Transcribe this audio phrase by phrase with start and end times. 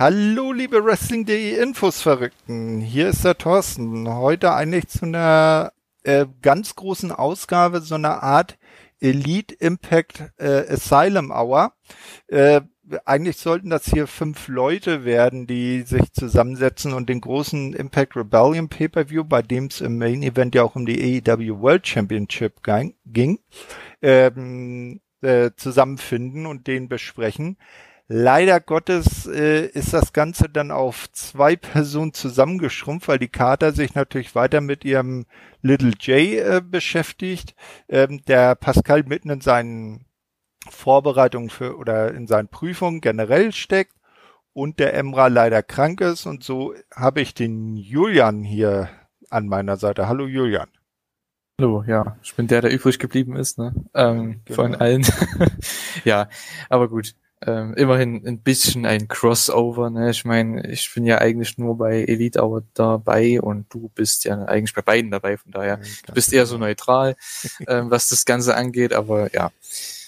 [0.00, 2.80] Hallo, liebe Wrestling.de Infos-Verrückten.
[2.80, 4.08] Hier ist der Thorsten.
[4.08, 8.56] Heute eigentlich zu einer äh, ganz großen Ausgabe, so einer Art
[8.98, 11.74] Elite Impact äh, Asylum Hour.
[12.28, 12.62] Äh,
[13.04, 18.70] eigentlich sollten das hier fünf Leute werden, die sich zusammensetzen und den großen Impact Rebellion
[18.70, 22.62] Pay-Per-View, bei dem es im Main Event ja auch um die AEW World Championship
[23.04, 23.38] ging,
[24.00, 27.58] ähm, äh, zusammenfinden und den besprechen.
[28.12, 33.94] Leider Gottes äh, ist das Ganze dann auf zwei Personen zusammengeschrumpft, weil die Kater sich
[33.94, 35.26] natürlich weiter mit ihrem
[35.62, 37.54] Little J äh, beschäftigt.
[37.88, 40.06] Ähm, der Pascal mitten in seinen
[40.68, 43.94] Vorbereitungen für oder in seinen Prüfungen generell steckt
[44.52, 48.88] und der Emra leider krank ist und so habe ich den Julian hier
[49.30, 50.08] an meiner Seite.
[50.08, 50.68] Hallo Julian.
[51.60, 53.72] Hallo, ja, ich bin der, der übrig geblieben ist, ne?
[53.94, 54.56] Ähm, genau.
[54.56, 55.06] Von allen.
[56.04, 56.28] ja,
[56.68, 57.14] aber gut
[57.46, 59.90] ähm, immerhin ein bisschen ein Crossover.
[59.90, 60.10] Ne?
[60.10, 64.44] Ich meine, ich bin ja eigentlich nur bei Elite Hour dabei und du bist ja
[64.44, 65.38] eigentlich bei beiden dabei.
[65.38, 67.16] Von daher, ja, du bist eher so neutral,
[67.66, 68.92] ähm, was das Ganze angeht.
[68.92, 69.50] Aber ja.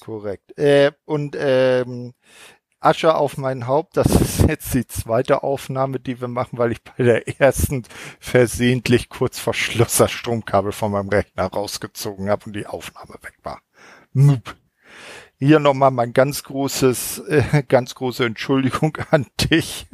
[0.01, 0.59] Korrekt.
[0.59, 2.13] Äh, und ähm,
[2.81, 6.83] Asche auf mein Haupt, das ist jetzt die zweite Aufnahme, die wir machen, weil ich
[6.83, 7.85] bei der ersten
[8.19, 13.35] versehentlich kurz vor Schluss das Stromkabel von meinem Rechner rausgezogen habe und die Aufnahme weg
[13.43, 13.63] war.
[14.13, 14.57] Mup.
[15.43, 19.89] Hier nochmal mein ganz großes, äh, ganz große Entschuldigung an dich.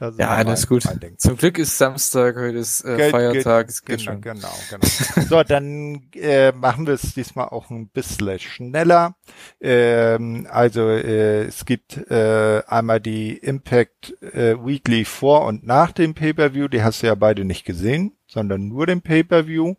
[0.00, 0.84] ja, alles gut.
[1.18, 3.68] Zum Glück ist Samstag, heute ist äh, Feiertag.
[3.68, 5.26] Es geht genau, genau, genau.
[5.28, 9.14] so, dann äh, machen wir es diesmal auch ein bisschen schneller.
[9.60, 16.14] Ähm, also äh, es gibt äh, einmal die Impact äh, Weekly vor und nach dem
[16.14, 16.68] Pay-per-View.
[16.68, 19.74] Die hast du ja beide nicht gesehen, sondern nur den Pay-per-View.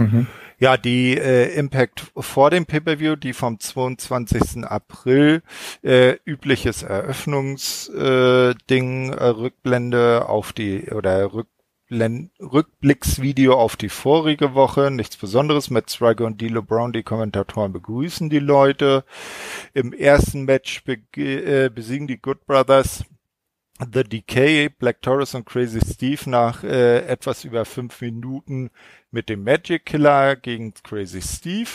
[0.00, 0.26] Mhm.
[0.58, 4.64] Ja, die äh, Impact vor dem Pay-per-View, die vom 22.
[4.64, 5.42] April,
[5.82, 14.54] äh, übliches Eröffnungsding, äh, Ding, äh, Rückblende auf die oder Rückblend, Rückblicksvideo auf die vorige
[14.54, 15.68] Woche, nichts Besonderes.
[15.68, 19.04] Matt Striker und D'Lo Brown, die Kommentatoren begrüßen die Leute.
[19.74, 23.04] Im ersten Match be äh, besiegen die Good Brothers
[23.78, 28.70] The Decay, Black Taurus und Crazy Steve nach äh, etwas über fünf Minuten
[29.10, 31.68] mit dem Magic Killer gegen Crazy Steve.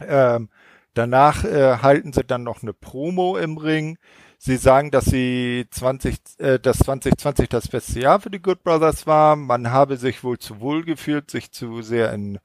[0.00, 0.50] Ähm,
[0.92, 3.96] danach äh, halten sie dann noch eine Promo im Ring.
[4.42, 9.06] Sie sagen, dass sie 20, äh, dass 2020 das beste Jahr für die Good Brothers
[9.06, 9.36] war.
[9.36, 12.38] Man habe sich wohl zu wohl gefühlt, sich zu sehr in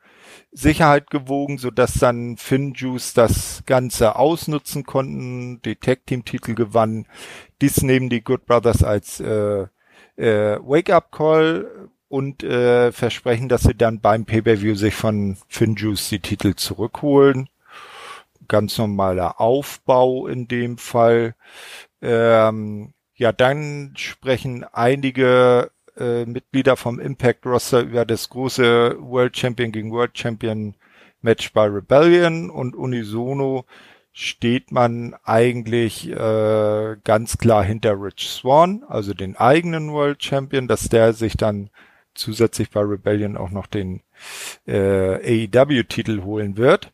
[0.51, 6.53] Sicherheit gewogen, so dass dann Finn Juice das Ganze ausnutzen konnten, die Tag Team Titel
[6.53, 7.07] gewannen.
[7.61, 9.67] Dies nehmen die Good Brothers als äh,
[10.17, 16.09] äh, Wake Up Call und äh, versprechen, dass sie dann beim Pay-per-View sich von Finjuice
[16.09, 17.47] die Titel zurückholen.
[18.47, 21.35] Ganz normaler Aufbau in dem Fall.
[22.01, 29.71] Ähm, ja, dann sprechen einige äh, Mitglieder vom Impact Roster über das große World Champion
[29.71, 30.75] gegen World Champion
[31.21, 33.65] Match bei Rebellion und unisono
[34.11, 40.87] steht man eigentlich äh, ganz klar hinter Rich Swan, also den eigenen World Champion, dass
[40.87, 41.69] der sich dann
[42.13, 44.03] zusätzlich bei Rebellion auch noch den
[44.65, 46.93] äh, AEW-Titel holen wird.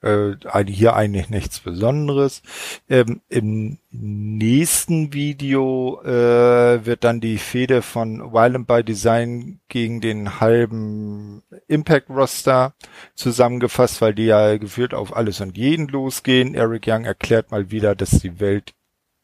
[0.00, 0.32] Äh,
[0.66, 2.42] hier eigentlich nichts Besonderes.
[2.88, 10.40] Ähm, Im nächsten Video äh, wird dann die Fehde von Violent by Design gegen den
[10.40, 12.74] halben Impact Roster
[13.14, 16.54] zusammengefasst, weil die ja gefühlt auf alles und jeden losgehen.
[16.54, 18.74] Eric Young erklärt mal wieder, dass die Welt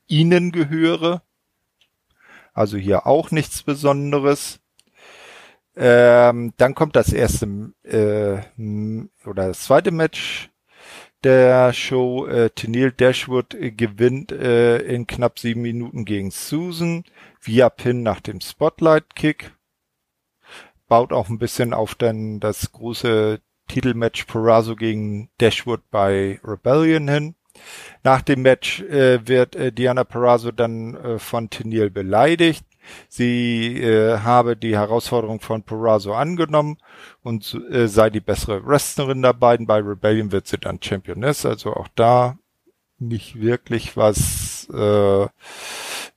[0.06, 1.22] ihnen gehöre
[2.58, 4.58] also hier auch nichts Besonderes.
[5.80, 8.38] Ähm, dann kommt das erste äh,
[9.24, 10.50] oder das zweite Match
[11.22, 12.26] der Show.
[12.26, 17.04] Äh, Tennille Dashwood äh, gewinnt äh, in knapp sieben Minuten gegen Susan
[17.40, 19.52] via Pin nach dem Spotlight Kick.
[20.88, 27.34] Baut auch ein bisschen auf dann das große Titelmatch Perazzo gegen Dashwood bei Rebellion hin.
[28.02, 32.64] Nach dem Match äh, wird äh, Diana Perazzo dann äh, von Tennille beleidigt.
[33.08, 36.78] Sie äh, habe die Herausforderung von Perazzo angenommen
[37.22, 39.66] und äh, sei die bessere Wrestlerin der beiden.
[39.66, 42.38] Bei Rebellion wird sie dann Championess, also auch da
[42.98, 45.22] nicht wirklich was äh,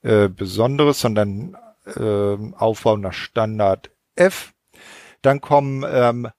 [0.01, 4.53] äh, Besonderes, sondern äh, Aufbau nach Standard F.
[5.21, 6.29] Dann kommen ähm,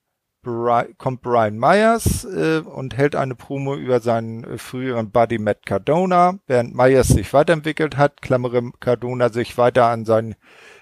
[0.43, 6.39] kommt Brian Myers äh, und hält eine Promo über seinen äh, früheren Buddy Matt Cardona.
[6.47, 10.35] Während Myers sich weiterentwickelt hat, klammere Cardona sich weiter an seinen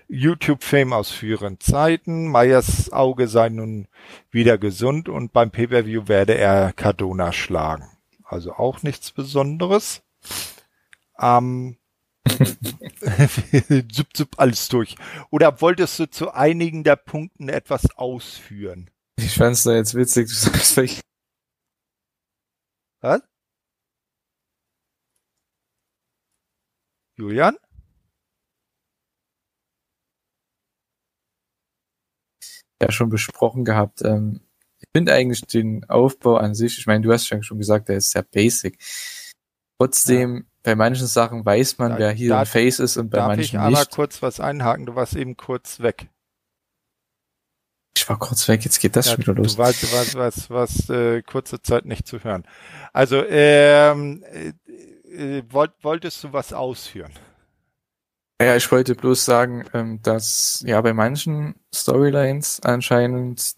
[0.08, 2.30] YouTube-Fame aus früheren Zeiten.
[2.30, 3.86] Myers Auge sei nun
[4.30, 7.88] wieder gesund und beim Pay-Per-View werde er Cardona schlagen.
[8.24, 10.02] Also auch nichts Besonderes.
[11.20, 11.76] Ähm,
[13.92, 14.96] zup, zup, alles durch.
[15.30, 18.90] Oder wolltest du zu einigen der Punkten etwas ausführen?
[19.22, 21.00] Ich fand's da jetzt witzig, du sagst vielleicht.
[23.02, 23.20] Was?
[27.19, 27.56] Julian?
[32.81, 34.02] Ja, schon besprochen gehabt.
[34.02, 34.40] Ähm,
[34.78, 37.99] ich finde eigentlich den Aufbau an sich, ich meine, du hast ja schon gesagt, der
[37.99, 38.78] ist sehr basic.
[39.78, 40.43] Trotzdem, ja.
[40.62, 43.28] bei manchen Sachen weiß man, da, wer hier da, ein Face ist und bei darf
[43.28, 43.90] manchen ich aber nicht.
[43.90, 44.87] kurz was einhaken?
[44.87, 46.08] Du warst eben kurz weg.
[48.00, 49.56] Ich war kurz weg, jetzt geht das ja, schon wieder los.
[49.56, 52.44] Du warst, du warst, was, was äh, kurze Zeit nicht zu hören.
[52.94, 57.12] Also, ähm, äh, äh, wollt, wolltest du was ausführen?
[58.41, 63.52] Ja, ich wollte bloß sagen, ähm, dass ja bei manchen Storylines anscheinend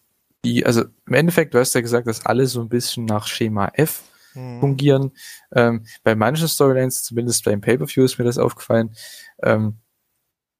[0.44, 3.70] die, also im Endeffekt, du hast ja gesagt, dass alle so ein bisschen nach Schema
[3.74, 4.02] F
[4.34, 4.58] mhm.
[4.58, 5.12] fungieren.
[5.54, 8.92] Ähm, bei manchen Storylines, zumindest beim Pay-Per-View ist mir das aufgefallen,
[9.44, 9.76] ähm,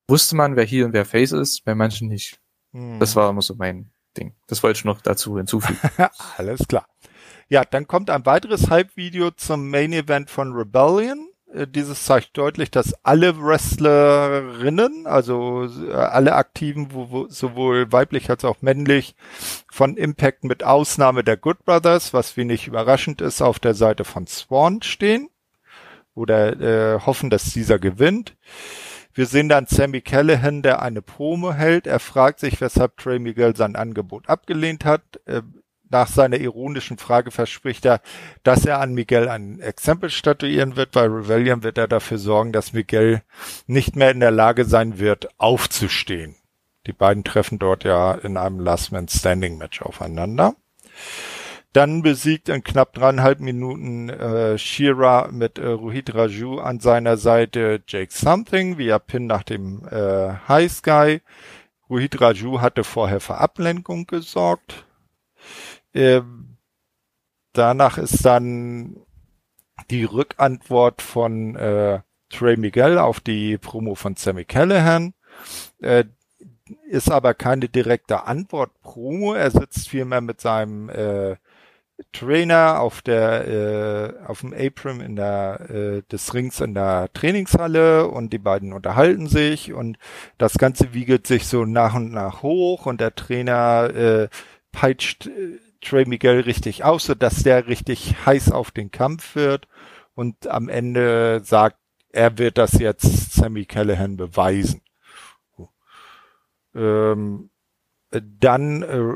[0.06, 2.41] wusste man, wer hier und wer Face ist, bei manchen nicht.
[2.72, 4.34] Das war immer so mein Ding.
[4.46, 5.78] Das wollte ich noch dazu hinzufügen.
[6.36, 6.86] Alles klar.
[7.48, 11.28] Ja, dann kommt ein weiteres Hype-Video zum Main Event von Rebellion.
[11.52, 18.30] Äh, dieses zeigt deutlich, dass alle Wrestlerinnen, also äh, alle Aktiven, wo, wo, sowohl weiblich
[18.30, 19.14] als auch männlich,
[19.70, 24.26] von Impact mit Ausnahme der Good Brothers, was wenig überraschend ist, auf der Seite von
[24.26, 25.28] Swan stehen
[26.14, 28.36] oder äh, hoffen, dass dieser gewinnt.
[29.14, 31.86] Wir sehen dann Sammy Callahan, der eine Promo hält.
[31.86, 35.02] Er fragt sich, weshalb Trey Miguel sein Angebot abgelehnt hat.
[35.26, 35.42] Äh,
[35.92, 38.00] nach seiner ironischen Frage verspricht er,
[38.42, 40.92] dass er an Miguel ein Exempel statuieren wird.
[40.92, 43.22] Bei Rebellion wird er dafür sorgen, dass Miguel
[43.66, 46.36] nicht mehr in der Lage sein wird, aufzustehen.
[46.86, 50.56] Die beiden treffen dort ja in einem Last Man Standing Match aufeinander.
[51.72, 57.82] Dann besiegt in knapp dreieinhalb Minuten äh, Shira mit äh, Rohit Raju an seiner Seite
[57.86, 61.22] Jake Something via Pin nach dem äh, High Sky.
[61.88, 64.84] Rohit Raju hatte vorher für Ablenkung gesorgt.
[65.94, 66.58] Ähm,
[67.54, 68.96] danach ist dann
[69.90, 75.14] die Rückantwort von äh, Trey Miguel auf die Promo von Sammy Callahan.
[75.80, 76.04] Äh,
[76.88, 79.34] ist aber keine direkte Antwort-Promo.
[79.34, 81.36] Er sitzt vielmehr mit seinem äh,
[82.12, 88.08] Trainer auf der äh, auf dem Apron in der äh, des Rings in der Trainingshalle
[88.08, 89.98] und die beiden unterhalten sich und
[90.38, 94.28] das Ganze wiegelt sich so nach und nach hoch und der Trainer äh,
[94.72, 99.66] peitscht äh, Trey Miguel richtig aus, so dass der richtig heiß auf den Kampf wird
[100.14, 101.76] und am Ende sagt,
[102.12, 104.82] er wird das jetzt Sammy Callahan beweisen.
[106.74, 107.50] Ähm,
[108.10, 109.14] dann äh,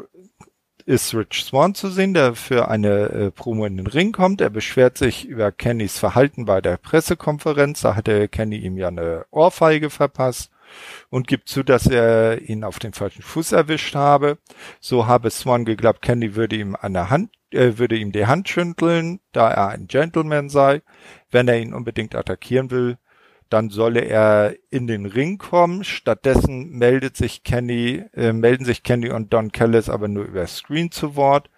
[0.86, 4.40] ist Rich Swan zu sehen, der für eine äh, Promo in den Ring kommt.
[4.40, 7.80] Er beschwert sich über Kennys Verhalten bei der Pressekonferenz.
[7.80, 10.52] Da hatte Kenny ihm ja eine Ohrfeige verpasst
[11.10, 14.38] und gibt zu, dass er ihn auf den falschen Fuß erwischt habe.
[14.80, 19.18] So habe Swan geglaubt, Kenny würde ihm der Hand, äh, würde ihm die Hand schütteln,
[19.32, 20.82] da er ein Gentleman sei.
[21.32, 22.96] Wenn er ihn unbedingt attackieren will,
[23.48, 25.84] dann solle er in den Ring kommen.
[25.84, 30.90] Stattdessen meldet sich Kenny, äh, melden sich Kenny und Don Callis aber nur über Screen
[30.90, 31.50] zu Wort.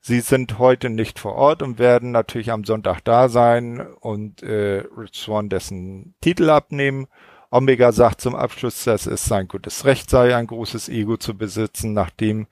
[0.00, 4.84] Sie sind heute nicht vor Ort und werden natürlich am Sonntag da sein und äh,
[4.96, 7.08] Rich Swan dessen Titel abnehmen.
[7.50, 11.94] Omega sagt zum Abschluss, dass es sein gutes Recht sei, ein großes Ego zu besitzen,
[11.94, 12.46] nachdem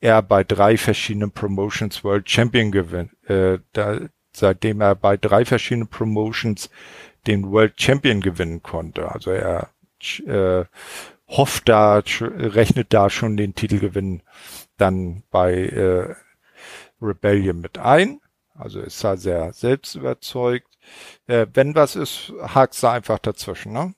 [0.00, 4.00] er bei drei verschiedenen Promotions World Champion gewinnt, äh, da,
[4.32, 6.70] seitdem er bei drei verschiedenen Promotions
[7.28, 9.12] den World Champion gewinnen konnte.
[9.12, 9.68] Also er
[10.26, 10.64] äh,
[11.28, 14.22] hofft da, rechnet da schon den Titelgewinn
[14.78, 16.14] dann bei äh,
[17.00, 18.20] Rebellion mit ein.
[18.54, 20.78] Also ist da sehr selbst überzeugt.
[21.26, 23.94] Äh, wenn was ist, hakst du einfach dazwischen, ne?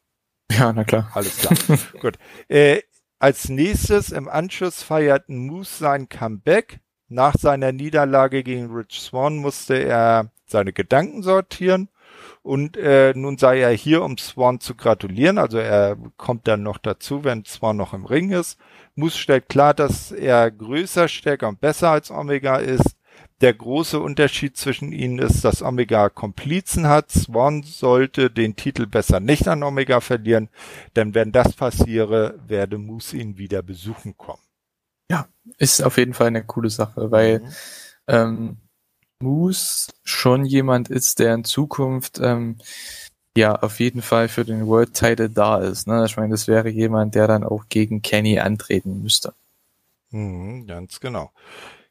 [0.50, 1.10] Ja, na klar.
[1.14, 1.78] Alles klar.
[2.00, 2.18] Gut.
[2.48, 2.82] Äh,
[3.18, 6.80] als nächstes im Anschluss feiert Moose sein Comeback.
[7.08, 11.88] Nach seiner Niederlage gegen Rich Swan musste er seine Gedanken sortieren
[12.42, 15.38] und äh, nun sei er hier, um Swan zu gratulieren.
[15.38, 18.58] Also er kommt dann noch dazu, wenn Swan noch im Ring ist.
[18.94, 22.96] Moose stellt klar, dass er größer, stärker und besser als Omega ist.
[23.40, 27.10] Der große Unterschied zwischen ihnen ist, dass Omega Komplizen hat.
[27.10, 30.48] Swan sollte den Titel besser nicht an Omega verlieren,
[30.96, 34.42] denn wenn das passiere, werde Moose ihn wieder besuchen kommen.
[35.10, 35.26] Ja,
[35.58, 37.48] ist auf jeden Fall eine coole Sache, weil mhm.
[38.06, 38.56] ähm,
[39.20, 42.56] Moose schon jemand ist, der in Zukunft ähm,
[43.36, 45.86] ja auf jeden Fall für den World Title da ist.
[45.86, 46.04] Ne?
[46.06, 49.34] Ich meine, das wäre jemand, der dann auch gegen Kenny antreten müsste.
[50.10, 51.30] Mhm, ganz genau.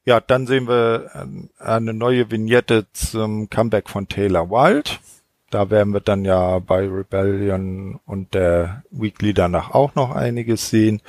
[0.05, 4.91] Ja, dann sehen wir ähm, eine neue Vignette zum Comeback von Taylor Wilde.
[5.49, 11.01] Da werden wir dann ja bei Rebellion und der Weekly danach auch noch einiges sehen.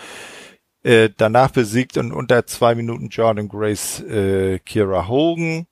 [0.82, 5.66] Äh, danach besiegt in unter zwei Minuten Jordan Grace äh, Kira Hogan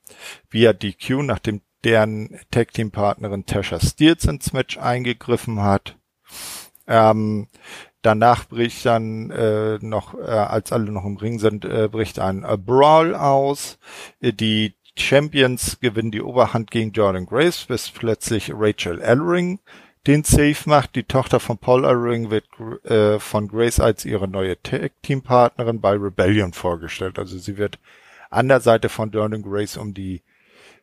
[0.50, 5.96] via DQ, nachdem deren Tag Team Partnerin Tasha Steels ins Match eingegriffen hat.
[6.86, 7.46] Ähm,
[8.02, 12.44] danach bricht dann äh, noch, äh, als alle noch im Ring sind, äh, bricht ein
[12.44, 13.78] äh, Brawl aus.
[14.20, 19.60] Äh, die Champions gewinnen die Oberhand gegen Jordan Grace, bis plötzlich Rachel Ellering
[20.08, 20.96] den Save macht.
[20.96, 22.46] Die Tochter von Paul Ellering wird
[22.84, 27.18] äh, von Grace als ihre neue Tag-Team-Partnerin bei Rebellion vorgestellt.
[27.18, 27.78] Also sie wird
[28.30, 30.22] an der Seite von Jordan Grace um die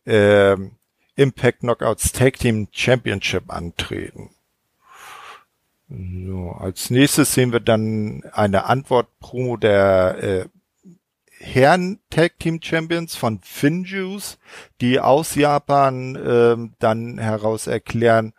[0.05, 0.55] äh,
[1.15, 4.29] Impact Knockouts Tag Team Championship antreten.
[5.89, 10.45] So, als nächstes sehen wir dann eine Antwort-Promo der äh,
[11.39, 14.37] Herren Tag Team Champions von Finjuice,
[14.81, 18.33] die aus Japan äh, dann heraus erklären,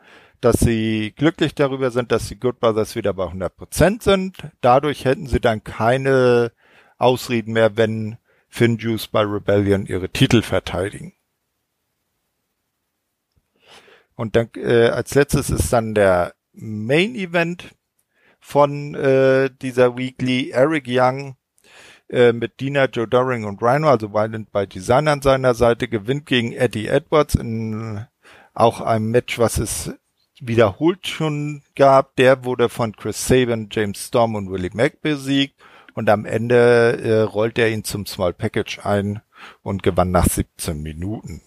[0.47, 4.37] dass sie glücklich darüber sind, dass die Good Brothers wieder bei 100% sind.
[4.61, 6.53] Dadurch hätten sie dann keine
[6.99, 11.15] Ausreden mehr, wenn Finjuice bei Rebellion ihre Titel verteidigen.
[14.15, 17.75] Und dann äh, als letztes ist dann der Main Event
[18.38, 20.50] von äh, dieser Weekly.
[20.50, 21.37] Eric Young
[22.09, 26.26] äh, mit Dina, Joe Doring und Rhino, also Violent by Design an seiner Seite, gewinnt
[26.26, 28.07] gegen Eddie Edwards in
[28.55, 29.93] auch einem Match, was es
[30.40, 32.16] wiederholt schon gab.
[32.16, 35.55] Der wurde von Chris Sabin, James Storm und Willie Mack besiegt
[35.95, 39.23] und am Ende äh, rollt er ihn zum Small Package ein
[39.62, 41.43] und gewann nach 17 Minuten.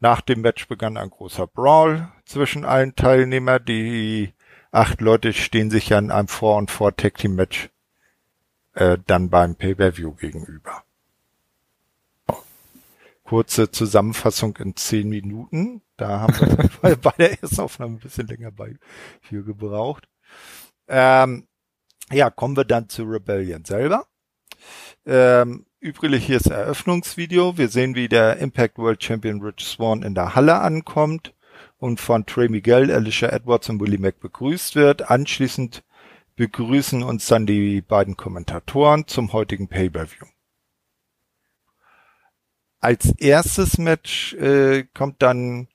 [0.00, 3.64] Nach dem Match begann ein großer Brawl zwischen allen Teilnehmern.
[3.64, 4.34] Die
[4.70, 7.70] acht Leute stehen sich ja in einem Vor- und Vor-Tag-Team-Match
[8.74, 10.82] äh, dann beim Pay-Per-View gegenüber.
[13.22, 15.80] Kurze Zusammenfassung in zehn Minuten.
[15.96, 16.34] Da haben
[16.82, 18.76] wir bei der ersten Aufnahme ein bisschen länger bei
[19.22, 20.08] für gebraucht.
[20.88, 21.46] Ähm,
[22.10, 24.06] ja, kommen wir dann zu Rebellion selber.
[25.06, 27.56] Ähm, übrig hier ist Eröffnungsvideo.
[27.58, 31.34] Wir sehen, wie der Impact World Champion Rich Swan in der Halle ankommt
[31.78, 35.10] und von Trey Miguel, Alicia Edwards und Willie Mack begrüßt wird.
[35.10, 35.84] Anschließend
[36.36, 40.26] begrüßen uns dann die beiden Kommentatoren zum heutigen Pay-Per-View.
[42.80, 45.68] Als erstes Match äh, kommt dann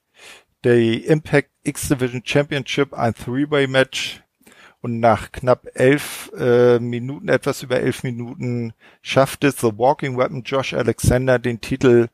[0.64, 4.24] der Impact X-Division Championship, ein Three-Way-Match.
[4.82, 10.44] Und nach knapp elf äh, Minuten, etwas über elf Minuten, schafft es The Walking Weapon
[10.44, 12.08] Josh Alexander den Titel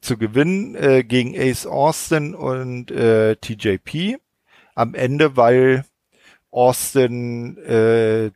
[0.00, 4.18] zu gewinnen äh, gegen Ace Austin und äh, TJP.
[4.76, 5.84] Am Ende, weil
[6.52, 8.30] Austin äh,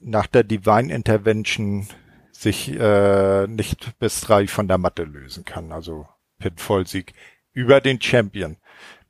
[0.00, 1.86] nach der Divine Intervention
[2.32, 5.72] sich äh, nicht bis drei von der Matte lösen kann.
[5.72, 6.06] Also
[6.38, 7.12] Pinfall-Sieg
[7.52, 8.56] über den Champion.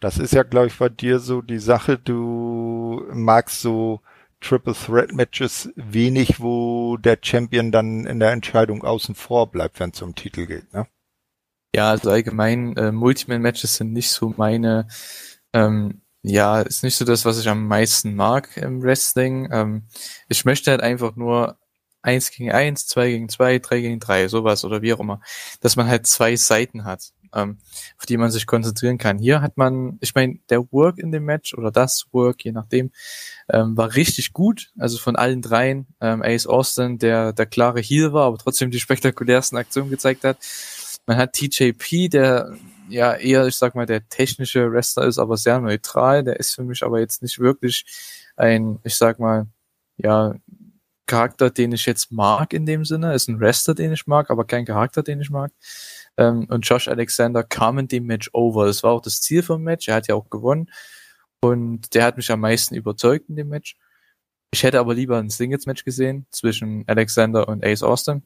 [0.00, 1.99] Das ist ja, glaube ich, bei dir so die Sache.
[1.99, 4.00] Du magst so
[4.40, 9.90] Triple Threat Matches wenig, wo der Champion dann in der Entscheidung außen vor bleibt, wenn
[9.90, 10.87] es um Titel geht, ne?
[11.75, 14.88] Ja, also allgemein äh, Multiman-Matches sind nicht so meine
[15.52, 19.49] ähm, ja, ist nicht so das, was ich am meisten mag im Wrestling.
[19.52, 19.85] Ähm,
[20.28, 21.59] ich möchte halt einfach nur
[22.02, 25.21] eins gegen eins, zwei gegen zwei, drei gegen drei, sowas oder wie auch immer.
[25.61, 27.59] Dass man halt zwei Seiten hat, ähm,
[27.99, 29.19] auf die man sich konzentrieren kann.
[29.19, 32.91] Hier hat man, ich meine, der Work in dem Match oder das Work, je nachdem,
[33.49, 34.73] ähm, war richtig gut.
[34.79, 35.87] Also von allen dreien.
[36.01, 40.39] Ähm, Ace Austin, der der klare Heel war, aber trotzdem die spektakulärsten Aktionen gezeigt hat.
[41.07, 42.57] Man hat TJP, der
[42.89, 46.25] ja eher, ich sag mal, der technische Wrestler ist, aber sehr neutral.
[46.25, 47.85] Der ist für mich aber jetzt nicht wirklich
[48.37, 49.47] ein, ich sag mal,
[49.97, 50.35] ja,
[51.07, 53.15] Charakter, den ich jetzt mag in dem Sinne.
[53.15, 55.51] Ist ein Wrestler, den ich mag, aber kein Charakter, den ich mag.
[56.17, 58.67] Ähm, und Josh Alexander kam in dem Match over.
[58.67, 59.88] Das war auch das Ziel vom Match.
[59.88, 60.71] Er hat ja auch gewonnen.
[61.40, 63.76] Und der hat mich am meisten überzeugt in dem Match.
[64.52, 68.25] Ich hätte aber lieber ein Singles-Match gesehen zwischen Alexander und Ace Austin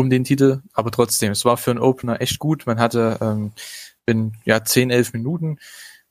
[0.00, 2.66] um den Titel, aber trotzdem, es war für einen Opener echt gut.
[2.66, 3.52] Man hatte ähm,
[4.06, 5.58] in ja 10, 11 Minuten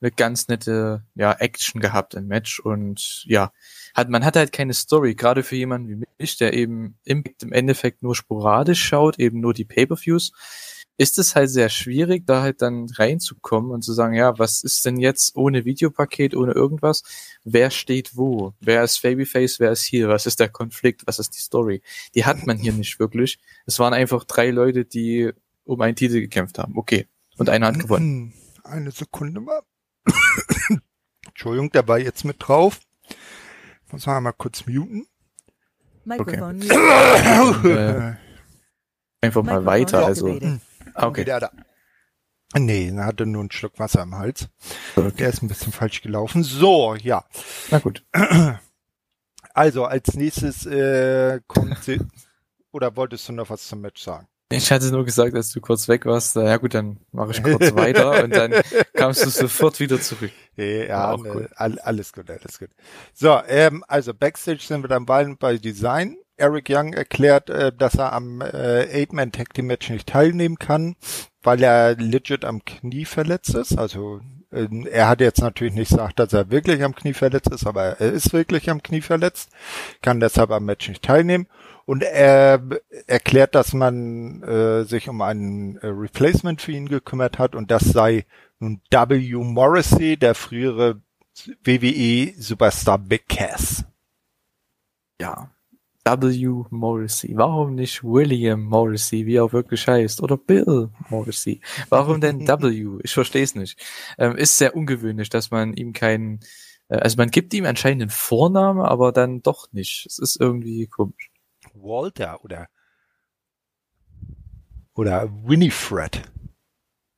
[0.00, 3.52] eine ganz nette ja Action gehabt im Match und ja,
[3.94, 7.52] hat man hat halt keine Story, gerade für jemanden wie mich, der eben im, im
[7.52, 10.32] Endeffekt nur sporadisch schaut, eben nur die Pay-per-Views
[11.00, 14.84] ist es halt sehr schwierig, da halt dann reinzukommen und zu sagen, ja, was ist
[14.84, 17.04] denn jetzt ohne Videopaket, ohne irgendwas?
[17.42, 18.52] Wer steht wo?
[18.60, 20.10] Wer ist Babyface, wer ist hier?
[20.10, 21.06] Was ist der Konflikt?
[21.06, 21.80] Was ist die Story?
[22.14, 23.38] Die hat man hier nicht wirklich.
[23.64, 25.30] Es waren einfach drei Leute, die
[25.64, 26.76] um einen Titel gekämpft haben.
[26.76, 27.06] Okay.
[27.38, 28.34] Und einer hat gewonnen.
[28.62, 29.62] Eine Sekunde mal.
[31.26, 32.80] Entschuldigung, der war jetzt mit drauf.
[33.90, 35.06] Muss man mal kurz muten.
[36.08, 36.36] Okay.
[37.68, 38.14] äh,
[39.20, 40.38] einfach mal weiter, also.
[40.94, 41.22] Ah, okay.
[41.22, 41.50] Wieder da.
[42.58, 44.48] Nee, er hatte nur einen Schluck Wasser im Hals.
[44.96, 45.12] Okay.
[45.18, 46.42] Der ist ein bisschen falsch gelaufen.
[46.42, 47.24] So, ja.
[47.70, 48.04] Na gut.
[49.52, 52.00] Also, als nächstes äh, kommt sie.
[52.72, 54.28] Oder wolltest du noch was zum Match sagen?
[54.52, 57.72] Ich hatte nur gesagt, als du kurz weg warst, ja gut, dann mache ich kurz
[57.74, 58.52] weiter und dann
[58.94, 60.32] kamst du sofort wieder zurück.
[60.56, 61.48] Ja, ne, cool.
[61.56, 62.70] alles gut, alles gut.
[63.14, 66.16] So, ähm, also Backstage sind wir dann bald bei Design.
[66.36, 70.96] Eric Young erklärt, äh, dass er am äh, Eight-Man Tag Team Match nicht teilnehmen kann,
[71.42, 73.78] weil er legit am Knie verletzt ist.
[73.78, 77.66] Also äh, er hat jetzt natürlich nicht gesagt, dass er wirklich am Knie verletzt ist,
[77.66, 79.50] aber er ist wirklich am Knie verletzt,
[80.02, 81.46] kann deshalb am Match nicht teilnehmen.
[81.90, 82.62] Und er
[83.08, 87.82] erklärt, dass man äh, sich um einen äh, Replacement für ihn gekümmert hat und das
[87.82, 88.26] sei
[88.60, 89.34] nun W.
[89.34, 91.02] Morrissey, der frühere
[91.64, 93.84] WWE Superstar Big Cass.
[95.20, 95.50] Ja,
[96.04, 96.62] W.
[96.70, 97.32] Morrissey.
[97.34, 100.22] Warum nicht William Morrissey, wie er auch wirklich heißt?
[100.22, 101.60] Oder Bill Morrissey?
[101.88, 103.00] Warum denn W?
[103.02, 103.84] Ich verstehe es nicht.
[104.16, 106.38] Ähm, ist sehr ungewöhnlich, dass man ihm keinen,
[106.88, 110.06] äh, also man gibt ihm anscheinend einen Vornamen, aber dann doch nicht.
[110.06, 111.29] Es ist irgendwie komisch.
[111.74, 112.68] Walter oder
[114.94, 116.22] oder Winifred.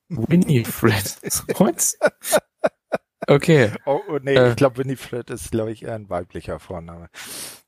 [0.08, 1.18] Winifred.
[1.58, 1.96] What?
[3.26, 3.72] Okay.
[3.86, 7.08] Oh, oh nee, äh, ich glaube Winifred ist, glaube ich, eher ein weiblicher Vorname.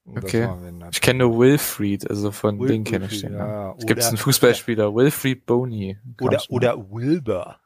[0.07, 0.49] Okay.
[0.91, 3.33] Ich kenne nur Wilfried, also von Will, den kenne ich den.
[3.33, 3.75] Ja.
[3.79, 5.99] Es gibt einen Fußballspieler, Wilfried Boney.
[6.21, 7.59] Oder, oder Wilbur.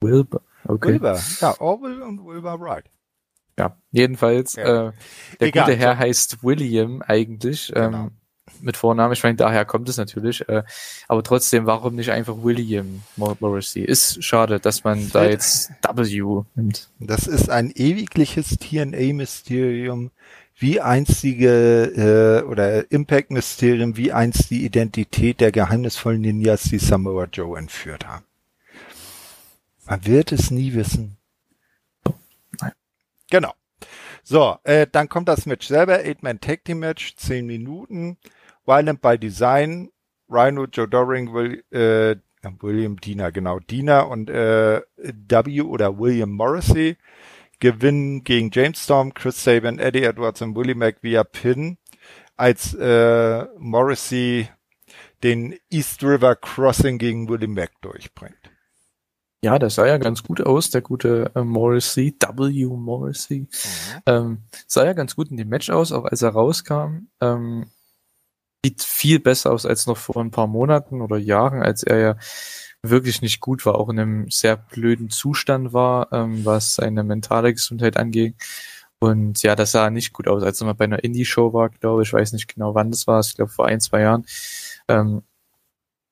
[0.00, 0.92] Wilbur, okay.
[0.92, 2.90] Wilbur, ja, Orwell und Wilbur Wright.
[3.60, 4.88] Ja, jedenfalls, ja.
[4.88, 4.92] Äh,
[5.38, 5.98] der Egal, gute Herr so.
[5.98, 7.70] heißt William eigentlich.
[7.74, 7.98] Ähm, genau.
[8.04, 8.10] Ähm,
[8.62, 10.46] mit Vornamen, ich meine, daher kommt es natürlich.
[10.48, 10.62] Äh,
[11.08, 13.82] aber trotzdem, warum nicht einfach William Morrissey?
[13.82, 16.90] Ist schade, dass man da jetzt W nimmt.
[16.98, 20.10] Das ist ein ewigliches TNA-Mysterium,
[20.56, 27.58] wie einstige äh, oder Impact-Mysterium, wie einst die Identität der geheimnisvollen Ninjas, die Samoa Joe
[27.58, 28.24] entführt haben.
[29.86, 31.16] Man wird es nie wissen.
[33.30, 33.54] Genau.
[34.22, 38.18] So, äh, dann kommt das Match selber, Eight-Man Tag Team Match, 10 Minuten.
[38.66, 39.90] Violent by Design,
[40.28, 42.16] Rhino, Joe Doring, Will, äh,
[42.60, 46.96] William Diener, genau, Diener und äh, W oder William Morrissey
[47.58, 51.78] gewinnen gegen James Storm, Chris Sabin, Eddie Edwards und Willie Mack via Pin,
[52.36, 54.48] als äh, Morrissey
[55.22, 58.50] den East River Crossing gegen Willie Mack durchbringt.
[59.42, 62.66] Ja, das sah ja ganz gut aus, der gute äh, Morrissey, W.
[62.66, 63.40] Morrissey.
[63.40, 63.48] Mhm.
[64.06, 67.08] Ähm, sah ja ganz gut in dem Match aus, auch als er rauskam.
[67.20, 67.70] Ähm,
[68.64, 72.16] sieht viel besser aus als noch vor ein paar Monaten oder Jahren, als er ja
[72.82, 77.52] wirklich nicht gut war, auch in einem sehr blöden Zustand war, ähm, was seine mentale
[77.54, 78.34] Gesundheit angeht.
[78.98, 82.02] Und ja, das sah nicht gut aus, als er mal bei einer Indie-Show war, glaube
[82.02, 84.26] ich, weiß nicht genau, wann das war, ich glaube vor ein, zwei Jahren.
[84.88, 85.22] Ähm,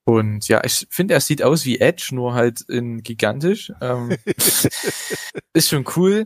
[0.08, 3.70] und ja, ich finde, er sieht aus wie Edge, nur halt in gigantisch.
[3.82, 4.16] Ähm,
[5.52, 6.24] ist schon cool.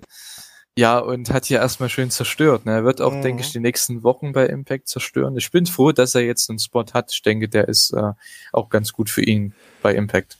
[0.79, 2.64] Ja, und hat hier erstmal schön zerstört.
[2.64, 2.75] Ne?
[2.75, 3.23] Er wird auch, mhm.
[3.23, 5.37] denke ich, die nächsten Wochen bei Impact zerstören.
[5.37, 7.12] Ich bin froh, dass er jetzt einen Spot hat.
[7.12, 8.12] Ich denke, der ist äh,
[8.53, 10.38] auch ganz gut für ihn bei Impact.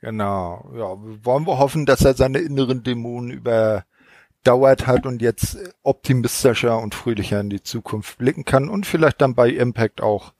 [0.00, 0.70] Genau.
[0.72, 6.94] Ja, wollen wir hoffen, dass er seine inneren Dämonen überdauert hat und jetzt optimistischer und
[6.94, 10.34] fröhlicher in die Zukunft blicken kann und vielleicht dann bei Impact auch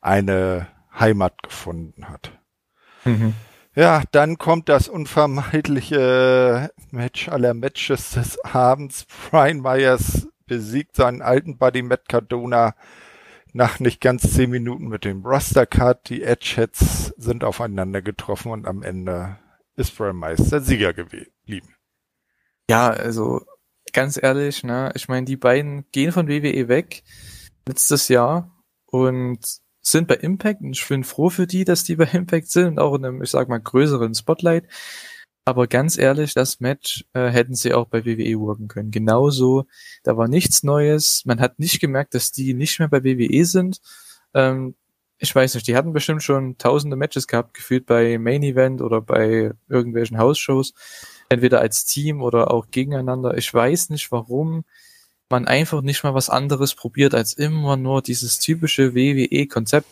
[0.00, 2.32] eine Heimat gefunden hat.
[3.04, 3.34] Mhm.
[3.74, 9.04] Ja, dann kommt das unvermeidliche Match aller Matches des Abends.
[9.30, 12.74] Brian Myers besiegt seinen alten Buddy Matt Cardona
[13.52, 16.08] nach nicht ganz zehn Minuten mit dem Roster Cut.
[16.08, 19.38] Die Edgeheads sind aufeinander getroffen und am Ende
[19.76, 21.74] ist Brian Myers der Sieger geblieben.
[22.70, 23.42] Ja, also
[23.92, 27.02] ganz ehrlich, ne, ich meine, die beiden gehen von WWE weg
[27.66, 28.50] letztes Jahr
[28.86, 32.66] und sind bei Impact und ich bin froh für die, dass die bei Impact sind
[32.66, 34.64] und auch in einem, ich sag mal, größeren Spotlight.
[35.46, 38.90] Aber ganz ehrlich, das Match äh, hätten sie auch bei WWE worken können.
[38.90, 39.66] Genauso,
[40.02, 41.22] da war nichts Neues.
[41.26, 43.80] Man hat nicht gemerkt, dass die nicht mehr bei WWE sind.
[44.32, 44.74] Ähm,
[45.18, 49.00] ich weiß nicht, die hatten bestimmt schon tausende Matches gehabt, gefühlt bei Main Event oder
[49.02, 50.72] bei irgendwelchen House-Shows.
[51.28, 53.36] Entweder als Team oder auch gegeneinander.
[53.36, 54.64] Ich weiß nicht, warum
[55.30, 59.88] man einfach nicht mal was anderes probiert als immer nur dieses typische WWE-Konzept.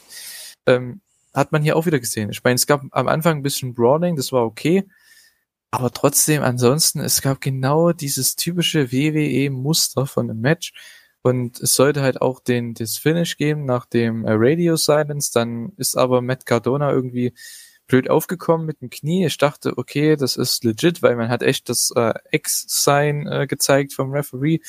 [0.67, 1.01] Ähm,
[1.35, 2.31] hat man hier auch wieder gesehen.
[2.31, 4.85] Ich meine, es gab am Anfang ein bisschen Brawling, das war okay.
[5.71, 10.73] Aber trotzdem, ansonsten, es gab genau dieses typische WWE-Muster von einem Match.
[11.23, 15.31] Und es sollte halt auch den, das Finish geben nach dem äh, Radio Silence.
[15.33, 17.33] Dann ist aber Matt Cardona irgendwie
[17.87, 19.27] blöd aufgekommen mit dem Knie.
[19.27, 23.95] Ich dachte, okay, das ist legit, weil man hat echt das äh, X-Sign äh, gezeigt
[23.95, 24.61] vom Referee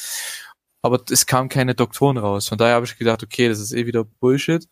[0.84, 2.48] aber es kam keine Doktoren raus.
[2.48, 4.68] Von daher habe ich gedacht, okay, das ist eh wieder Bullshit.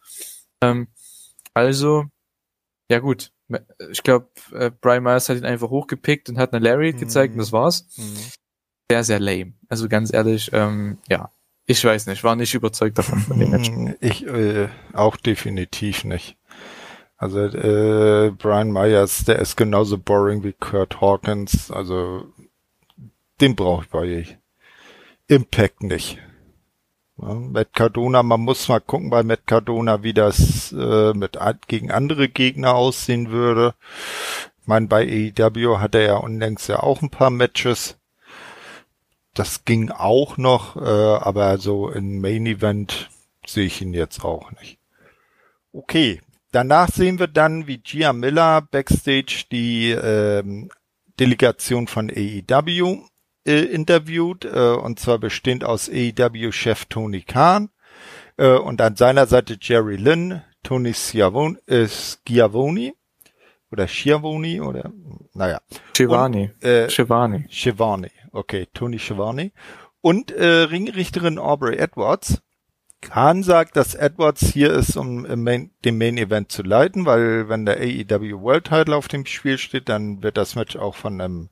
[0.62, 0.90] Ähm,
[1.56, 2.06] also,
[2.90, 3.32] ja gut,
[3.90, 7.00] Ich glaube, äh, Brian Myers hat ihn einfach hochgepickt und hat eine Larry mhm.
[7.00, 7.88] gezeigt und das war's.
[7.98, 8.18] Mhm.
[8.90, 9.54] Sehr, sehr lame.
[9.70, 11.32] Also ganz ehrlich, ähm, ja.
[11.66, 13.72] Ich weiß nicht, war nicht überzeugt davon von dem Match.
[14.02, 16.38] Ich äh, auch definitiv nicht.
[17.16, 21.72] Also äh, Brian Myers, der ist genauso boring wie Kurt Hawkins.
[21.72, 22.26] Also
[23.40, 24.26] den brauche ich bei
[25.32, 26.18] Impact nicht.
[27.18, 31.40] Ja, Matt Cardona, man muss mal gucken bei Matt Cardona, wie das äh, mit
[31.70, 33.74] gegen andere Gegner aussehen würde.
[34.60, 37.98] Ich meine, bei AEW hat er ja unlängst ja auch ein paar Matches.
[39.34, 43.10] Das ging auch noch, äh, aber so im Main Event
[43.46, 44.80] sehe ich ihn jetzt auch nicht.
[45.72, 46.20] Okay,
[46.52, 50.70] danach sehen wir dann, wie Gia Miller backstage die ähm,
[51.22, 53.06] Delegation von AEW
[53.46, 57.70] äh, interviewt, äh, und zwar bestehend aus AEW-Chef Tony Khan
[58.38, 62.94] äh, und an seiner Seite Jerry Lynn, Tony Schiavone, äh, Schiavoni
[63.72, 64.92] oder Schiavoni oder
[65.34, 65.62] naja.
[65.96, 66.52] Shivani.
[66.54, 66.90] Und, äh.
[66.90, 69.54] Shivani, okay, Tony Shivani.
[70.02, 72.42] Und äh, Ringrichterin Aubrey Edwards.
[73.02, 77.66] Khan sagt, dass Edwards hier ist, um Main, den Main Event zu leiten, weil wenn
[77.66, 81.50] der AEW World Title auf dem Spiel steht, dann wird das Match auch von einem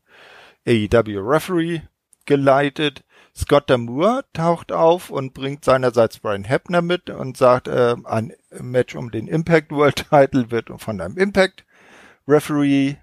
[0.70, 1.82] AEW Referee
[2.26, 3.04] geleitet.
[3.36, 8.96] Scott Damour taucht auf und bringt seinerseits Brian Hebner mit und sagt, äh, ein Match
[8.96, 11.66] um den Impact World Title wird von einem Impact
[12.28, 12.98] Referee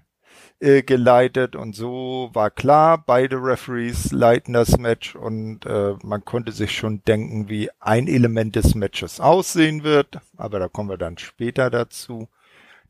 [0.59, 6.51] äh, geleitet und so war klar, beide Referees leiten das Match und äh, man konnte
[6.51, 11.17] sich schon denken, wie ein Element des Matches aussehen wird, aber da kommen wir dann
[11.17, 12.27] später dazu.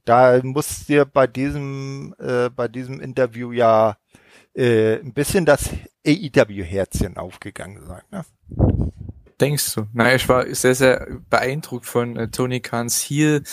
[0.05, 3.97] Da muss dir bei diesem äh, bei diesem Interview ja
[4.57, 5.69] äh, ein bisschen das
[6.05, 8.01] AEW-Herzchen aufgegangen sein.
[8.11, 8.25] Ne?
[9.39, 9.85] Denkst du?
[9.93, 13.43] Naja, ich war sehr, sehr beeindruckt von äh, Tony Kahns Heel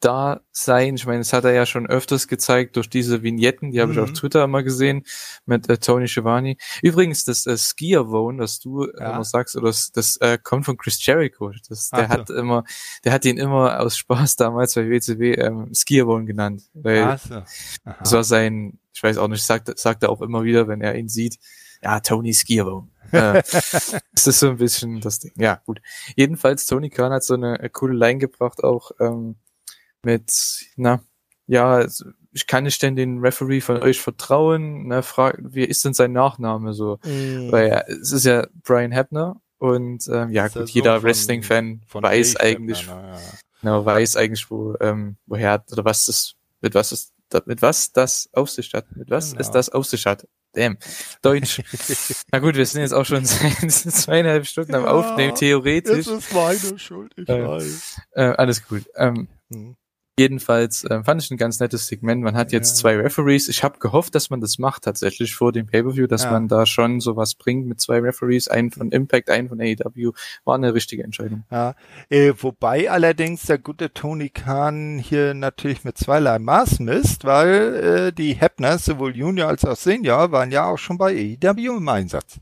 [0.00, 0.94] da sein.
[0.94, 3.98] Ich meine, das hat er ja schon öfters gezeigt durch diese Vignetten, die habe mhm.
[3.98, 4.14] ich auf mhm.
[4.14, 5.02] Twitter immer gesehen
[5.44, 6.56] mit äh, Tony Schiavone.
[6.80, 9.12] Übrigens, das äh, Skier-Vone, was du äh, ja.
[9.12, 11.52] immer sagst, oder das, das äh, kommt von Chris Jericho.
[11.68, 12.34] Das, der Ach, hat so.
[12.34, 12.64] immer,
[13.04, 16.62] der hat ihn immer aus Spaß damals bei WCW ähm, Skier-Vone genannt.
[16.72, 17.42] Weil so.
[17.84, 20.94] das war sein, ich weiß auch nicht, sagt, sagt er auch immer wieder, wenn er
[20.94, 21.38] ihn sieht,
[21.82, 22.88] ja, Tony Skierbo.
[23.12, 25.32] äh, das ist so ein bisschen das Ding.
[25.36, 25.80] Ja, gut.
[26.16, 29.36] Jedenfalls, Tony Khan hat so eine, eine coole Line gebracht, auch ähm,
[30.02, 31.02] mit, na,
[31.46, 34.88] ja, also, ich kann nicht denn den Referee von euch vertrauen.
[34.88, 36.98] Ne, frag, wie ist denn sein Nachname so?
[37.04, 37.52] Mm.
[37.52, 42.82] Weil ja, es ist ja Brian Hebner und ähm, ja gut, jeder Wrestling-Fan weiß eigentlich,
[42.82, 43.20] Hebner, ja.
[43.60, 47.12] genau, weiß eigentlich, wo ähm, woher oder was das, mit was das,
[47.46, 49.40] mit was das auf sich hat, mit was genau.
[49.40, 50.26] ist das auf sich hat.
[50.54, 50.78] Damn.
[51.20, 51.62] Deutsch.
[52.32, 56.06] Na gut, wir sind jetzt auch schon zweieinhalb Stunden ja, am Aufnehmen, theoretisch.
[56.06, 58.00] Das ist meine Schuld, ich äh, weiß.
[58.12, 58.84] Äh, alles gut.
[58.94, 59.76] Ähm, hm.
[60.16, 62.22] Jedenfalls äh, fand ich ein ganz nettes Segment.
[62.22, 62.82] Man hat jetzt ja.
[62.82, 63.48] zwei Referees.
[63.48, 66.30] Ich habe gehofft, dass man das macht tatsächlich vor dem Pay-per-View, dass ja.
[66.30, 70.12] man da schon sowas bringt mit zwei Referees, einen von Impact, einen von AEW.
[70.44, 71.42] War eine richtige Entscheidung.
[71.50, 71.74] Ja,
[72.10, 78.12] äh, wobei allerdings der gute Tony Khan hier natürlich mit zweierlei Maß misst, weil äh,
[78.12, 82.38] die Hebners, sowohl Junior als auch Senior, waren ja auch schon bei AEW im Einsatz.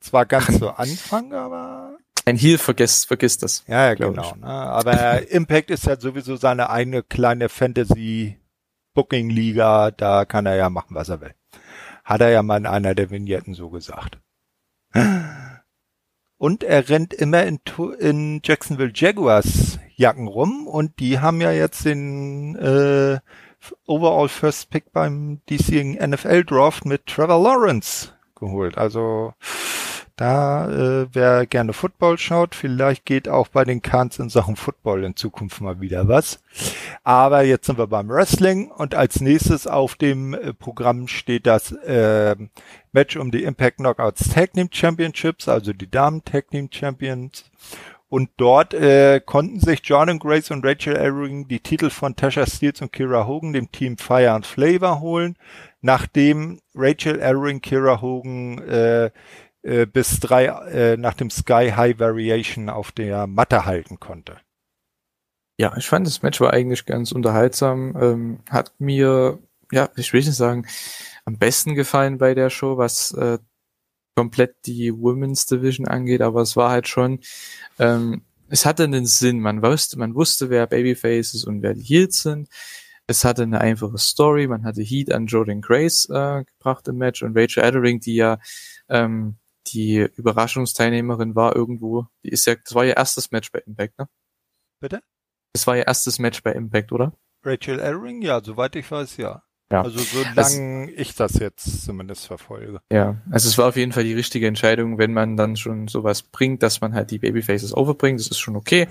[0.00, 1.87] Zwar ganz zu Anfang, aber
[2.28, 3.64] ein Heal vergisst, vergisst das.
[3.66, 4.34] Ja, ja genau.
[4.36, 4.46] Ne?
[4.46, 9.90] Aber Impact ist ja sowieso seine eigene kleine Fantasy-Booking-Liga.
[9.92, 11.34] Da kann er ja machen, was er will.
[12.04, 14.18] Hat er ja mal in einer der Vignetten so gesagt.
[16.38, 17.58] Und er rennt immer in,
[17.98, 23.18] in Jacksonville Jaguars Jacken rum und die haben ja jetzt den äh,
[23.86, 28.78] Overall First Pick beim diesjährigen NFL Draft mit Trevor Lawrence geholt.
[28.78, 29.34] Also
[30.20, 35.04] da, äh, wer gerne Football schaut, vielleicht geht auch bei den Kahns in Sachen Football
[35.04, 36.40] in Zukunft mal wieder was.
[37.04, 41.70] Aber jetzt sind wir beim Wrestling und als nächstes auf dem äh, Programm steht das
[41.70, 42.34] äh,
[42.90, 47.44] Match um die Impact Knockouts Tag Team Championships, also die Damen Tag Team Champions.
[48.08, 52.80] Und dort äh, konnten sich Jordan Grace und Rachel Ellering die Titel von Tasha Steels
[52.80, 55.36] und Kira Hogan dem Team Fire and Flavor holen,
[55.82, 59.10] nachdem Rachel Ellering Kira Hogan äh,
[59.62, 64.38] äh, bis drei äh, nach dem Sky High Variation auf der Matte halten konnte.
[65.58, 67.96] Ja, ich fand das Match war eigentlich ganz unterhaltsam.
[68.00, 69.38] Ähm, hat mir,
[69.72, 70.66] ja, ich will nicht sagen,
[71.24, 73.38] am besten gefallen bei der Show, was äh,
[74.14, 77.20] komplett die Women's Division angeht, aber es war halt schon,
[77.78, 79.40] ähm, es hatte einen Sinn.
[79.40, 82.48] Man wusste, man wusste, wer Babyfaces und wer die Heels sind.
[83.06, 84.46] Es hatte eine einfache Story.
[84.46, 88.38] Man hatte Heat an Jordan Grace äh, gebracht im Match und Rachel Adering, die ja
[88.88, 89.36] ähm,
[89.72, 94.08] die Überraschungsteilnehmerin war irgendwo, die ist ja, das war ihr erstes Match bei Impact, ne?
[94.80, 95.00] Bitte?
[95.52, 97.12] Das war ihr erstes Match bei Impact, oder?
[97.42, 99.42] Rachel Ellering, ja, soweit ich weiß, ja.
[99.70, 99.82] Ja.
[99.82, 102.80] Also solange ich das jetzt zumindest verfolge.
[102.90, 106.22] Ja, also es war auf jeden Fall die richtige Entscheidung, wenn man dann schon sowas
[106.22, 108.88] bringt, dass man halt die Babyfaces overbringt, das ist schon okay.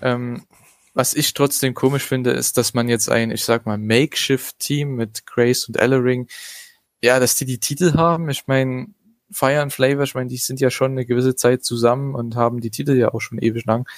[0.00, 0.46] Ähm,
[0.94, 5.26] was ich trotzdem komisch finde, ist, dass man jetzt ein, ich sag mal, Makeshift-Team mit
[5.26, 6.28] Grace und Ellering,
[7.02, 8.30] ja, dass die die Titel haben.
[8.30, 8.86] Ich meine,
[9.30, 12.60] Fire and Flavor, ich meine, die sind ja schon eine gewisse Zeit zusammen und haben
[12.60, 13.88] die Titel ja auch schon ewig lang.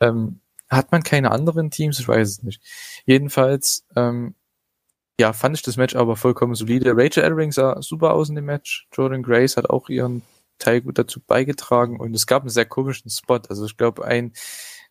[0.00, 1.98] Ähm, hat man keine anderen Teams?
[2.00, 2.62] Ich weiß es nicht.
[3.06, 4.34] Jedenfalls, ähm,
[5.20, 6.92] ja, fand ich das Match aber vollkommen solide.
[6.96, 8.88] Rachel Ellering sah super aus in dem Match.
[8.92, 10.22] Jordan Grace hat auch ihren
[10.58, 13.40] Teil gut dazu beigetragen und es gab einen sehr komischen Spot.
[13.48, 14.32] Also ich glaube, ein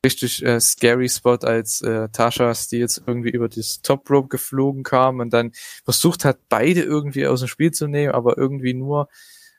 [0.05, 5.19] richtig äh, scary Spot, als äh, Tasha Steels irgendwie über das Top Rope geflogen kam
[5.19, 5.51] und dann
[5.85, 9.07] versucht hat, beide irgendwie aus dem Spiel zu nehmen, aber irgendwie nur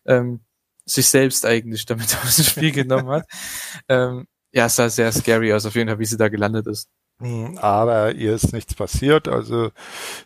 [0.07, 0.41] ähm,
[0.87, 3.27] sich selbst eigentlich damit aus dem Spiel genommen hat.
[3.89, 6.89] Ähm, ja, es sah sehr scary aus, auf jeden Fall, wie sie da gelandet ist.
[7.21, 9.29] Hm, aber ihr ist nichts passiert.
[9.29, 9.71] Also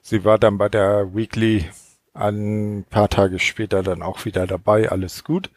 [0.02, 1.68] sie war dann bei der Weekly
[2.14, 4.90] ein paar Tage später dann auch wieder dabei.
[4.90, 5.50] Alles gut.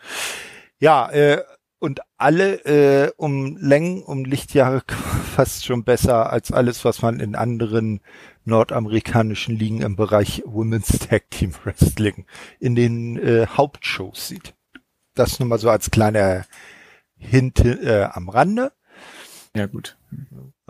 [0.80, 1.44] Ja, äh,
[1.82, 4.84] und alle äh, um Längen, um Lichtjahre
[5.36, 8.02] fast schon besser als alles, was man in anderen
[8.46, 12.28] nordamerikanischen Ligen im Bereich Women's Tag Team Wrestling
[12.60, 14.54] in den äh, Hauptshows sieht.
[15.16, 16.46] Das nur mal so als kleiner
[17.18, 18.72] Hint äh, am Rande.
[19.56, 19.98] Ja, gut.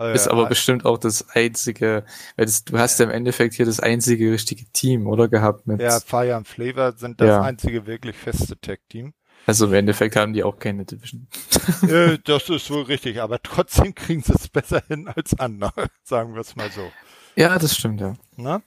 [0.00, 2.04] Äh, ist aber bestimmt auch das einzige,
[2.36, 5.82] weil das, du hast ja im Endeffekt hier das einzige richtige Team, oder gehabt mit.
[5.82, 7.42] Ja, Fire and Flavor sind das ja.
[7.42, 9.12] einzige wirklich feste Tag-Team.
[9.46, 11.26] Also im Endeffekt haben die auch keine Division.
[11.88, 16.34] äh, das ist wohl richtig, aber trotzdem kriegen sie es besser hin als andere, sagen
[16.34, 16.90] wir es mal so.
[17.34, 18.14] Ja, das stimmt, ja.
[18.36, 18.62] Na?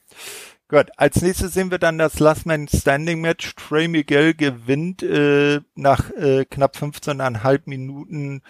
[0.68, 3.54] Gut, als nächstes sehen wir dann das Last Man Standing Match.
[3.54, 8.42] Trey Miguel gewinnt äh, nach äh, knapp 15,5 Minuten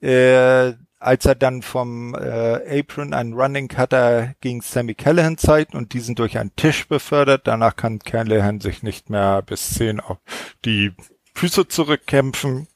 [0.00, 5.94] äh, als er dann vom äh, Apron einen Running Cutter gegen Sammy Callahan zeigt und
[5.94, 7.46] diesen durch einen Tisch befördert.
[7.46, 10.18] Danach kann Callahan sich nicht mehr bis 10 auf
[10.64, 10.92] die
[11.40, 12.68] Füße zurückkämpfen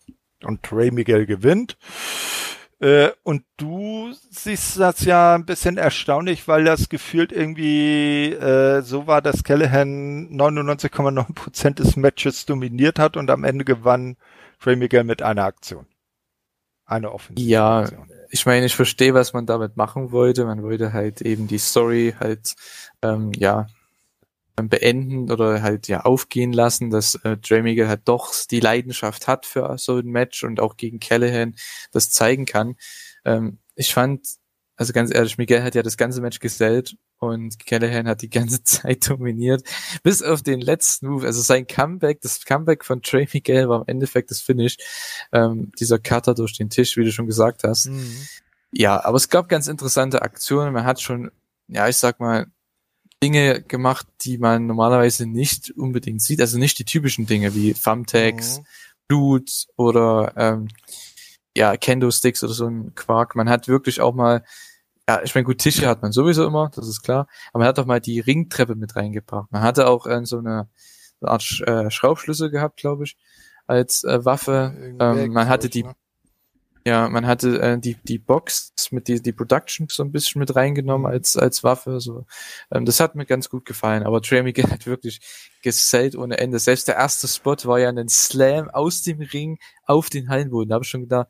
[0.43, 1.77] und Ray Miguel gewinnt.
[2.81, 9.07] Äh, und du siehst das ja ein bisschen erstaunlich, weil das gefühlt irgendwie äh, so
[9.07, 14.17] war, dass Callahan 99,9 Prozent des Matches dominiert hat und am Ende gewann
[14.65, 15.87] Ray Miguel mit einer Aktion.
[16.87, 17.47] Eine Offensive.
[17.47, 20.45] Ja, Aktion ich meine, ich verstehe, was man damit machen wollte.
[20.45, 22.55] Man wollte halt eben die Story halt,
[23.01, 23.69] ähm, ja,
[24.57, 29.47] beenden oder halt ja aufgehen lassen, dass äh, Dre Miguel halt doch die Leidenschaft hat
[29.47, 31.57] für so ein Match und auch gegen Callahan
[31.93, 32.77] das zeigen kann.
[33.25, 34.27] Ähm, ich fand,
[34.77, 38.63] also ganz ehrlich, Miguel hat ja das ganze Match gesellt und Callahan hat die ganze
[38.65, 39.65] Zeit dominiert,
[40.05, 41.27] bis auf den letzten Move.
[41.27, 44.77] Also sein Comeback, das Comeback von Trey Miguel war im Endeffekt das Finish.
[45.33, 47.87] Ähm, dieser Cutter durch den Tisch, wie du schon gesagt hast.
[47.87, 48.29] Mhm.
[48.71, 50.73] Ja, aber es gab ganz interessante Aktionen.
[50.73, 51.31] Man hat schon,
[51.69, 52.47] ja, ich sag mal,
[53.23, 56.41] Dinge gemacht, die man normalerweise nicht unbedingt sieht.
[56.41, 58.65] Also nicht die typischen Dinge wie Thumbtacks, mhm.
[59.09, 60.69] Blut oder ähm,
[61.57, 63.37] ja, Kendo-Sticks oder so ein Quark.
[63.37, 64.45] Man hat wirklich auch mal
[65.09, 67.29] ja, ich meine, gut, Tische hat man sowieso immer, das ist klar.
[67.53, 69.53] Aber man hat auch mal die Ringtreppe mit reingebracht.
[69.53, 70.69] Man hatte auch äh, so eine,
[71.21, 73.17] so eine Art Sch äh, Schraubschlüssel gehabt, glaube ich,
[73.67, 74.97] als äh, Waffe.
[74.99, 75.95] Ähm, man hatte die, ne?
[76.87, 80.55] Ja, man hatte äh, die die Box mit die die Production so ein bisschen mit
[80.55, 81.99] reingenommen als als Waffe.
[82.01, 82.27] So,
[82.71, 84.03] ähm, das hat mir ganz gut gefallen.
[84.03, 85.21] Aber Trey Miguel hat wirklich
[85.63, 86.59] gesellt ohne Ende.
[86.59, 90.69] Selbst der erste Spot war ja ein Slam aus dem Ring auf den Hallenboden.
[90.69, 91.29] Da habe ich schon gedacht,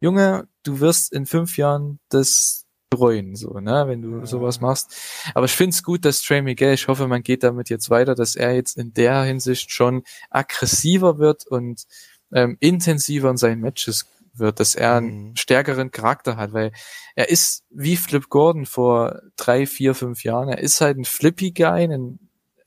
[0.00, 4.26] Junge, du wirst in fünf Jahren das bereuen, so, ne, wenn du ja.
[4.26, 4.94] sowas machst.
[5.34, 8.14] Aber ich finde es gut, dass Trey Miguel, ich hoffe, man geht damit jetzt weiter,
[8.14, 11.84] dass er jetzt in der Hinsicht schon aggressiver wird und
[12.32, 14.06] ähm, intensiver in seinen Matches
[14.38, 15.36] wird, dass er einen mhm.
[15.36, 16.72] stärkeren Charakter hat, weil
[17.14, 20.48] er ist wie Flip Gordon vor drei, vier, fünf Jahren.
[20.48, 22.18] Er ist halt ein flippy Guy, ein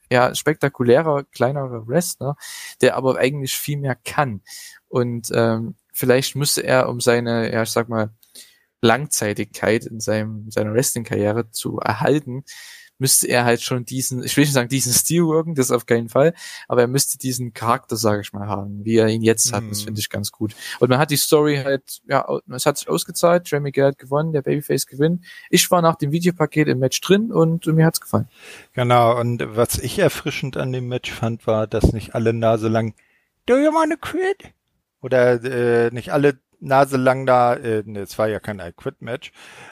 [0.09, 2.35] ja, spektakulärer, kleinerer Wrestler,
[2.81, 4.41] der aber eigentlich viel mehr kann.
[4.87, 8.11] Und ähm, vielleicht müsste er um seine, ja, ich sag mal,
[8.81, 12.43] Langzeitigkeit in seinem, seiner Wrestling-Karriere zu erhalten,
[12.99, 16.09] müsste er halt schon diesen, ich will nicht sagen, diesen Stil worken, das auf keinen
[16.09, 16.33] Fall,
[16.67, 19.63] aber er müsste diesen Charakter, sage ich mal, haben, wie er ihn jetzt hat.
[19.63, 19.69] Mhm.
[19.69, 20.55] Das finde ich ganz gut.
[20.79, 24.41] Und man hat die Story halt, ja, es hat sich ausgezahlt, Jeremy hat gewonnen, der
[24.41, 25.25] Babyface gewinnt.
[25.49, 28.27] Ich war nach dem Videopaket im Match drin und mir hat's gefallen.
[28.73, 32.93] Genau, und was ich erfrischend an dem Match fand, war, dass nicht alle Nase lang
[33.45, 34.53] Do you wanna quit?
[35.01, 39.31] Oder äh, nicht alle Nase lang da, äh, ne, es war ja kein I-Quit-Match,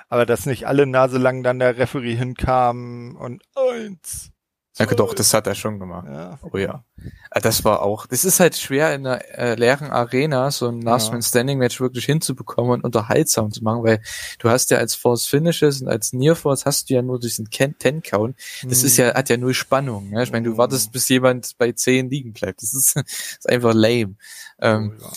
[0.10, 4.32] aber dass nicht alle Nase lang dann der Referee hinkam und eins,
[4.78, 6.06] Ja, doch, das hat er schon gemacht.
[6.10, 6.38] Ja.
[6.41, 6.84] Oh ja.
[7.32, 10.82] Ah, das war auch, das ist halt schwer in einer äh, leeren Arena so ein
[10.82, 14.02] Last Man Standing Match wirklich hinzubekommen und unterhaltsam zu machen, weil
[14.39, 17.50] du hast ja als Force Finishes und als Near Force hast du ja nur diesen
[17.50, 18.36] Ten Count.
[18.63, 18.86] Das mhm.
[18.86, 20.12] ist ja, hat ja nur Spannung.
[20.12, 20.24] Ja?
[20.24, 20.58] Ich meine, du mhm.
[20.58, 22.62] wartest, bis jemand bei 10 liegen bleibt.
[22.62, 22.95] Das ist,
[23.39, 24.15] ist einfach lame.
[24.60, 25.12] Ähm, oh, ja.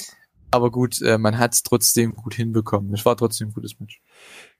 [0.50, 2.92] Aber gut, äh, man hat es trotzdem gut hinbekommen.
[2.94, 4.00] Es war trotzdem ein gutes Match.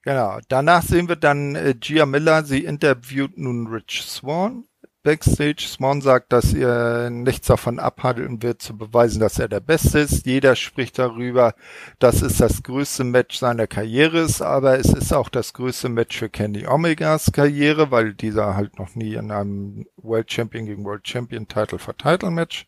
[0.02, 0.38] Genau.
[0.48, 2.44] Danach sehen wir dann äh, Gia Miller.
[2.44, 4.64] Sie interviewt nun Rich Swan
[5.08, 5.66] Backstage.
[5.66, 10.26] Swan sagt, dass er nichts davon abhandeln wird, zu beweisen, dass er der Beste ist.
[10.26, 11.54] Jeder spricht darüber,
[11.98, 16.18] dass es das größte Match seiner Karriere ist, aber es ist auch das größte Match
[16.18, 21.08] für Kenny Omegas Karriere, weil dieser halt noch nie in einem World Champion gegen World
[21.08, 22.66] Champion Title for Title Match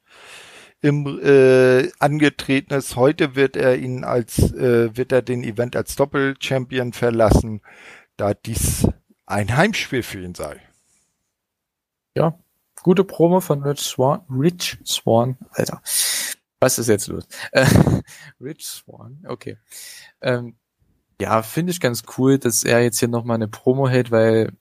[0.82, 2.96] im äh, angetreten ist.
[2.96, 7.60] Heute wird er ihn als äh, wird er den Event als Doppel Champion verlassen,
[8.16, 8.88] da dies
[9.26, 10.60] ein Heimspiel für ihn sei
[12.14, 12.38] ja,
[12.82, 14.22] gute Promo von Rich Swan.
[14.30, 15.80] Rich Swan, Alter.
[16.60, 17.26] Was ist jetzt los?
[17.52, 17.66] Äh,
[18.40, 19.58] Rich Swan, okay.
[20.20, 20.56] Ähm,
[21.20, 24.52] ja, finde ich ganz cool, dass er jetzt hier nochmal eine Promo hält, weil,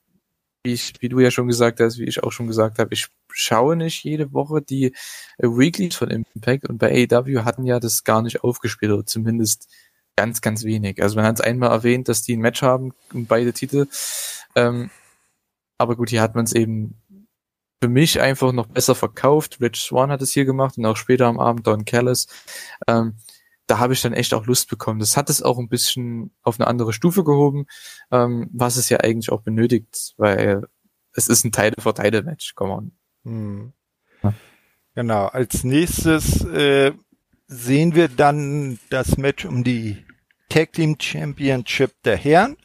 [0.63, 3.07] wie, ich, wie du ja schon gesagt hast, wie ich auch schon gesagt habe, ich
[3.31, 4.93] schaue nicht jede Woche die
[5.37, 9.67] äh, Weeklies von Impact und bei AEW hatten ja das gar nicht aufgespielt, oder zumindest
[10.15, 11.01] ganz, ganz wenig.
[11.01, 13.87] Also man hat es einmal erwähnt, dass die ein Match haben beide Titel.
[14.55, 14.89] Ähm,
[15.77, 16.95] aber gut, hier hat man es eben
[17.81, 19.61] für mich einfach noch besser verkauft.
[19.61, 22.27] Rich Swan hat es hier gemacht und auch später am Abend Don Callis.
[22.87, 23.15] Ähm,
[23.69, 24.99] da habe ich dann echt auch Lust bekommen.
[24.99, 27.67] Das hat es auch ein bisschen auf eine andere Stufe gehoben,
[28.11, 30.63] ähm, was es ja eigentlich auch benötigt, weil
[31.13, 32.55] es ist ein Teil for Title Match.
[32.55, 32.91] Come on.
[33.23, 33.73] Hm.
[34.23, 34.33] Ja.
[34.95, 35.25] Genau.
[35.27, 36.93] Als nächstes äh,
[37.47, 40.03] sehen wir dann das Match um die
[40.49, 42.57] Tag Team Championship der Herren.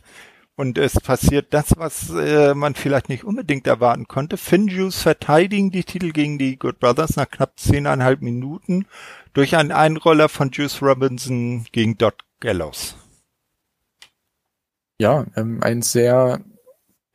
[0.56, 4.36] Und es passiert das, was äh, man vielleicht nicht unbedingt erwarten konnte.
[4.36, 8.86] Finjuice verteidigen die Titel gegen die Good Brothers nach knapp zehneinhalb Minuten
[9.32, 12.96] durch einen Einroller von Juice Robinson gegen Dot Gallows.
[15.00, 16.40] Ja, ähm, ein sehr,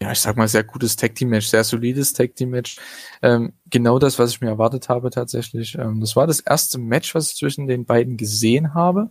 [0.02, 2.78] ja, ich sag mal, sehr gutes Tag Team Match, sehr solides Tag Team Match.
[3.22, 5.76] Ähm, genau das, was ich mir erwartet habe tatsächlich.
[5.76, 9.10] Ähm, das war das erste Match, was ich zwischen den beiden gesehen habe.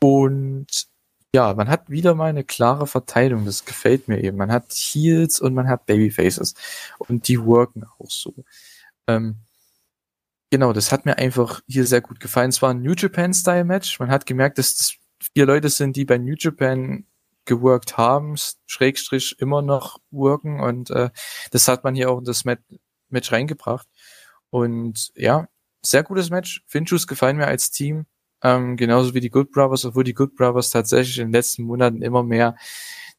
[0.00, 0.91] Und
[1.34, 3.44] ja, man hat wieder mal eine klare Verteilung.
[3.46, 4.36] Das gefällt mir eben.
[4.36, 6.54] Man hat Heels und man hat Babyfaces.
[6.98, 8.34] Und die worken auch so.
[9.06, 9.36] Ähm,
[10.50, 12.50] genau, das hat mir einfach hier sehr gut gefallen.
[12.50, 13.98] Es war ein New Japan-Style Match.
[13.98, 14.94] Man hat gemerkt, dass das
[15.34, 17.06] vier Leute sind, die bei New Japan
[17.46, 20.60] geworkt haben, Schrägstrich immer noch worken.
[20.60, 21.10] Und äh,
[21.50, 23.88] das hat man hier auch in das Match reingebracht.
[24.50, 25.48] Und ja,
[25.82, 26.62] sehr gutes Match.
[26.66, 28.06] Finchus gefallen mir als Team.
[28.42, 32.02] Ähm, genauso wie die Good Brothers, obwohl die Good Brothers tatsächlich in den letzten Monaten
[32.02, 32.56] immer mehr,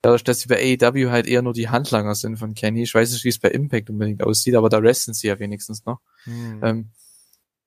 [0.01, 2.83] dadurch, dass sie bei AEW halt eher nur die Handlanger sind von Kenny.
[2.83, 5.85] Ich weiß nicht, wie es bei Impact unbedingt aussieht, aber da resten sie ja wenigstens
[5.85, 5.99] noch.
[6.25, 6.59] Hm.
[6.61, 6.89] Ähm,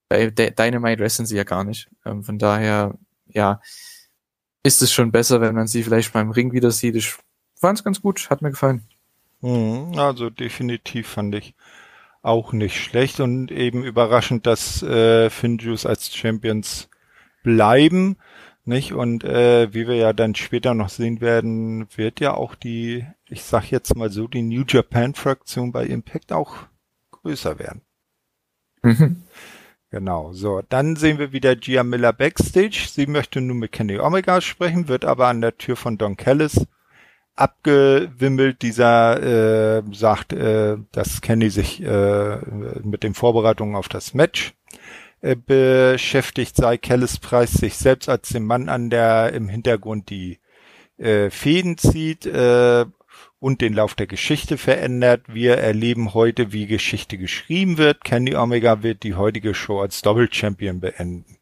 [0.08, 1.88] bei Dynamite resten sie ja gar nicht.
[2.04, 2.94] Ähm, von daher,
[3.26, 3.60] ja,
[4.62, 6.96] ist es schon besser, wenn man sie vielleicht beim Ring wieder sieht.
[6.96, 7.14] Ich
[7.54, 8.86] fand es ganz gut, hat mir gefallen.
[9.40, 11.54] Hm, also definitiv fand ich
[12.22, 16.88] auch nicht schlecht und eben überraschend, dass äh, Finjuice als Champions
[17.46, 18.16] bleiben.
[18.64, 18.92] Nicht?
[18.92, 23.44] Und äh, wie wir ja dann später noch sehen werden, wird ja auch die, ich
[23.44, 26.56] sag jetzt mal so, die New Japan-Fraktion bei Impact auch
[27.12, 27.82] größer werden.
[28.82, 29.22] Mhm.
[29.90, 30.62] Genau, so.
[30.68, 32.88] Dann sehen wir wieder Gia Miller backstage.
[32.90, 36.66] Sie möchte nun mit Kenny Omega sprechen, wird aber an der Tür von Don Callis
[37.36, 38.62] abgewimmelt.
[38.62, 42.38] Dieser äh, sagt, äh, dass Kenny sich äh,
[42.82, 44.54] mit den Vorbereitungen auf das Match
[45.26, 46.76] äh, beschäftigt sei.
[46.78, 50.38] Kellis preist sich selbst als den Mann an, der im Hintergrund die
[50.98, 52.86] äh, Fäden zieht äh,
[53.40, 55.22] und den Lauf der Geschichte verändert.
[55.26, 58.04] Wir erleben heute, wie Geschichte geschrieben wird.
[58.04, 61.38] Kenny Omega wird die heutige Show als Double Champion beenden.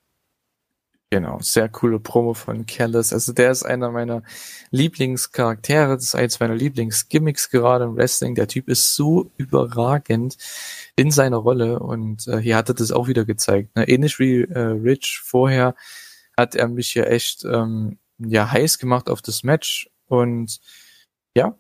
[1.11, 3.13] Genau, sehr coole Promo von Callis.
[3.13, 4.23] Also der ist einer meiner
[4.71, 8.35] Lieblingscharaktere, das ist eins meiner Lieblingsgimmicks gerade im Wrestling.
[8.35, 10.37] Der Typ ist so überragend
[10.97, 13.75] in seiner Rolle und äh, hier hat er das auch wieder gezeigt.
[13.77, 13.89] Ne?
[13.89, 15.75] Ähnlich wie äh, Rich vorher
[16.37, 20.61] hat er mich hier echt ähm, ja heiß gemacht auf das Match und
[21.37, 21.59] ja,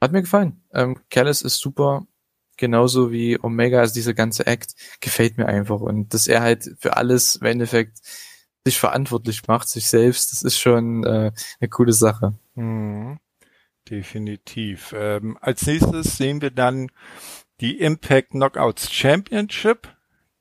[0.00, 0.62] hat mir gefallen.
[0.72, 2.06] Ähm, Callis ist super,
[2.56, 6.96] genauso wie Omega, also dieser ganze Act gefällt mir einfach und dass er halt für
[6.96, 7.98] alles im Endeffekt
[8.64, 12.34] sich verantwortlich macht, sich selbst, das ist schon äh, eine coole Sache.
[12.54, 13.18] Mhm.
[13.88, 14.94] Definitiv.
[14.94, 16.90] Ähm, als nächstes sehen wir dann
[17.60, 19.88] die Impact Knockouts Championship.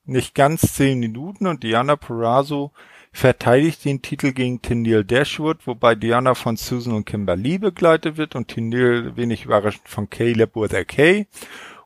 [0.05, 2.71] Nicht ganz zehn Minuten und Diana Perazzo
[3.11, 8.47] verteidigt den Titel gegen Tennille Dashwood, wobei Diana von Susan und Kimberly begleitet wird und
[8.47, 11.25] Tennille wenig überraschend von Caleb with a K.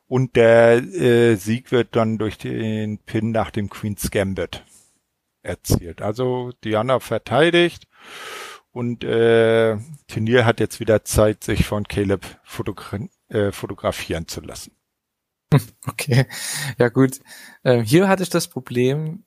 [0.07, 4.63] Und der äh, Sieg wird dann durch den Pin nach dem Queen's Gambit
[5.41, 6.01] erzielt.
[6.01, 7.87] Also Diana verteidigt
[8.71, 9.77] und äh,
[10.07, 14.73] Turnier hat jetzt wieder Zeit, sich von Caleb fotogra äh, fotografieren zu lassen.
[15.87, 16.25] Okay,
[16.77, 17.19] ja gut.
[17.63, 19.25] Ähm, hier hatte ich das Problem,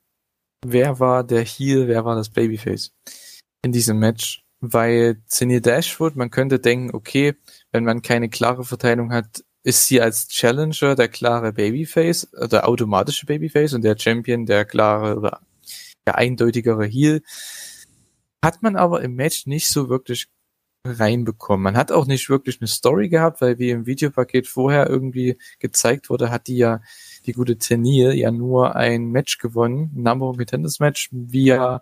[0.65, 2.93] wer war der Heel, wer war das Babyface
[3.63, 7.35] in diesem Match, weil Zinni Dashwood, man könnte denken, okay,
[7.71, 13.25] wenn man keine klare Verteilung hat, ist sie als Challenger der klare Babyface, der automatische
[13.25, 15.41] Babyface und der Champion der klare oder
[16.05, 17.21] der eindeutigere Heel.
[18.43, 20.27] Hat man aber im Match nicht so wirklich
[20.85, 21.63] reinbekommen.
[21.63, 26.09] Man hat auch nicht wirklich eine Story gehabt, weil wie im Videopaket vorher irgendwie gezeigt
[26.09, 26.81] wurde, hat die ja
[27.25, 31.81] die gute Tenil ja nur ein Match gewonnen, ein Number One Contenders Match, via,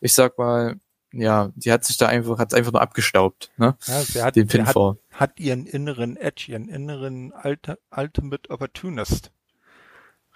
[0.00, 0.76] ich sag mal,
[1.12, 3.76] ja, die hat sich da einfach, hat einfach nur abgestaubt, ne?
[3.86, 4.76] Ja, sie hat, Den sie hat,
[5.12, 9.30] hat, ihren inneren Edge, ihren inneren Ulti Ultimate Opportunist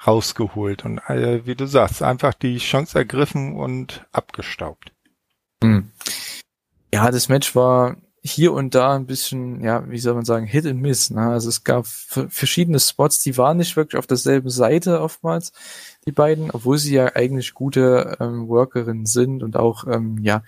[0.07, 4.93] rausgeholt und äh, wie du sagst, einfach die Chance ergriffen und abgestaubt.
[5.63, 5.91] Hm.
[6.95, 10.67] Ja, das Match war hier und da ein bisschen, ja, wie soll man sagen, Hit
[10.67, 11.11] and Miss.
[11.11, 11.21] Ne?
[11.21, 15.53] Also es gab verschiedene Spots, die waren nicht wirklich auf derselben Seite oftmals,
[16.07, 20.43] die beiden, obwohl sie ja eigentlich gute ähm, Workerinnen sind und auch, ähm, ja,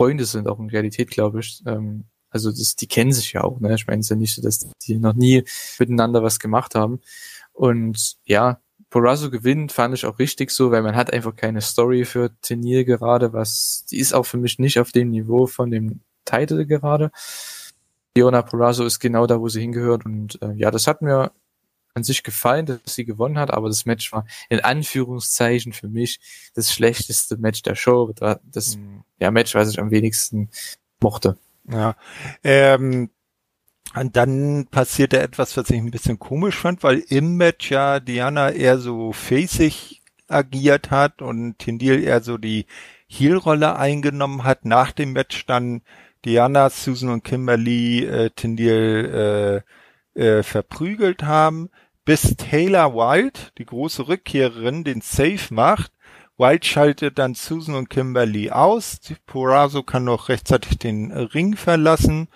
[0.00, 1.62] Freunde sind, auch in Realität, glaube ich.
[1.66, 3.74] Ähm, also das, die kennen sich ja auch, ne?
[3.74, 5.44] Ich meine, es ist ja nicht so, dass die noch nie
[5.78, 7.00] miteinander was gemacht haben.
[7.52, 8.60] Und ja,
[8.90, 12.84] Porazzo gewinnt, fand ich auch richtig so, weil man hat einfach keine Story für Tenil
[12.84, 17.10] gerade, was, die ist auch für mich nicht auf dem Niveau von dem Title gerade.
[18.16, 21.32] Leona Porazzo ist genau da, wo sie hingehört und äh, ja, das hat mir
[21.94, 26.20] an sich gefallen, dass sie gewonnen hat, aber das Match war in Anführungszeichen für mich
[26.54, 28.12] das schlechteste Match der Show,
[28.44, 29.04] das mhm.
[29.20, 30.50] ja, Match, was ich am wenigsten
[31.00, 31.36] mochte.
[31.70, 31.96] Ja,
[32.42, 33.10] ähm,
[33.94, 38.50] und dann passierte etwas, was ich ein bisschen komisch fand, weil im Match ja Diana
[38.50, 42.66] eher so facig agiert hat und Tindil eher so die
[43.06, 44.64] Heel-Rolle eingenommen hat.
[44.64, 45.82] Nach dem Match dann
[46.24, 49.62] Diana, Susan und Kimberly äh, Tindil
[50.16, 51.70] äh, äh, verprügelt haben,
[52.04, 55.92] bis Taylor Wilde, die große Rückkehrerin, den Safe macht.
[56.36, 59.00] Wilde schaltet dann Susan und Kimberly aus.
[59.26, 62.28] Porazo kann noch rechtzeitig den Ring verlassen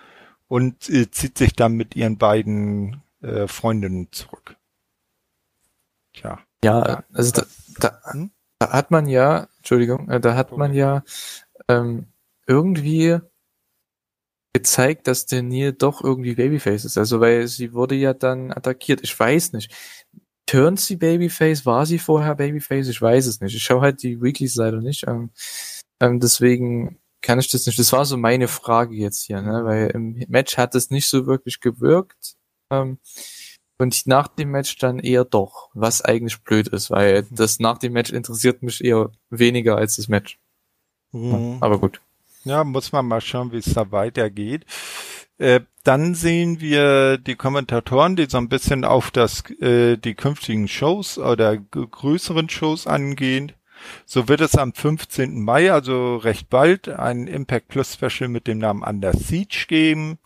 [0.49, 4.57] und äh, zieht sich dann mit ihren beiden äh, Freundinnen zurück.
[6.15, 6.39] Tja.
[6.65, 7.47] Ja, also da,
[7.79, 8.31] da, hm?
[8.59, 11.05] da hat man ja, Entschuldigung, äh, da hat man ja
[11.69, 12.07] ähm,
[12.47, 13.21] irgendwie
[14.53, 16.99] gezeigt, dass der Neil doch irgendwie Babyface ist.
[16.99, 19.01] Also weil sie wurde ja dann attackiert.
[19.03, 19.73] Ich weiß nicht.
[20.47, 21.67] Turnt sie Babyface?
[21.67, 22.89] War sie vorher Babyface?
[22.89, 23.55] Ich weiß es nicht.
[23.55, 25.07] Ich schaue halt die Weeklies leider nicht.
[25.07, 25.31] Ähm,
[26.01, 27.79] ähm, deswegen kann ich das nicht.
[27.79, 29.65] Das war so meine Frage jetzt hier, ne?
[29.65, 32.37] weil im Match hat es nicht so wirklich gewirkt.
[32.71, 32.99] Ähm,
[33.79, 37.93] und nach dem Match dann eher doch, was eigentlich blöd ist, weil das nach dem
[37.93, 40.39] Match interessiert mich eher weniger als das Match.
[41.13, 41.59] Mhm.
[41.61, 42.01] Aber gut.
[42.45, 44.65] Ja, muss man mal schauen, wie es da weitergeht.
[45.39, 50.69] Äh, dann sehen wir die Kommentatoren, die so ein bisschen auf das äh, die künftigen
[50.69, 53.53] Shows oder größeren Shows angehen.
[54.05, 55.43] So wird es am 15.
[55.43, 60.19] Mai, also recht bald, ein Impact Plus Special mit dem Namen Under Siege geben.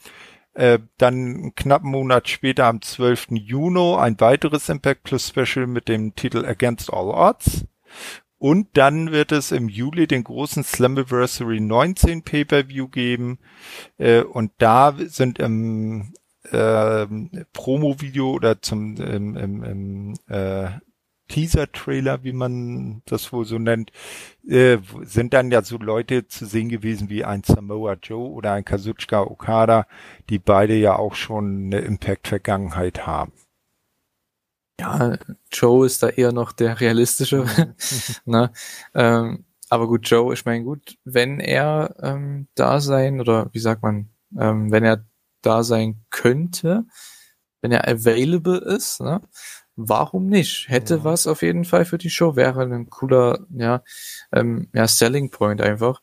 [0.54, 3.28] Äh, dann einen knappen Monat später, am 12.
[3.30, 7.64] Juni, ein weiteres Impact Plus Special mit dem Titel Against All Odds.
[8.42, 13.38] Und dann wird es im Juli den großen Slammiversary 19 Pay-Per-View geben.
[13.98, 16.12] Äh, und da sind im
[16.50, 17.06] äh,
[17.52, 20.70] Promo-Video oder zum im, im äh,
[21.28, 23.92] Teaser-Trailer, wie man das wohl so nennt,
[24.44, 28.64] äh, sind dann ja so Leute zu sehen gewesen wie ein Samoa Joe oder ein
[28.64, 29.86] Kazuchika Okada,
[30.30, 33.32] die beide ja auch schon eine Impact-Vergangenheit haben.
[34.82, 35.16] Ja,
[35.52, 37.44] Joe ist da eher noch der realistische.
[38.24, 38.50] ne?
[38.94, 43.82] ähm, aber gut, Joe, ich meine, gut, wenn er ähm, da sein oder wie sagt
[43.82, 45.04] man, ähm, wenn er
[45.40, 46.84] da sein könnte,
[47.60, 49.20] wenn er available ist, ne,
[49.76, 50.68] warum nicht?
[50.68, 51.04] Hätte ja.
[51.04, 53.84] was auf jeden Fall für die Show, wäre ein cooler, ja,
[54.32, 56.02] ähm, ja, Selling Point einfach.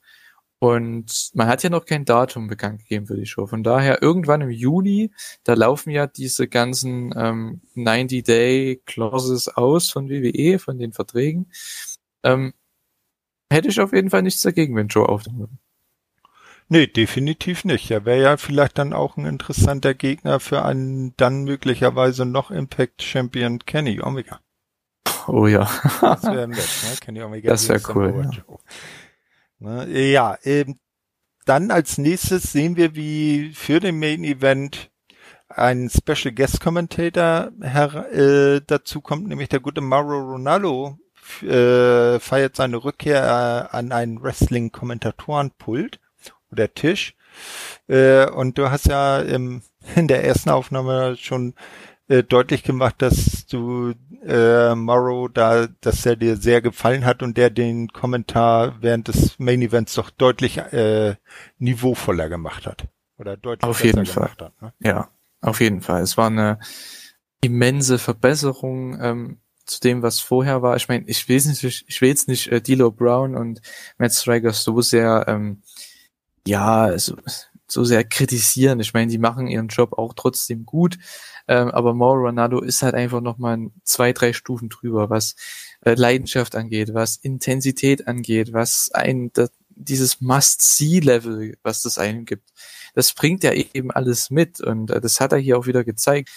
[0.59, 3.47] Und man hat ja noch kein Datum bekannt gegeben für die Show.
[3.47, 5.11] Von daher irgendwann im Juli,
[5.45, 11.49] da laufen ja diese ganzen ähm, 90-Day-Clauses aus von WWE, von den Verträgen.
[12.23, 12.53] Ähm,
[13.49, 15.57] hätte ich auf jeden Fall nichts dagegen, wenn Joe aufnehmen würde.
[16.67, 17.89] Nee, definitiv nicht.
[17.89, 23.01] Er wäre ja vielleicht dann auch ein interessanter Gegner für einen dann möglicherweise noch Impact
[23.01, 24.39] Champion Kenny Omega.
[25.27, 25.69] Oh ja.
[26.01, 26.57] das wäre ne?
[27.01, 27.49] Kenny Omega.
[27.49, 28.29] Das wäre cool.
[28.31, 28.57] Ja.
[29.59, 29.87] Ne?
[30.11, 30.79] Ja, eben,
[31.45, 34.91] dann als nächstes sehen wir, wie für den Main Event
[35.47, 40.97] ein Special Guest Commentator her, äh, dazu kommt, nämlich der gute Mauro Ronaldo
[41.41, 45.99] äh, feiert seine Rückkehr äh, an einen Wrestling-Kommentatorenpult
[46.51, 47.15] oder Tisch.
[47.87, 49.61] Äh, und du hast ja im,
[49.95, 51.53] in der ersten Aufnahme schon
[52.09, 53.93] äh, deutlich gemacht, dass du
[54.25, 59.39] äh, Morrow da, dass er dir sehr gefallen hat und der den Kommentar während des
[59.39, 61.15] Main Events doch deutlich äh,
[61.59, 62.87] niveauvoller gemacht hat.
[63.17, 64.29] Oder deutlich auf jeden Fall.
[64.29, 64.73] Hat, ne?
[64.79, 65.09] Ja,
[65.41, 66.01] auf jeden Fall.
[66.01, 66.59] Es war eine
[67.41, 70.75] immense Verbesserung ähm, zu dem, was vorher war.
[70.75, 73.61] Ich meine, ich will jetzt nicht, ich will jetzt nicht äh, D'Lo Brown und
[73.97, 75.61] Matt Striker so sehr, ähm,
[76.47, 77.15] ja, so,
[77.67, 78.79] so sehr kritisieren.
[78.79, 80.97] Ich meine, die machen ihren Job auch trotzdem gut.
[81.49, 85.35] Ähm, aber Mauro Ronaldo ist halt einfach nochmal zwei, drei Stufen drüber, was
[85.81, 92.51] äh, Leidenschaft angeht, was Intensität angeht, was ein, das, dieses Must-See-Level, was das einem gibt.
[92.93, 96.29] Das bringt ja eben alles mit und äh, das hat er hier auch wieder gezeigt.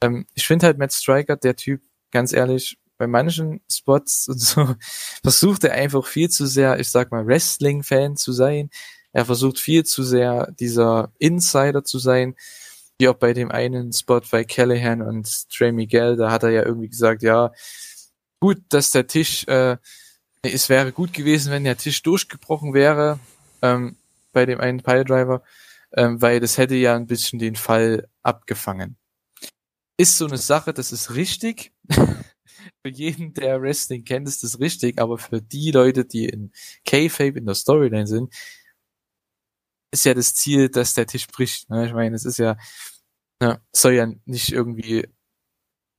[0.00, 1.82] Ähm, ich finde halt Matt Striker, der Typ,
[2.12, 4.76] ganz ehrlich, bei manchen Spots und so
[5.24, 8.70] versucht er einfach viel zu sehr, ich sag mal, Wrestling-Fan zu sein.
[9.12, 12.36] Er versucht viel zu sehr dieser Insider zu sein
[13.02, 16.64] wie auch bei dem einen Spot bei Callahan und Trey Miguel, da hat er ja
[16.64, 17.50] irgendwie gesagt, ja,
[18.38, 19.76] gut, dass der Tisch, äh,
[20.42, 23.18] es wäre gut gewesen, wenn der Tisch durchgebrochen wäre,
[23.60, 23.96] ähm,
[24.32, 25.42] bei dem einen Piledriver,
[25.94, 28.96] ähm, weil das hätte ja ein bisschen den Fall abgefangen.
[29.96, 31.72] Ist so eine Sache, das ist richtig.
[31.90, 36.52] für jeden, der Wrestling kennt, ist das richtig, aber für die Leute, die in
[36.84, 38.32] K-Fape in der Storyline sind,
[39.92, 41.68] ist ja das Ziel, dass der Tisch bricht.
[41.68, 41.86] Ne?
[41.86, 42.56] Ich meine, es ist ja,
[43.42, 45.08] ja, soll ja nicht irgendwie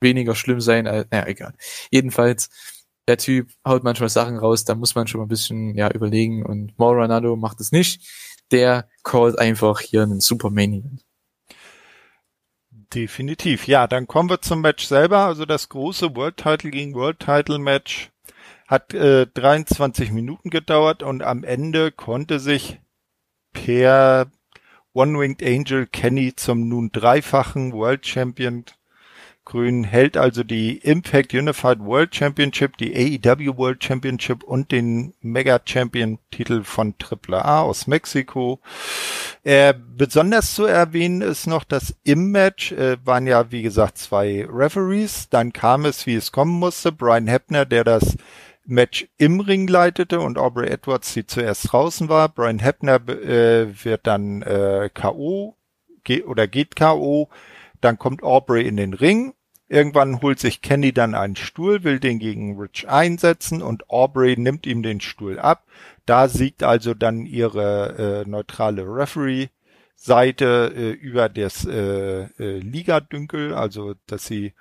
[0.02, 1.54] weniger schlimm sein als, naja, egal.
[1.91, 2.50] Jedenfalls,
[3.08, 6.46] der Typ haut manchmal Sachen raus, da muss man schon mal ein bisschen, ja, überlegen
[6.46, 8.08] und Mauro Ronaldo macht es nicht.
[8.52, 11.06] Der callt einfach hier einen Super Main Event.
[12.94, 13.68] Definitiv.
[13.68, 15.20] Ja, dann kommen wir zum Match selber.
[15.20, 18.12] Also das große World Title gegen World Title Match
[18.68, 22.80] hat äh, 23 Minuten gedauert und am Ende konnte sich
[23.52, 24.32] per
[24.94, 28.66] One-Winged Angel Kenny zum nun dreifachen World Champion
[29.46, 35.60] Grün hält also die Impact Unified World Championship, die AEW World Championship und den Mega
[35.64, 38.62] Champion Titel von AAA aus Mexiko.
[39.44, 44.48] Äh, besonders zu erwähnen ist noch, dass im Match äh, waren ja, wie gesagt, zwei
[44.50, 45.28] Referees.
[45.30, 46.94] Dann kam es, wie es kommen musste.
[46.94, 48.16] Brian Heppner, der das
[48.66, 52.30] Match im Ring leitete und Aubrey Edwards, die zuerst draußen war.
[52.30, 55.55] Brian Heppner äh, wird dann äh, K.O.
[56.03, 57.30] Ge oder geht K.O.
[57.82, 59.34] Dann kommt Aubrey in den Ring.
[59.68, 64.66] Irgendwann holt sich Kenny dann einen Stuhl, will den gegen Rich einsetzen und Aubrey nimmt
[64.66, 65.66] ihm den Stuhl ab.
[66.05, 69.49] Da siegt also dann ihre äh, neutrale Referee
[69.95, 74.53] Seite äh, über das äh, äh, Liga-Dünkel, also dass sie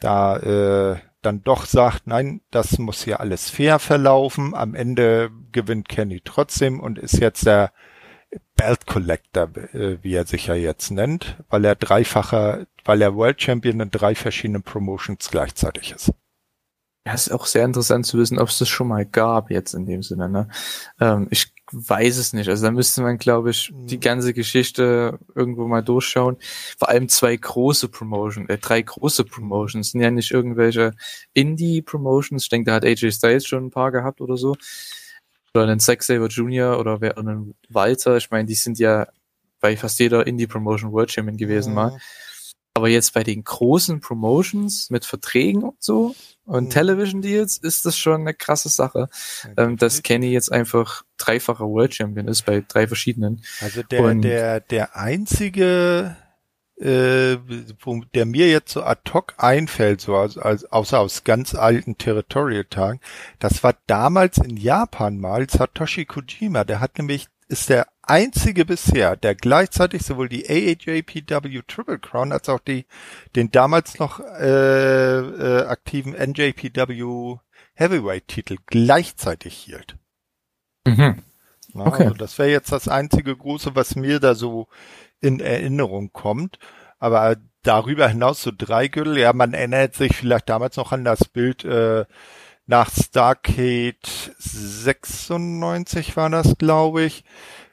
[0.00, 4.54] da äh, dann doch sagt, nein, das muss hier alles fair verlaufen.
[4.54, 7.72] Am Ende gewinnt Kenny trotzdem und ist jetzt der
[8.56, 13.40] Belt Collector, äh, wie er sich ja jetzt nennt, weil er dreifacher, weil er World
[13.40, 16.12] Champion in drei verschiedenen Promotions gleichzeitig ist.
[17.06, 19.86] Ja, ist auch sehr interessant zu wissen, ob es das schon mal gab jetzt in
[19.86, 20.28] dem Sinne.
[20.28, 20.48] Ne?
[21.00, 22.48] Ähm, ich weiß es nicht.
[22.48, 24.00] Also da müsste man, glaube ich, die mhm.
[24.00, 26.36] ganze Geschichte irgendwo mal durchschauen.
[26.78, 30.92] Vor allem zwei große Promotions, äh, drei große Promotions, sind ja nicht irgendwelche
[31.34, 32.44] Indie-Promotions.
[32.44, 34.56] Ich denke, da hat AJ Styles schon ein paar gehabt oder so.
[35.54, 36.78] Oder einen Zack Saber Jr.
[36.78, 38.16] oder einen Walter.
[38.16, 39.06] Ich meine, die sind ja
[39.60, 41.74] bei fast jeder Indie-Promotion World Champion gewesen mhm.
[41.74, 41.98] mal.
[42.78, 46.14] Aber jetzt bei den großen Promotions mit Verträgen und so
[46.48, 46.70] und mhm.
[46.70, 49.08] Television Deals ist das schon eine krasse Sache,
[49.56, 53.42] ähm, dass Kenny jetzt einfach dreifacher World Champion ist bei drei verschiedenen.
[53.60, 56.16] Also der, und der, der einzige,
[56.76, 57.36] äh,
[58.14, 63.00] der mir jetzt so ad hoc einfällt, so als, als, außer aus ganz alten Territorial-Tagen,
[63.40, 69.16] das war damals in Japan mal Satoshi Kojima, der hat nämlich ist der einzige bisher,
[69.16, 72.86] der gleichzeitig sowohl die AAJPW Triple Crown als auch die
[73.36, 77.36] den damals noch äh, äh, aktiven NJPW
[77.74, 79.96] Heavyweight Titel gleichzeitig hielt.
[80.86, 81.22] Mhm.
[81.74, 82.04] Na, okay.
[82.04, 84.68] Also das wäre jetzt das einzige große, was mir da so
[85.20, 86.58] in Erinnerung kommt.
[86.98, 91.24] Aber darüber hinaus so drei Gürtel, ja, man erinnert sich vielleicht damals noch an das
[91.26, 92.04] Bild äh,
[92.66, 93.96] nach Starcade
[94.38, 97.24] 96 war das, glaube ich,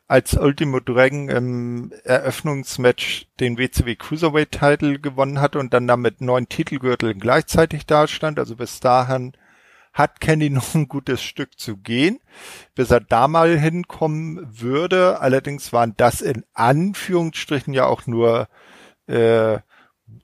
[0.08, 6.48] als Ultimo Dragon im Eröffnungsmatch den WCW Cruiserweight Title gewonnen hatte und dann damit neun
[6.48, 8.38] Titelgürteln gleichzeitig dastand.
[8.38, 9.34] Also bis dahin
[9.94, 12.20] hat Kenny noch ein gutes Stück zu gehen,
[12.76, 15.22] bis er da mal hinkommen würde.
[15.22, 18.48] Allerdings waren das in Anführungsstrichen ja auch nur
[19.08, 19.56] äh,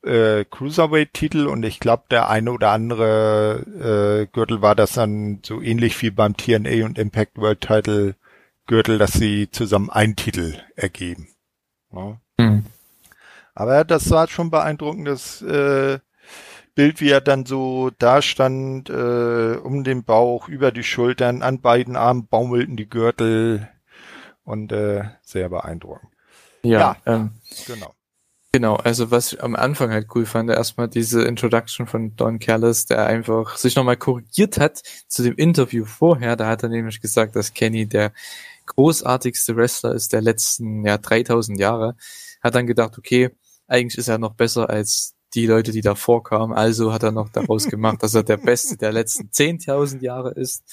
[0.04, 5.60] äh, Cruiserweight-Titel und ich glaube, der eine oder andere äh, Gürtel war das dann so
[5.60, 8.16] ähnlich wie beim TNA und Impact World Title
[8.72, 11.28] Gürtel, dass sie zusammen einen Titel ergeben.
[11.92, 12.22] Ja.
[12.38, 12.66] Mhm.
[13.54, 16.00] Aber das war schon beeindruckendes äh,
[16.74, 21.60] Bild, wie er dann so da stand, äh, um den Bauch, über die Schultern, an
[21.60, 23.68] beiden Armen baumelten die Gürtel
[24.46, 26.10] und äh, sehr beeindruckend.
[26.64, 27.32] Ja, ja ähm,
[27.68, 27.94] genau.
[28.54, 32.86] Genau, also was ich am Anfang halt cool fand, erstmal diese Introduction von Don Callis,
[32.86, 36.36] der einfach sich nochmal korrigiert hat zu dem Interview vorher.
[36.36, 38.12] Da hat er nämlich gesagt, dass Kenny der
[38.76, 41.96] großartigste Wrestler ist der letzten ja, 3000 Jahre.
[42.42, 43.30] Hat dann gedacht, okay,
[43.68, 46.54] eigentlich ist er noch besser als die Leute, die davor kamen.
[46.54, 50.64] Also hat er noch daraus gemacht, dass er der Beste der letzten 10.000 Jahre ist.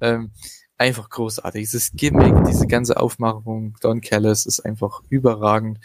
[0.00, 0.32] Ähm,
[0.78, 1.62] einfach großartig.
[1.62, 5.78] Dieses Gimmick, diese ganze Aufmachung, Don Callis ist einfach überragend.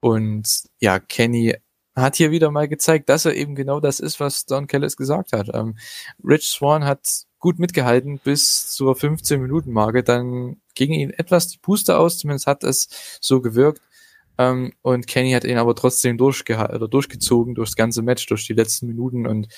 [0.00, 1.56] Und ja, Kenny
[1.96, 5.32] hat hier wieder mal gezeigt, dass er eben genau das ist, was Don Callis gesagt
[5.32, 5.50] hat.
[5.52, 5.76] Ähm,
[6.24, 10.02] Rich Swan hat gut mitgehalten bis zur 15-Minuten-Marke.
[10.02, 12.88] Dann ging ihm etwas die Puste aus, zumindest hat es
[13.20, 13.82] so gewirkt.
[14.38, 18.54] Ähm, und Kenny hat ihn aber trotzdem durchgehalten oder durchgezogen durchs ganze Match, durch die
[18.54, 19.48] letzten Minuten und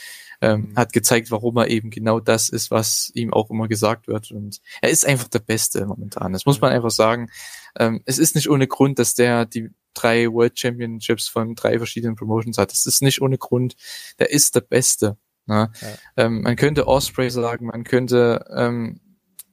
[0.41, 0.77] ähm, mhm.
[0.77, 4.31] hat gezeigt, warum er eben genau das ist, was ihm auch immer gesagt wird.
[4.31, 6.33] Und er ist einfach der Beste momentan.
[6.33, 7.29] Das muss man einfach sagen.
[7.79, 12.16] Ähm, es ist nicht ohne Grund, dass der die drei World Championships von drei verschiedenen
[12.16, 12.73] Promotions hat.
[12.73, 13.77] Das ist nicht ohne Grund.
[14.18, 15.18] Der ist der Beste.
[15.45, 15.71] Ne?
[15.83, 15.89] Ja.
[16.25, 19.01] Ähm, man könnte Osprey sagen, man könnte ähm,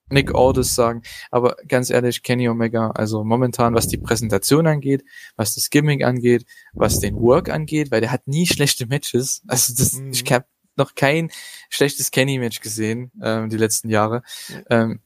[0.10, 1.01] Nick Aldis sagen,
[1.32, 5.03] aber ganz ehrlich, Kenny Omega, also momentan, was die Präsentation angeht,
[5.36, 9.41] was das Gimmick angeht, was den Work angeht, weil der hat nie schlechte Matches.
[9.47, 10.12] Also das, mhm.
[10.12, 10.45] ich habe
[10.76, 11.32] noch kein
[11.70, 14.24] schlechtes Kenny-Match gesehen, ähm, die letzten Jahre.
[14.70, 15.01] Ähm,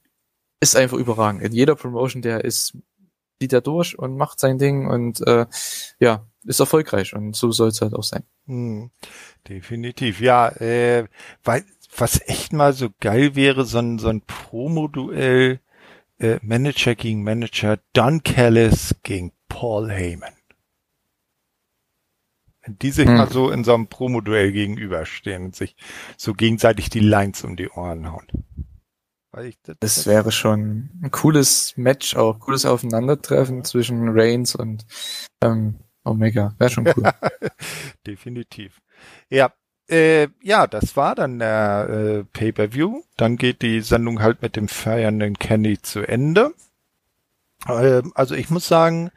[0.60, 1.42] ist einfach überragend.
[1.42, 2.76] In jeder Promotion, der ist
[3.42, 5.46] zieht er durch und macht sein Ding und äh,
[5.98, 8.22] ja, ist erfolgreich und so soll es halt auch sein.
[8.46, 8.92] Hm,
[9.48, 11.08] definitiv, ja, äh,
[11.42, 11.64] weil
[11.96, 15.60] was echt mal so geil wäre, so ein, so ein Promo-Duell
[16.18, 20.32] äh, Manager gegen Manager, Don Callis gegen Paul Heyman.
[22.62, 23.16] Wenn die sich hm.
[23.16, 25.76] mal so in so einem Promo-Duell gegenüberstehen und sich
[26.16, 28.26] so gegenseitig die Lines um die Ohren hauen.
[29.40, 34.84] Ich, das, das, wäre schon ein cooles Match, auch cooles Aufeinandertreffen zwischen Reigns und
[35.42, 36.54] ähm, Omega.
[36.58, 37.10] Wäre schon cool.
[38.06, 38.82] Definitiv.
[39.30, 39.52] Ja,
[39.88, 43.02] äh, ja, das war dann der äh, Pay-per-View.
[43.16, 46.54] Dann geht die Sendung halt mit dem feiernden Kenny zu Ende.
[47.66, 49.10] Äh, also ich muss sagen,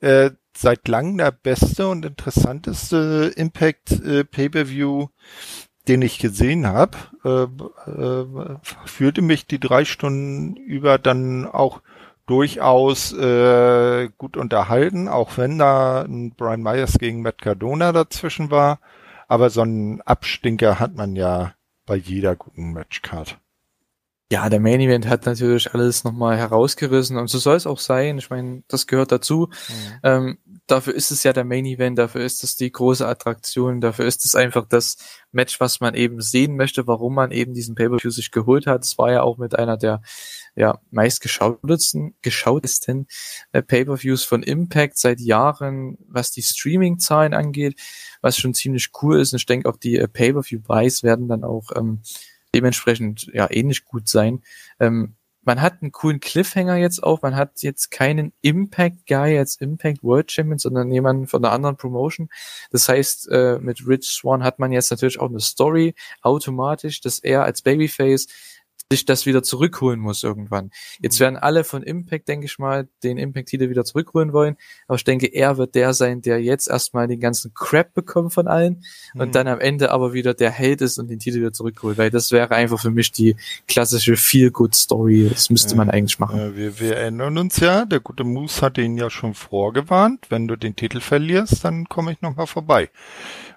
[0.00, 5.08] äh, seit langem der beste und interessanteste Impact äh, Pay-per-View
[5.88, 11.80] den ich gesehen habe, äh, äh, fühlte mich die drei Stunden über dann auch
[12.26, 18.80] durchaus äh, gut unterhalten, auch wenn da ein Brian Myers gegen Matt Cardona dazwischen war.
[19.28, 21.54] Aber so einen Abstinker hat man ja
[21.86, 23.38] bei jeder guten Matchcard.
[24.30, 28.18] Ja, der Main Event hat natürlich alles nochmal herausgerissen und so soll es auch sein.
[28.18, 29.48] Ich meine, das gehört dazu.
[29.68, 30.00] Mhm.
[30.02, 30.38] Ähm,
[30.68, 34.24] dafür ist es ja der Main Event, dafür ist es die große Attraktion, dafür ist
[34.24, 34.96] es einfach das
[35.32, 38.84] Match, was man eben sehen möchte, warum man eben diesen Pay-Per-View sich geholt hat.
[38.84, 40.02] Es war ja auch mit einer der
[40.54, 43.06] ja, meist geschautesten, geschautesten
[43.52, 47.80] äh, Pay-Per-Views von Impact seit Jahren, was die Streaming-Zahlen angeht,
[48.20, 49.32] was schon ziemlich cool ist.
[49.32, 52.02] Und ich denke auch die äh, Pay-Per-View-Buys werden dann auch ähm,
[52.54, 54.42] dementsprechend ja ähnlich gut sein.
[54.80, 55.14] Ähm,
[55.48, 57.22] man hat einen coolen Cliffhanger jetzt auch.
[57.22, 61.78] Man hat jetzt keinen Impact Guy als Impact World Champion, sondern jemanden von einer anderen
[61.78, 62.28] Promotion.
[62.70, 67.18] Das heißt, äh, mit Rich Swan hat man jetzt natürlich auch eine Story automatisch, dass
[67.18, 68.26] er als Babyface
[68.90, 70.70] sich das wieder zurückholen muss irgendwann.
[71.00, 71.24] Jetzt mhm.
[71.24, 74.56] werden alle von Impact, denke ich mal, den Impact-Titel wieder zurückholen wollen.
[74.86, 78.48] Aber ich denke, er wird der sein, der jetzt erstmal den ganzen Crap bekommt von
[78.48, 78.82] allen
[79.12, 79.20] mhm.
[79.20, 81.98] und dann am Ende aber wieder der Held ist und den Titel wieder zurückholt.
[81.98, 83.36] Weil das wäre einfach für mich die
[83.66, 85.28] klassische Feel-Good-Story.
[85.28, 86.38] Das müsste man eigentlich machen.
[86.38, 90.26] Ja, wir, wir erinnern uns ja, der gute Moose hat ihn ja schon vorgewarnt.
[90.30, 92.88] Wenn du den Titel verlierst, dann komme ich nochmal vorbei.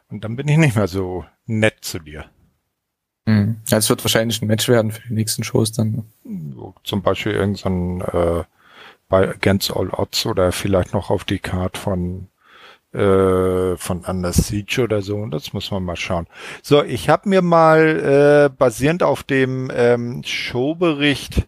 [0.09, 2.29] Und dann bin ich nicht mehr so nett zu dir.
[3.25, 3.57] Mhm.
[3.67, 6.05] Ja, es wird wahrscheinlich ein Match werden für die nächsten Shows dann.
[6.83, 8.43] Zum Beispiel irgendein äh,
[9.09, 12.27] bei Against All Odds oder vielleicht noch auf die Card von
[12.93, 15.25] äh, von Anders Siege oder so.
[15.27, 16.27] Das muss man mal schauen.
[16.61, 21.47] So, ich habe mir mal äh, basierend auf dem ähm, Showbericht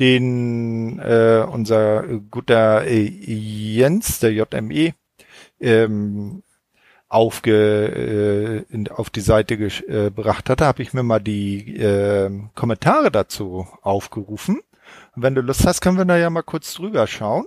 [0.00, 4.94] den äh, unser guter äh, Jens, der JME,
[5.60, 6.42] ähm,
[7.08, 12.30] aufge, äh, in, auf die Seite gebracht äh, hatte, habe ich mir mal die äh,
[12.54, 14.60] Kommentare dazu aufgerufen.
[15.14, 17.46] Und wenn du Lust hast, können wir da ja mal kurz drüber schauen.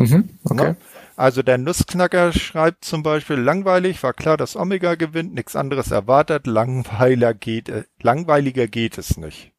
[0.00, 0.76] Mhm, okay.
[1.16, 6.46] Also der Nussknacker schreibt zum Beispiel, langweilig, war klar, dass Omega gewinnt, nichts anderes erwartet,
[6.46, 9.52] langweiler geht, äh, langweiliger geht es nicht.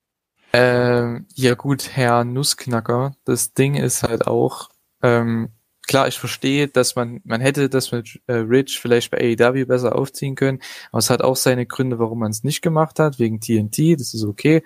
[0.53, 4.69] Ähm, ja gut, Herr Nussknacker, das Ding ist halt auch,
[5.03, 5.49] ähm,
[5.89, 9.95] klar, ich verstehe, dass man, man hätte das mit äh, Rich vielleicht bei AEW besser
[9.95, 10.61] aufziehen können,
[10.91, 14.13] aber es hat auch seine Gründe, warum man es nicht gemacht hat, wegen TNT, das
[14.13, 14.63] ist okay.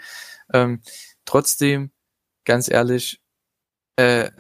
[0.53, 0.81] Ähm,
[1.23, 1.91] trotzdem,
[2.43, 3.21] ganz ehrlich,
[3.95, 4.31] äh,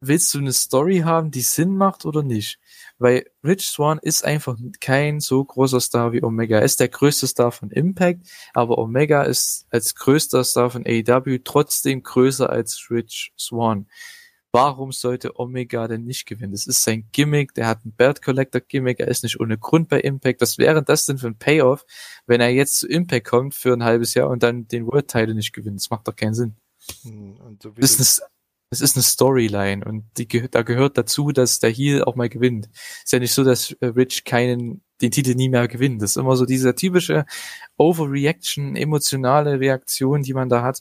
[0.00, 2.58] willst du eine Story haben, die Sinn macht oder nicht?
[2.98, 6.58] Weil Rich Swan ist einfach kein so großer Star wie Omega.
[6.58, 11.38] Er ist der größte Star von Impact, aber Omega ist als größter Star von AEW
[11.44, 13.86] trotzdem größer als Rich Swan.
[14.52, 16.52] Warum sollte Omega denn nicht gewinnen?
[16.52, 19.88] Das ist sein Gimmick, der hat ein Belt Collector Gimmick, er ist nicht ohne Grund
[19.88, 20.40] bei Impact.
[20.40, 21.84] Was wäre das denn für ein Payoff,
[22.26, 25.34] wenn er jetzt zu Impact kommt für ein halbes Jahr und dann den World Title
[25.34, 25.80] nicht gewinnt?
[25.80, 26.56] Das macht doch keinen Sinn.
[27.02, 28.22] Hm, so das ist
[28.70, 32.68] es ist eine Storyline und die, da gehört dazu, dass der Heel auch mal gewinnt.
[33.02, 36.02] Ist ja nicht so, dass Rich keinen, den Titel nie mehr gewinnt.
[36.02, 37.24] Das ist immer so diese typische
[37.76, 40.80] Overreaction, emotionale Reaktion, die man da hat,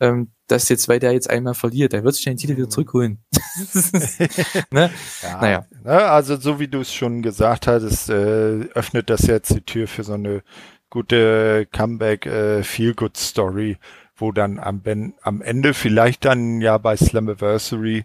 [0.00, 2.70] ähm, dass jetzt, weil der jetzt einmal verliert, der wird sich den Titel wieder mhm.
[2.70, 3.24] zurückholen.
[4.70, 4.90] ne?
[5.22, 5.66] ja, naja.
[5.82, 9.88] Ne, also so wie du es schon gesagt hattest, äh, öffnet das jetzt die Tür
[9.88, 10.42] für so eine
[10.90, 13.78] gute Comeback, äh, Feel-Good Story
[14.16, 14.82] wo dann am,
[15.22, 18.04] am Ende vielleicht dann ja bei Slammiversary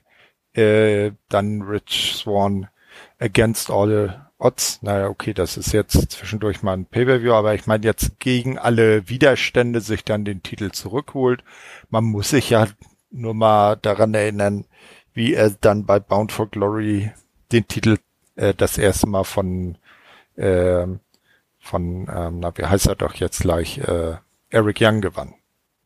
[0.54, 2.68] äh, dann Rich Swan
[3.20, 7.86] against all odds, naja, okay, das ist jetzt zwischendurch mal ein Pay-Per-View, aber ich meine
[7.86, 11.44] jetzt gegen alle Widerstände sich dann den Titel zurückholt.
[11.90, 12.68] Man muss sich ja
[13.12, 14.66] nur mal daran erinnern,
[15.14, 17.12] wie er dann bei Bound for Glory
[17.52, 17.98] den Titel
[18.36, 19.78] äh, das erste Mal von
[20.36, 20.88] äh,
[21.60, 24.16] von, ähm, na, wie heißt er doch jetzt gleich, äh,
[24.50, 25.36] Eric Young gewann.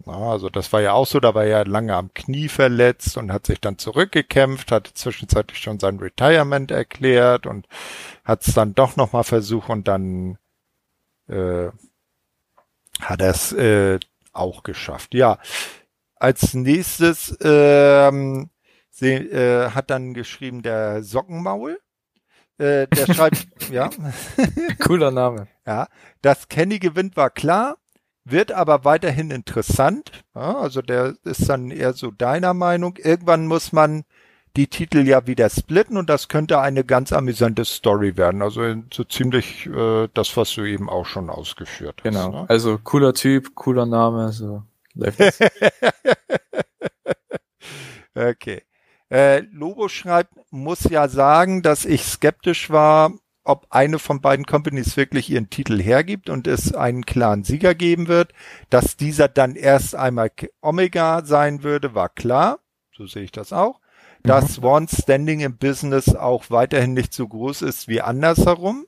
[0.05, 3.45] Also das war ja auch so, da war er lange am Knie verletzt und hat
[3.45, 7.67] sich dann zurückgekämpft, hatte zwischenzeitlich schon sein Retirement erklärt und
[8.25, 10.37] hat es dann doch nochmal versucht und dann
[11.27, 11.69] äh,
[12.99, 13.99] hat er es äh,
[14.33, 15.13] auch geschafft.
[15.13, 15.39] Ja,
[16.15, 18.49] als nächstes ähm,
[18.89, 21.79] sie, äh, hat dann geschrieben der Sockenmaul.
[22.57, 23.89] Äh, der schreibt, ja.
[24.79, 25.47] Cooler Name.
[25.65, 25.87] Ja,
[26.21, 27.77] dass Kenny gewinnt war klar
[28.26, 30.11] wird aber weiterhin interessant.
[30.36, 32.97] Ja, also der ist dann eher so deiner Meinung.
[32.97, 34.03] Irgendwann muss man
[34.55, 38.41] die Titel ja wieder splitten und das könnte eine ganz amüsante Story werden.
[38.41, 42.03] Also so ziemlich äh, das, was du eben auch schon ausgeführt hast.
[42.03, 42.32] Genau.
[42.32, 42.45] Ne?
[42.49, 44.63] Also cooler Typ, cooler Name, so
[48.15, 48.61] okay.
[49.09, 53.11] Äh, Lobo schreibt, muss ja sagen, dass ich skeptisch war,
[53.43, 58.07] ob eine von beiden Companies wirklich ihren Titel hergibt und es einen klaren Sieger geben
[58.07, 58.33] wird.
[58.69, 60.31] Dass dieser dann erst einmal
[60.61, 62.59] Omega sein würde, war klar.
[62.95, 63.79] So sehe ich das auch.
[64.23, 64.27] Mhm.
[64.27, 68.85] Dass Swans Standing im Business auch weiterhin nicht so groß ist wie andersherum.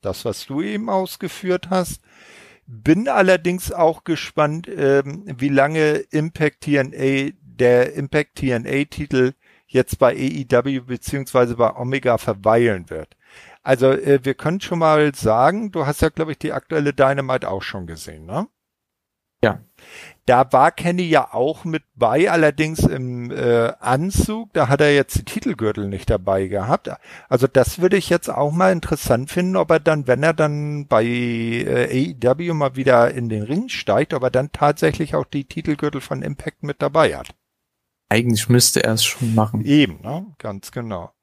[0.00, 2.02] Das, was du eben ausgeführt hast.
[2.66, 9.32] Bin allerdings auch gespannt, ähm, wie lange Impact TNA, der Impact TNA Titel
[9.66, 13.16] jetzt bei AEW beziehungsweise bei Omega verweilen wird.
[13.64, 17.50] Also äh, wir können schon mal sagen, du hast ja, glaube ich, die aktuelle Dynamite
[17.50, 18.46] auch schon gesehen, ne?
[19.42, 19.60] Ja.
[20.24, 24.54] Da war Kenny ja auch mit bei, allerdings im äh, Anzug.
[24.54, 26.90] Da hat er jetzt die Titelgürtel nicht dabei gehabt.
[27.28, 30.86] Also das würde ich jetzt auch mal interessant finden, ob er dann, wenn er dann
[30.86, 35.44] bei äh, AEW mal wieder in den Ring steigt, ob er dann tatsächlich auch die
[35.44, 37.34] Titelgürtel von Impact mit dabei hat.
[38.08, 39.62] Eigentlich müsste er es schon machen.
[39.64, 40.26] Eben, ne?
[40.38, 41.13] Ganz genau.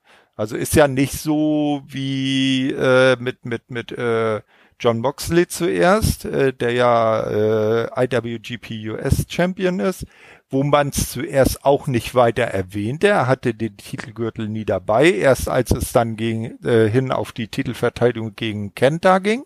[0.41, 4.41] Also ist ja nicht so wie äh, mit mit mit äh,
[4.79, 7.21] John Moxley zuerst, äh, der ja
[7.85, 10.07] äh, IWGP US Champion ist,
[10.49, 13.09] wo man es zuerst auch nicht weiter erwähnte.
[13.09, 17.47] Er hatte den Titelgürtel nie dabei, erst als es dann ging, äh, hin auf die
[17.47, 19.43] Titelverteidigung gegen Kenta ging.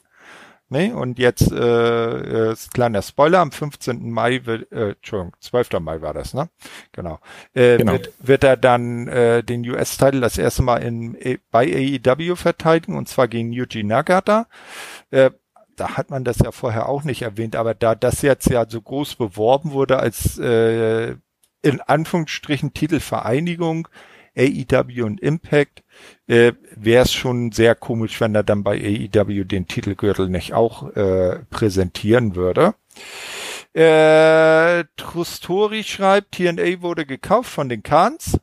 [0.70, 0.96] Ne?
[0.96, 4.10] Und jetzt äh, ist kleiner Spoiler, am 15.
[4.10, 5.80] Mai wird, äh, Entschuldigung, 12.
[5.80, 6.50] Mai war das, ne?
[6.92, 7.20] Genau.
[7.54, 7.94] Äh, genau.
[7.94, 11.66] Wird, wird er dann äh, den US-Titel das erste Mal in, äh, bei
[12.04, 14.48] AEW verteidigen, und zwar gegen Yuji Nagata.
[15.12, 15.30] Äh,
[15.76, 18.82] da hat man das ja vorher auch nicht erwähnt, aber da das jetzt ja so
[18.82, 21.16] groß beworben wurde als äh,
[21.62, 23.88] in Anführungsstrichen Titelvereinigung,
[24.38, 25.84] AEW und Impact,
[26.28, 30.96] äh, wäre es schon sehr komisch, wenn er dann bei AEW den Titelgürtel nicht auch
[30.96, 32.76] äh, präsentieren würde.
[33.74, 38.38] Äh, Trustori schreibt, TNA wurde gekauft von den Kahns.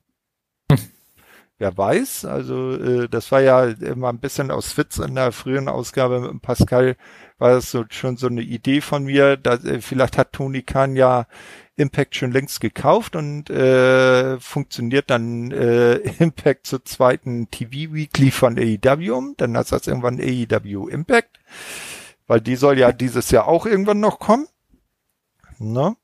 [1.63, 5.69] Wer weiß, also äh, das war ja immer ein bisschen aus Witz in der frühen
[5.69, 6.97] Ausgabe mit Pascal,
[7.39, 10.97] war das so, schon so eine Idee von mir, dass, äh, vielleicht hat Tony Khan
[10.97, 11.29] ja
[11.77, 18.59] Impact schon längst gekauft und äh, funktioniert dann äh, Impact zur zweiten TV Weekly von
[18.59, 21.39] AEW, dann heißt das irgendwann AEW Impact,
[22.27, 24.49] weil die soll ja dieses Jahr auch irgendwann noch kommen.
[25.61, 25.95] Ne?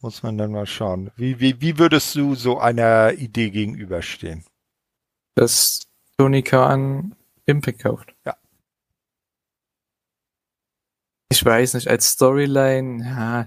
[0.00, 1.10] Muss man dann mal schauen.
[1.14, 4.46] Wie, wie, wie würdest du so einer Idee gegenüberstehen?
[5.34, 5.80] Dass
[6.18, 7.14] Tony Khan
[7.46, 8.14] Impact kauft.
[8.24, 8.36] Ja.
[11.32, 13.46] Ich weiß nicht, als Storyline, ja,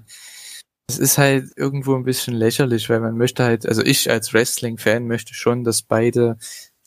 [0.88, 5.08] es ist halt irgendwo ein bisschen lächerlich, weil man möchte halt, also ich als Wrestling-Fan
[5.08, 6.38] möchte schon, dass beide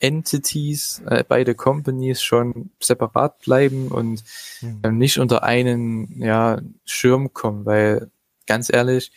[0.01, 4.22] Entities, äh, beide Companies schon separat bleiben und
[4.61, 4.99] mhm.
[4.99, 8.11] nicht unter einen ja, Schirm kommen, weil
[8.46, 9.11] ganz ehrlich,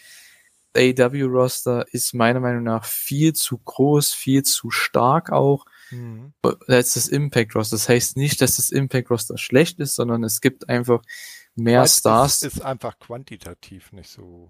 [0.76, 6.34] AW-Roster ist meiner Meinung nach viel zu groß, viel zu stark auch Mhm.
[6.68, 7.76] Als das Impact Roster.
[7.76, 11.02] Das heißt nicht, dass das Impact Roster schlecht ist, sondern es gibt einfach
[11.56, 12.42] mehr Weiß, Stars.
[12.42, 14.50] Es ist einfach quantitativ nicht so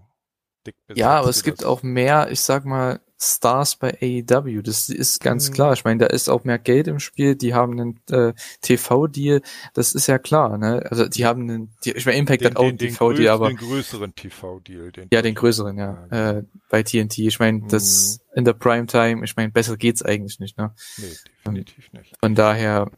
[0.65, 4.63] dick Ja, aber es gibt auch mehr, ich sag mal, Stars bei AEW.
[4.63, 5.53] Das ist ganz mhm.
[5.53, 5.73] klar.
[5.73, 7.35] Ich meine, da ist auch mehr Geld im Spiel.
[7.35, 9.41] Die haben einen äh, TV-Deal.
[9.75, 10.57] Das ist ja klar.
[10.57, 10.83] Ne?
[10.89, 11.69] Also die haben einen.
[11.85, 14.91] Die, ich meine, Impact den, hat auch einen TV-Deal, aber den größeren TV-Deal.
[15.11, 16.07] Ja, den größeren, ja.
[16.11, 16.31] ja.
[16.31, 17.19] Äh, bei TNT.
[17.19, 17.67] Ich meine, mhm.
[17.67, 19.23] das in der Primetime.
[19.23, 20.57] Ich meine, besser geht's eigentlich nicht.
[20.57, 20.73] Ne?
[20.97, 21.13] Nee,
[21.43, 22.15] definitiv nicht.
[22.19, 22.89] Von daher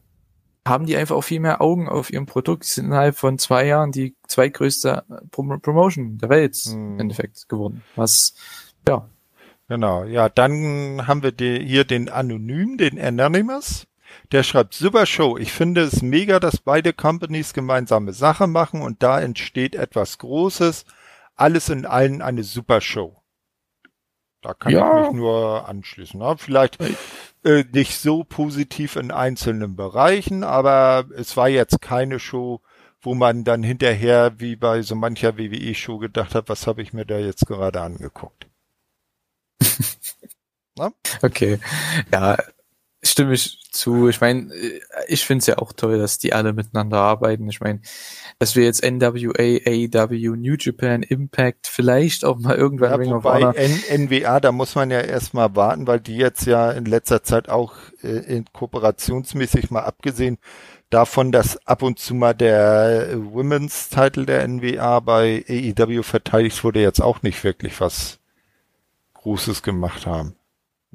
[0.66, 2.64] haben die einfach auch viel mehr Augen auf ihrem Produkt.
[2.64, 6.94] Die sind innerhalb von zwei Jahren die zweitgrößte Prom Promotion der Welt hm.
[6.94, 7.82] im Endeffekt geworden.
[7.96, 8.34] Was,
[8.88, 9.08] ja.
[9.68, 13.86] Genau, ja, dann haben wir die, hier den Anonym, den Anonymous.
[14.30, 15.38] Der schreibt, super Show.
[15.38, 20.84] Ich finde es mega, dass beide Companies gemeinsame Sache machen und da entsteht etwas Großes.
[21.34, 23.23] Alles in allen eine super Show.
[24.44, 25.00] Da kann ja.
[25.00, 26.20] ich mich nur anschließen.
[26.20, 26.34] Ne?
[26.36, 26.78] Vielleicht
[27.44, 32.60] äh, nicht so positiv in einzelnen Bereichen, aber es war jetzt keine Show,
[33.00, 37.06] wo man dann hinterher wie bei so mancher WWE-Show gedacht hat, was habe ich mir
[37.06, 38.46] da jetzt gerade angeguckt.
[41.22, 41.58] okay,
[42.12, 42.36] ja,
[43.14, 44.08] stimme ich zu.
[44.08, 44.52] Ich meine,
[45.06, 47.48] ich finde es ja auch toll, dass die alle miteinander arbeiten.
[47.48, 47.80] Ich meine,
[48.40, 53.24] dass wir jetzt NWA, AEW, New Japan, Impact, vielleicht auch mal irgendwann ja, Ring of
[53.24, 53.54] Honor.
[53.56, 57.48] N NWA, da muss man ja erstmal warten, weil die jetzt ja in letzter Zeit
[57.48, 60.38] auch äh, in kooperationsmäßig mal abgesehen
[60.90, 66.64] davon, dass ab und zu mal der äh, Women's Title der NWA bei AEW verteidigt
[66.64, 68.18] wurde, jetzt auch nicht wirklich was
[69.14, 70.34] Großes gemacht haben.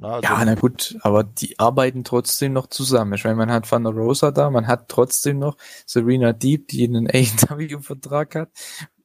[0.00, 3.12] Na, also ja, na gut, aber die arbeiten trotzdem noch zusammen.
[3.12, 6.84] Ich meine, man hat Van der Rosa da, man hat trotzdem noch Serena Deep, die
[6.84, 8.48] einen AEW-Vertrag hat,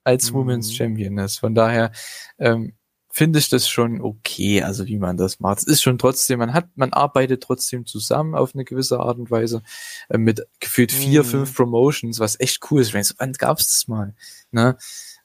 [0.05, 0.35] als mhm.
[0.35, 1.39] Women's Champion ist.
[1.39, 1.91] Von daher
[2.39, 2.75] ähm,
[3.11, 5.57] finde ich das schon okay, also wie man das macht.
[5.57, 9.29] Es ist schon trotzdem, man hat, man arbeitet trotzdem zusammen auf eine gewisse Art und
[9.29, 9.63] Weise
[10.07, 11.27] äh, mit gefühlt vier, mhm.
[11.27, 12.89] fünf Promotions, was echt cool ist.
[12.89, 14.15] Ich meine, wann gab's das mal?
[14.51, 14.77] Ne?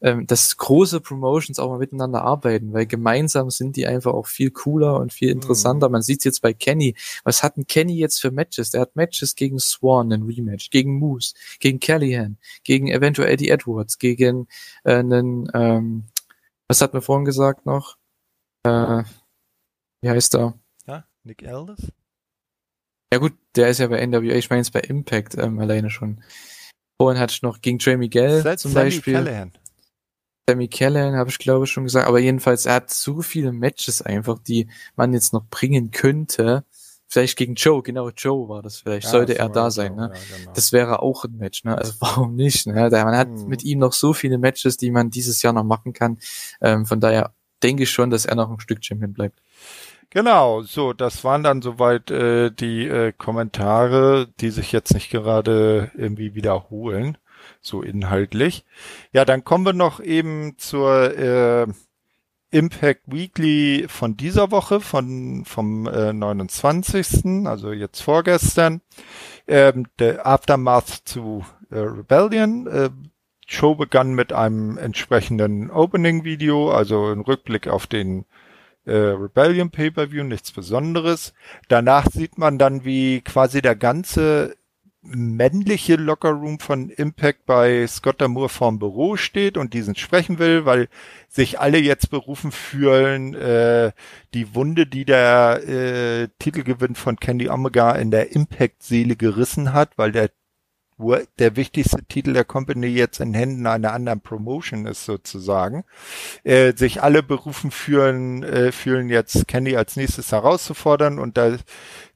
[0.02, 4.50] Ähm, dass große Promotions auch mal miteinander arbeiten, weil gemeinsam sind die einfach auch viel
[4.50, 5.88] cooler und viel interessanter.
[5.88, 5.92] Mhm.
[5.92, 6.94] Man sieht jetzt bei Kenny.
[7.24, 8.70] Was hat ein Kenny jetzt für Matches?
[8.70, 13.98] Der hat Matches gegen Swan, ein Rematch, gegen Moose, gegen Callahan, gegen eventuell Eddie Edwards,
[13.98, 14.48] gegen
[14.84, 16.04] äh, einen, ähm,
[16.68, 17.96] was hat man vorhin gesagt noch?
[18.64, 19.04] Äh,
[20.02, 20.58] wie heißt er?
[20.86, 21.92] Ja, Nick Aldis?
[23.12, 26.22] Ja gut, der ist ja bei NWA, ich meine jetzt bei Impact ähm, alleine schon.
[27.00, 29.14] Vorhin hatte ich noch gegen Trey Miguel Seth zum Sammy Beispiel.
[29.14, 29.52] Callahan.
[30.48, 34.02] Sammy Callahan habe ich glaube ich schon gesagt, aber jedenfalls, er hat so viele Matches
[34.02, 36.64] einfach, die man jetzt noch bringen könnte.
[37.06, 39.96] Vielleicht gegen Joe, genau Joe war das vielleicht, ja, sollte das er da sein.
[39.96, 40.12] Ne?
[40.12, 40.52] Ja, genau.
[40.52, 41.76] Das wäre auch ein Match, ne?
[41.76, 42.66] Also warum nicht?
[42.66, 42.88] Ne?
[42.90, 43.48] Man hat hm.
[43.48, 46.18] mit ihm noch so viele Matches, die man dieses Jahr noch machen kann.
[46.60, 49.40] Ähm, von daher denke ich schon, dass er noch ein Stück Champion bleibt.
[50.10, 55.92] Genau, so, das waren dann soweit äh, die äh, Kommentare, die sich jetzt nicht gerade
[55.96, 57.16] irgendwie wiederholen
[57.60, 58.64] so inhaltlich.
[59.12, 61.66] Ja, dann kommen wir noch eben zur äh,
[62.50, 67.46] Impact Weekly von dieser Woche, von vom äh, 29.
[67.46, 68.80] Also jetzt vorgestern.
[69.46, 72.66] Ähm, der Aftermath zu äh, Rebellion.
[72.66, 72.90] Äh,
[73.46, 78.24] Show begann mit einem entsprechenden Opening-Video, also ein Rückblick auf den
[78.86, 81.34] äh, Rebellion Pay-per-View, nichts Besonderes.
[81.68, 84.56] Danach sieht man dann, wie quasi der ganze
[85.02, 90.88] männliche Lockerroom von Impact bei Scott Damour vorm Büro steht und diesen sprechen will, weil
[91.28, 93.92] sich alle jetzt berufen fühlen, äh,
[94.34, 100.12] die Wunde, die der äh, Titelgewinn von Candy Omega in der Impact-Seele gerissen hat, weil
[100.12, 100.30] der
[101.38, 105.84] der wichtigste Titel der Company jetzt in Händen einer anderen Promotion ist sozusagen,
[106.44, 111.56] äh, sich alle berufen fühlen, äh, fühlen jetzt Kenny als nächstes herauszufordern und da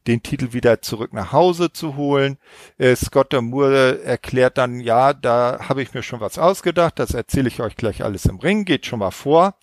[0.07, 2.39] den Titel wieder zurück nach Hause zu holen.
[2.79, 7.49] Äh, Scott Moore erklärt dann, ja, da habe ich mir schon was ausgedacht, das erzähle
[7.49, 9.57] ich euch gleich alles im Ring, geht schon mal vor.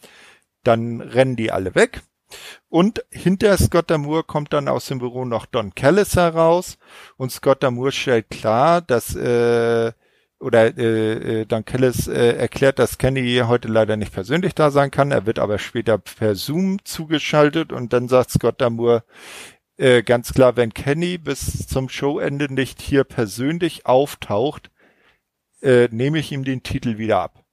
[0.63, 2.01] Dann rennen die alle weg.
[2.69, 6.77] Und hinter Scott Damour kommt dann aus dem Büro noch Don Callis heraus
[7.17, 9.91] und Scott Damour stellt klar, dass äh,
[10.39, 14.89] oder äh, äh, Don Callis äh, erklärt, dass Kenny heute leider nicht persönlich da sein
[14.89, 15.11] kann.
[15.11, 19.03] Er wird aber später per Zoom zugeschaltet und dann sagt Scott Damour
[19.77, 24.71] äh, ganz klar, wenn Kenny bis zum Showende nicht hier persönlich auftaucht,
[25.61, 27.43] äh, nehme ich ihm den Titel wieder ab.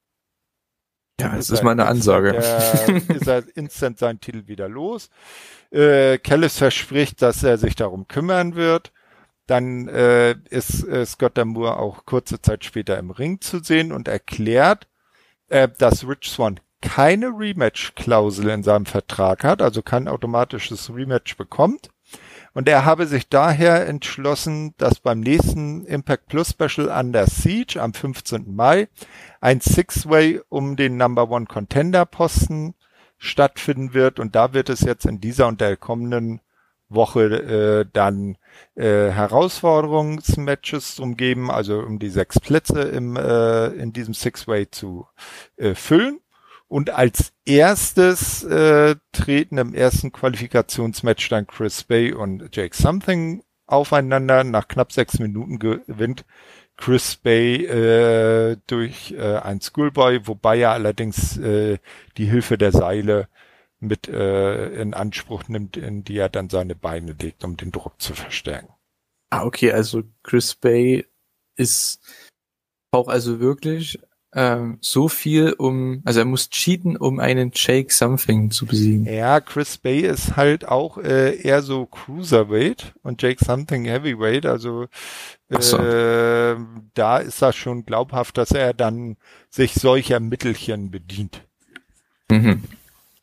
[1.20, 2.32] Ja, das ist meine Ansage.
[2.32, 5.10] Der, ist er instant seinen Titel wieder los.
[5.70, 8.92] Äh, Kellis verspricht, dass er sich darum kümmern wird.
[9.46, 14.06] Dann äh, ist äh, Scott Damour auch kurze Zeit später im Ring zu sehen und
[14.06, 14.86] erklärt,
[15.48, 21.88] äh, dass Rich Swan keine Rematch-Klausel in seinem Vertrag hat, also kein automatisches Rematch bekommt.
[22.54, 27.94] Und er habe sich daher entschlossen, dass beim nächsten Impact Plus Special Under Siege am
[27.94, 28.54] 15.
[28.54, 28.88] Mai
[29.40, 32.74] ein Six-Way um den Number One Contender Posten
[33.18, 34.18] stattfinden wird.
[34.18, 36.40] Und da wird es jetzt in dieser und der kommenden
[36.88, 38.38] Woche äh, dann
[38.74, 45.06] äh, Herausforderungsmatches drum geben, also um die sechs Plätze im, äh, in diesem Six-Way zu
[45.56, 46.20] äh, füllen.
[46.68, 54.44] Und als erstes äh, treten im ersten Qualifikationsmatch dann Chris Bay und Jake Something aufeinander.
[54.44, 56.26] Nach knapp sechs Minuten gewinnt
[56.76, 61.78] Chris Bay äh, durch äh, ein Schoolboy, wobei er allerdings äh,
[62.16, 63.28] die Hilfe der Seile
[63.80, 68.00] mit äh, in Anspruch nimmt, in die er dann seine Beine legt, um den Druck
[68.00, 68.72] zu verstärken.
[69.30, 71.06] Ah, okay, also Chris Bay
[71.56, 72.00] ist
[72.90, 73.98] auch also wirklich
[74.38, 79.04] ähm, so viel, um, also er muss cheaten, um einen Jake Something zu besiegen.
[79.04, 84.86] Ja, Chris Bay ist halt auch äh, eher so Cruiserweight und Jake Something Heavyweight, also
[85.48, 85.78] äh, so.
[86.94, 89.16] da ist das schon glaubhaft, dass er dann
[89.50, 91.42] sich solcher Mittelchen bedient.
[92.30, 92.62] Mhm.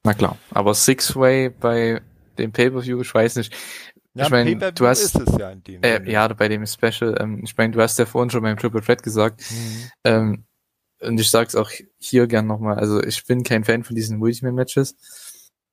[0.03, 2.01] Na klar, aber Six-Way bei
[2.38, 3.55] dem Pay-Per-View, ich weiß nicht,
[4.16, 7.18] ja, ich meine, du hast ja, äh, ja bei dem Special.
[7.20, 9.41] Ähm, ich meine, du hast ja vorhin schon beim Triple Threat gesagt.
[9.51, 9.91] Mhm.
[10.05, 10.43] Ähm,
[11.02, 14.96] und ich sag's auch hier gern nochmal, also ich bin kein Fan von diesen Multiman-Matches.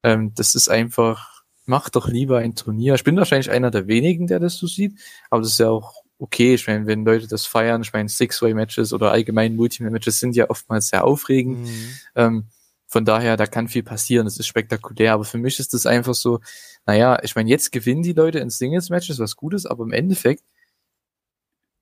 [0.03, 2.95] Ähm, das ist einfach, mach doch lieber ein Turnier.
[2.95, 4.99] Ich bin wahrscheinlich einer der wenigen, der das so sieht,
[5.31, 6.55] aber das ist ja auch okay.
[6.55, 10.89] Ich meine, wenn Leute das feiern, ich meine, Six-Way-Matches oder allgemein Multiman-Matches sind ja oftmals
[10.89, 11.61] sehr aufregend.
[11.61, 11.95] Mhm.
[12.15, 12.47] Ähm,
[12.89, 16.15] von daher, da kann viel passieren, das ist spektakulär, aber für mich ist das einfach
[16.15, 16.41] so,
[16.85, 20.45] naja, ich meine, jetzt gewinnen die Leute in Singles-Matches, was Gutes, aber im Endeffekt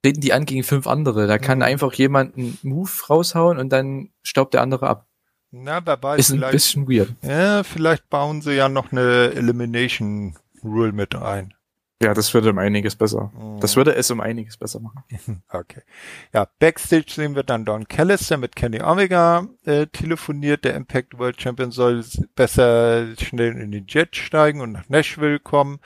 [0.02, 1.26] treten die an gegen fünf andere.
[1.26, 1.64] Da kann mhm.
[1.64, 5.06] einfach jemand einen Move raushauen und dann staubt der andere ab.
[5.50, 6.18] Na, weiß.
[6.18, 7.12] Ist ein bisschen weird.
[7.22, 11.54] Ja, vielleicht bauen sie ja noch eine Elimination Rule mit ein.
[12.02, 13.30] Ja, das würde um einiges besser.
[13.60, 15.04] Das würde es um einiges besser machen.
[15.52, 15.82] Okay.
[16.32, 20.64] Ja, Backstage sehen wir dann Don Callis, der mit Kenny Omega äh, telefoniert.
[20.64, 22.02] Der Impact World Champion soll
[22.34, 25.80] besser schnell in den Jet steigen und nach Nashville kommen.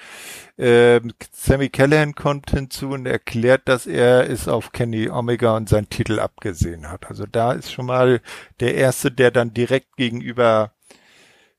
[0.56, 5.88] Ähm, Sammy Callahan kommt hinzu und erklärt, dass er es auf Kenny Omega und seinen
[5.88, 7.06] Titel abgesehen hat.
[7.08, 8.20] Also da ist schon mal
[8.60, 10.73] der erste, der dann direkt gegenüber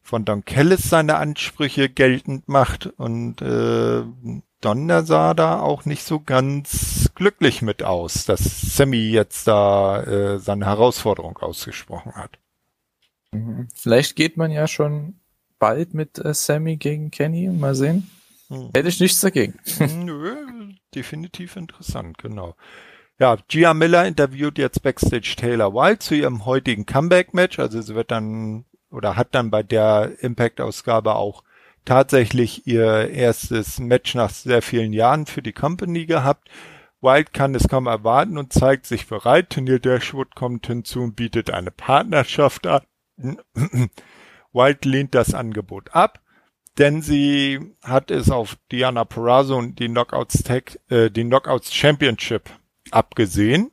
[0.05, 4.03] von Don Kellis seine Ansprüche geltend macht und äh,
[4.61, 10.39] Donner sah da auch nicht so ganz glücklich mit aus, dass Sammy jetzt da äh,
[10.39, 12.37] seine Herausforderung ausgesprochen hat.
[13.31, 13.67] Mhm.
[13.73, 15.15] Vielleicht geht man ja schon
[15.57, 18.07] bald mit äh, Sammy gegen Kenny, mal sehen.
[18.49, 18.69] Hm.
[18.75, 19.57] Hätte ich nichts dagegen.
[20.03, 20.35] Nö,
[20.93, 22.55] definitiv interessant, genau.
[23.17, 27.57] Ja, Gia Miller interviewt jetzt Backstage Taylor Wilde zu ihrem heutigen Comeback-Match.
[27.57, 28.65] Also sie wird dann
[28.95, 31.43] oder hat dann bei der Impact-Ausgabe auch
[31.83, 36.49] tatsächlich ihr erstes Match nach sehr vielen Jahren für die Company gehabt.
[37.01, 39.55] Wild kann es kaum erwarten und zeigt sich bereit.
[39.61, 42.81] Neil Dashwood kommt hinzu und bietet eine Partnerschaft an.
[44.53, 46.21] Wild lehnt das Angebot ab,
[46.77, 52.49] denn sie hat es auf Diana Perazzo und die Knockouts Tag, äh, die Knockouts Championship
[52.91, 53.71] abgesehen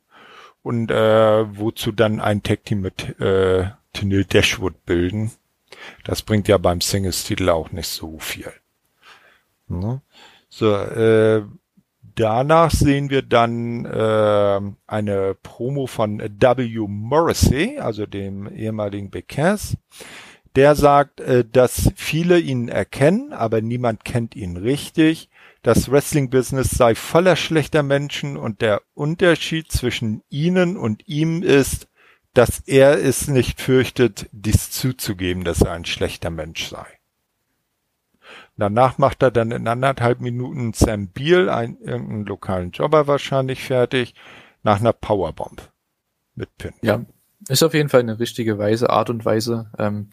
[0.61, 5.31] und äh, wozu dann ein Tag Team mit äh, Tenil Dashwood bilden.
[6.03, 8.51] Das bringt ja beim Singles-Titel auch nicht so viel.
[9.67, 10.01] Ne?
[10.49, 11.43] So, äh,
[12.15, 16.87] danach sehen wir dann äh, eine Promo von W.
[16.87, 19.77] Morrissey, also dem ehemaligen Big Cass.
[20.55, 25.29] der sagt, äh, dass viele ihn erkennen, aber niemand kennt ihn richtig.
[25.63, 31.87] Das Wrestling-Business sei voller schlechter Menschen und der Unterschied zwischen ihnen und ihm ist,
[32.33, 36.85] dass er es nicht fürchtet, dies zuzugeben, dass er ein schlechter Mensch sei.
[38.57, 44.13] Danach macht er dann in anderthalb Minuten Sam Beal, einen irgendeinen lokalen Jobber wahrscheinlich fertig,
[44.61, 45.71] nach einer Powerbomb
[46.35, 46.73] mit Pin.
[46.81, 47.05] Ja,
[47.49, 50.09] ist auf jeden Fall eine richtige Weise, Art und Weise, ähm,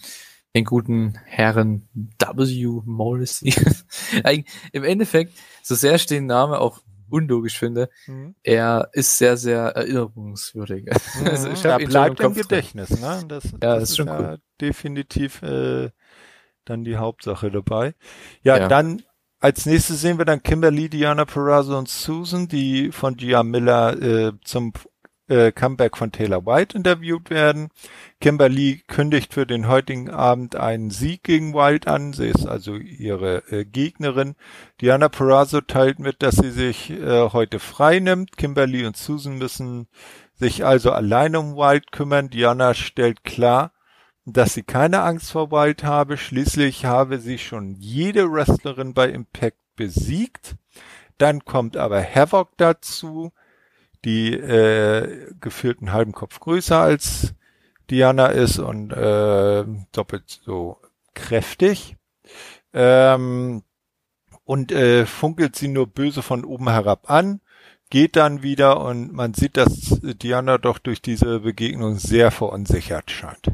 [0.55, 2.81] den guten Herren W.
[2.85, 3.55] Morrissey.
[4.73, 6.81] Im Endeffekt, so sehr ich den Namen auch
[7.11, 8.35] unlogisch finde, mhm.
[8.43, 10.87] er ist sehr, sehr erinnerungswürdig.
[11.21, 11.27] Mhm.
[11.27, 13.23] Also ich er bleibt im, Gedächtnis, ne?
[13.27, 14.39] Das, ja, das, das ist schon ja cool.
[14.61, 15.91] definitiv äh,
[16.65, 17.95] dann die Hauptsache dabei.
[18.43, 19.03] Ja, ja, dann
[19.41, 24.33] als nächstes sehen wir dann Kimberly, Diana Perazzo und Susan, die von Gia Miller äh,
[24.45, 24.73] zum
[25.31, 27.69] äh, Comeback von Taylor White interviewt werden.
[28.21, 32.13] Kimberly kündigt für den heutigen Abend einen Sieg gegen White an.
[32.13, 34.35] Sie ist also ihre äh, Gegnerin.
[34.81, 38.37] Diana Perazzo teilt mit, dass sie sich äh, heute frei nimmt.
[38.37, 39.87] Kimberly und Susan müssen
[40.35, 42.29] sich also alleine um White kümmern.
[42.29, 43.73] Diana stellt klar,
[44.25, 46.17] dass sie keine Angst vor White habe.
[46.17, 50.57] Schließlich habe sie schon jede Wrestlerin bei Impact besiegt.
[51.19, 53.33] Dann kommt aber Havoc dazu,
[54.05, 57.35] die äh, gefühlt einen halben Kopf größer als
[57.91, 60.79] Diana ist und äh, doppelt so
[61.15, 61.97] kräftig.
[62.73, 63.63] Ähm,
[64.45, 67.41] und äh, funkelt sie nur böse von oben herab an,
[67.89, 73.53] geht dann wieder und man sieht, dass Diana doch durch diese Begegnung sehr verunsichert scheint.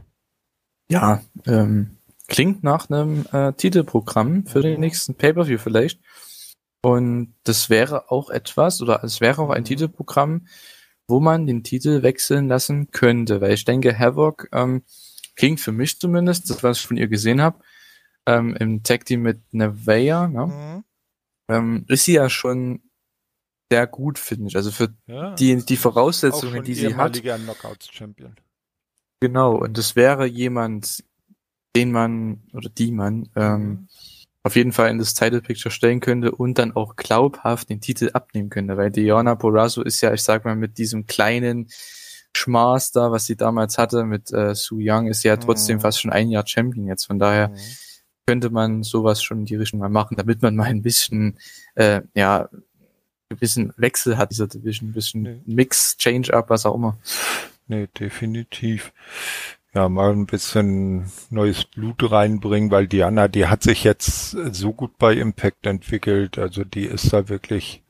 [0.88, 1.96] Ja, ähm,
[2.28, 6.00] klingt nach einem äh, Titelprogramm für den nächsten Pay-per-View vielleicht.
[6.86, 10.46] Und das wäre auch etwas, oder es wäre auch ein Titelprogramm,
[11.08, 14.84] wo man den Titel wechseln lassen könnte, weil ich denke, Havoc ähm,
[15.34, 17.58] klingt für mich zumindest, das was ich von ihr gesehen habe,
[18.24, 20.46] ähm, im Tag Team mit Nevea, ne?
[20.46, 20.84] Mhm.
[21.48, 22.82] Ähm, ist sie ja schon
[23.68, 24.54] sehr gut, finde ich.
[24.54, 27.16] Also für ja, die, die Voraussetzungen, die sie hat.
[29.18, 31.02] Genau, und das wäre jemand,
[31.74, 33.88] den man oder die man ähm,
[34.46, 38.10] auf jeden Fall in das Title Picture stellen könnte und dann auch glaubhaft den Titel
[38.12, 41.66] abnehmen könnte, weil Diana Porazzo ist ja, ich sag mal, mit diesem kleinen
[42.32, 45.80] Schmaß da, was sie damals hatte mit äh, Su Young, ist ja trotzdem mhm.
[45.80, 47.06] fast schon ein Jahr Champion jetzt.
[47.06, 47.56] Von daher mhm.
[48.24, 51.38] könnte man sowas schon in die Richtung mal machen, damit man mal ein bisschen,
[51.74, 52.48] äh, ja,
[53.28, 55.42] ein bisschen Wechsel hat dieser Division, ein bisschen nee.
[55.44, 56.96] Mix, Change-up, was auch immer.
[57.66, 58.92] Nee, definitiv.
[59.76, 64.96] Ja, mal ein bisschen neues Blut reinbringen, weil Diana, die hat sich jetzt so gut
[64.96, 66.38] bei Impact entwickelt.
[66.38, 67.84] Also die ist da wirklich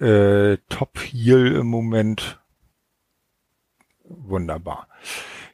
[0.00, 2.40] äh, Top Heel im Moment.
[4.04, 4.88] Wunderbar.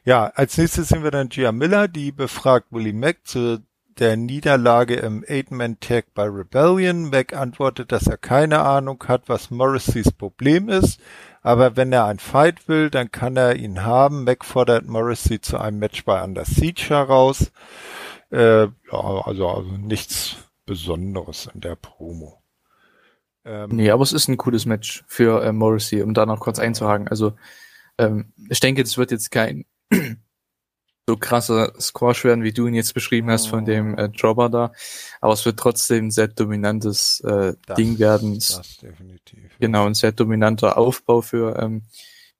[0.05, 3.61] Ja, als nächstes sehen wir dann Gia Miller, die befragt Willie Mack zu
[3.99, 7.09] der Niederlage im Eight-Man-Tag bei Rebellion.
[7.09, 10.99] Mac antwortet, dass er keine Ahnung hat, was Morrisseys Problem ist,
[11.41, 14.23] aber wenn er ein Fight will, dann kann er ihn haben.
[14.23, 17.51] Mac fordert Morrissey zu einem Match bei Under Siege heraus.
[18.31, 22.41] Äh, ja, also, also nichts Besonderes in der Promo.
[23.45, 26.59] Ähm, nee, aber es ist ein cooles Match für äh, Morrissey, um da noch kurz
[26.59, 27.09] einzuhaken.
[27.09, 27.35] Also
[27.97, 29.65] ähm, ich denke, es wird jetzt kein
[31.07, 34.71] so krasser Squash werden, wie du ihn jetzt beschrieben hast von dem äh, Jobber da.
[35.19, 38.35] Aber es wird trotzdem ein sehr dominantes äh, das, Ding werden.
[38.35, 39.57] Das definitiv.
[39.59, 41.83] Genau, ein sehr dominanter Aufbau für ähm,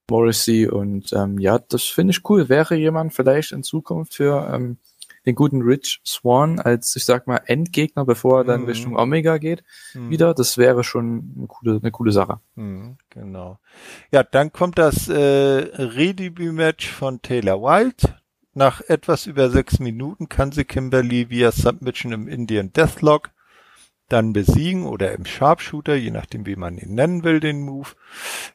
[0.10, 0.68] Morrissey.
[0.68, 2.48] Und ähm, ja, das finde ich cool.
[2.48, 4.78] Wäre jemand vielleicht in Zukunft für ähm,
[5.26, 8.68] den guten Rich Swan als, ich sag mal, Endgegner, bevor er dann mhm.
[8.68, 10.10] Richtung Omega geht, mhm.
[10.10, 10.34] wieder.
[10.34, 12.40] Das wäre schon eine coole, eine coole Sache.
[12.56, 13.60] Mhm, genau.
[14.12, 18.23] Ja, dann kommt das äh, Redebüt-Match von Taylor Wilde
[18.54, 23.32] nach etwas über sechs Minuten kann sie Kimberly via Submission im Indian Deathlock
[24.10, 27.90] dann besiegen oder im Sharpshooter, je nachdem wie man ihn nennen will, den Move.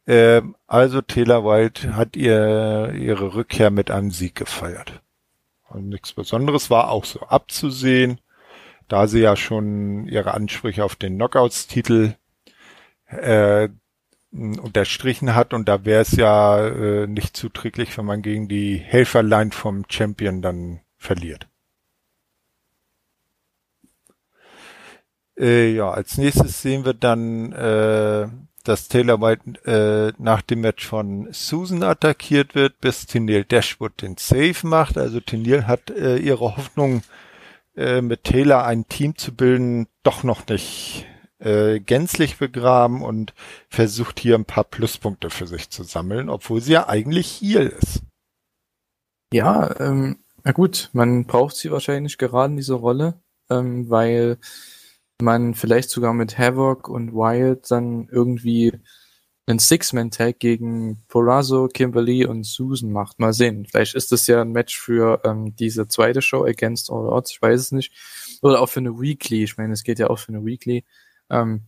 [0.06, 5.02] Äh, also Taylor Wilde hat ihr ihre Rückkehr mit einem Sieg gefeiert.
[5.68, 8.20] Und nichts Besonderes war auch so abzusehen,
[8.88, 12.14] da sie ja schon ihre Ansprüche auf den Knockouts-Titel
[13.06, 13.68] äh,
[14.30, 19.52] unterstrichen hat und da wäre es ja äh, nicht zuträglich, wenn man gegen die Helferlein
[19.52, 21.48] vom Champion dann verliert.
[25.38, 28.28] Äh, ja, als nächstes sehen wir dann, äh,
[28.64, 34.16] dass Taylor White äh, nach dem Match von Susan attackiert wird, bis Tennille Dashwood den
[34.18, 34.98] Save macht.
[34.98, 37.02] Also Tennille hat äh, ihre Hoffnung,
[37.76, 41.06] äh, mit Taylor ein Team zu bilden, doch noch nicht
[41.38, 43.34] äh, gänzlich begraben und
[43.68, 48.02] versucht hier ein paar Pluspunkte für sich zu sammeln, obwohl sie ja eigentlich Heal ist.
[49.32, 53.20] Ja, ähm, Na gut, man braucht sie wahrscheinlich gerade in dieser Rolle,
[53.50, 54.38] ähm, weil
[55.20, 58.72] man vielleicht sogar mit Havoc und Wild dann irgendwie
[59.46, 63.18] einen Six-Man-Tag gegen Porazzo, Kimberly und Susan macht.
[63.18, 63.66] Mal sehen.
[63.66, 67.42] Vielleicht ist das ja ein Match für ähm, diese zweite Show Against All Odds, ich
[67.42, 67.92] weiß es nicht.
[68.42, 69.44] Oder auch für eine Weekly.
[69.44, 70.84] Ich meine, es geht ja auch für eine Weekly.
[71.30, 71.62] Ähm,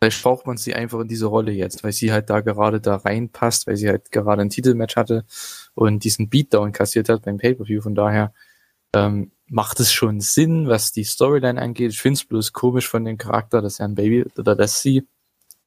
[0.00, 2.96] vielleicht braucht man sie einfach in diese Rolle jetzt, weil sie halt da gerade da
[2.96, 5.24] reinpasst, weil sie halt gerade ein Titelmatch hatte
[5.74, 7.82] und diesen Beatdown kassiert hat beim Pay-Per-View.
[7.82, 8.32] Von daher
[8.94, 11.92] ähm, macht es schon Sinn, was die Storyline angeht.
[11.92, 15.06] Ich finde es bloß komisch von dem Charakter, dass er ein Baby oder dass sie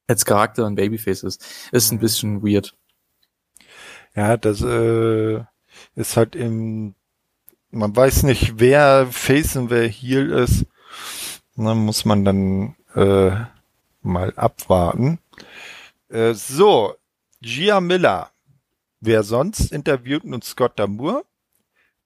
[0.07, 1.45] als Charakter ein Babyface ist.
[1.71, 2.01] Ist ein mhm.
[2.01, 2.75] bisschen weird.
[4.15, 5.43] Ja, das äh,
[5.95, 6.95] ist halt im
[7.71, 10.65] man weiß nicht, wer Face und wer Heal ist.
[11.55, 13.31] Dann muss man dann äh,
[14.01, 15.19] mal abwarten.
[16.09, 16.95] Äh, so,
[17.41, 18.31] Gia Miller.
[18.99, 21.25] Wer sonst interviewt nun Scott Damour?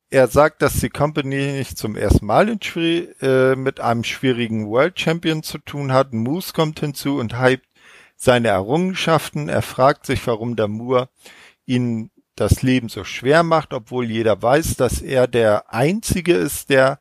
[0.10, 2.60] Er sagt, dass die Company nicht zum ersten Mal in
[3.22, 6.14] äh, mit einem schwierigen World Champion zu tun hat.
[6.14, 7.68] Moose kommt hinzu und hypt
[8.16, 9.50] seine Errungenschaften.
[9.50, 11.10] Er fragt sich, warum Damour
[11.66, 17.00] ihn das Leben so schwer macht, obwohl jeder weiß, dass er der Einzige ist, der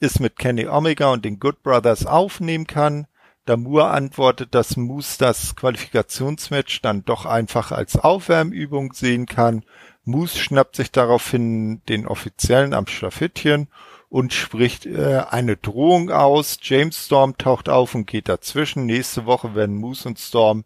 [0.00, 3.06] es mit Kenny Omega und den Good Brothers aufnehmen kann.
[3.46, 9.64] Damour antwortet, dass Moose das Qualifikationsmatch dann doch einfach als Aufwärmübung sehen kann.
[10.04, 13.68] Moose schnappt sich daraufhin den Offiziellen am Schlafittchen
[14.08, 16.58] und spricht äh, eine Drohung aus.
[16.62, 18.86] James Storm taucht auf und geht dazwischen.
[18.86, 20.64] Nächste Woche werden Moose und Storm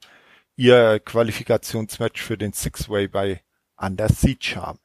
[0.56, 3.42] ihr Qualifikationsmatch für den Six-Way bei
[3.76, 4.78] Under Siege haben.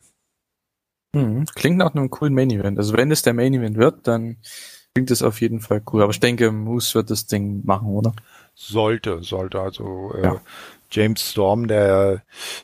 [1.15, 2.77] Hm, klingt nach einem coolen Main Event.
[2.77, 4.37] Also wenn es der Main Event wird, dann
[4.95, 6.01] klingt es auf jeden Fall cool.
[6.01, 8.13] Aber ich denke, Moose wird das Ding machen, oder?
[8.55, 9.59] Sollte, sollte.
[9.59, 10.41] Also äh, ja.
[10.89, 12.21] James Storm, der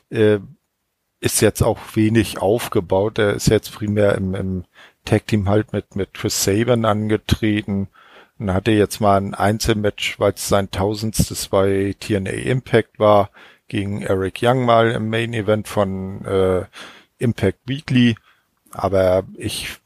[0.08, 0.38] äh,
[1.20, 3.18] ist jetzt auch wenig aufgebaut.
[3.18, 4.64] Der ist jetzt primär im, im
[5.04, 7.88] Tag Team halt mit mit Chris Saban angetreten
[8.38, 13.28] und hatte jetzt mal ein Einzelmatch, weil es sein tausendstes bei TNA Impact war
[13.68, 16.64] gegen Eric Young mal im Main Event von äh,
[17.18, 18.16] Impact Weekly.
[18.70, 19.76] Aber ich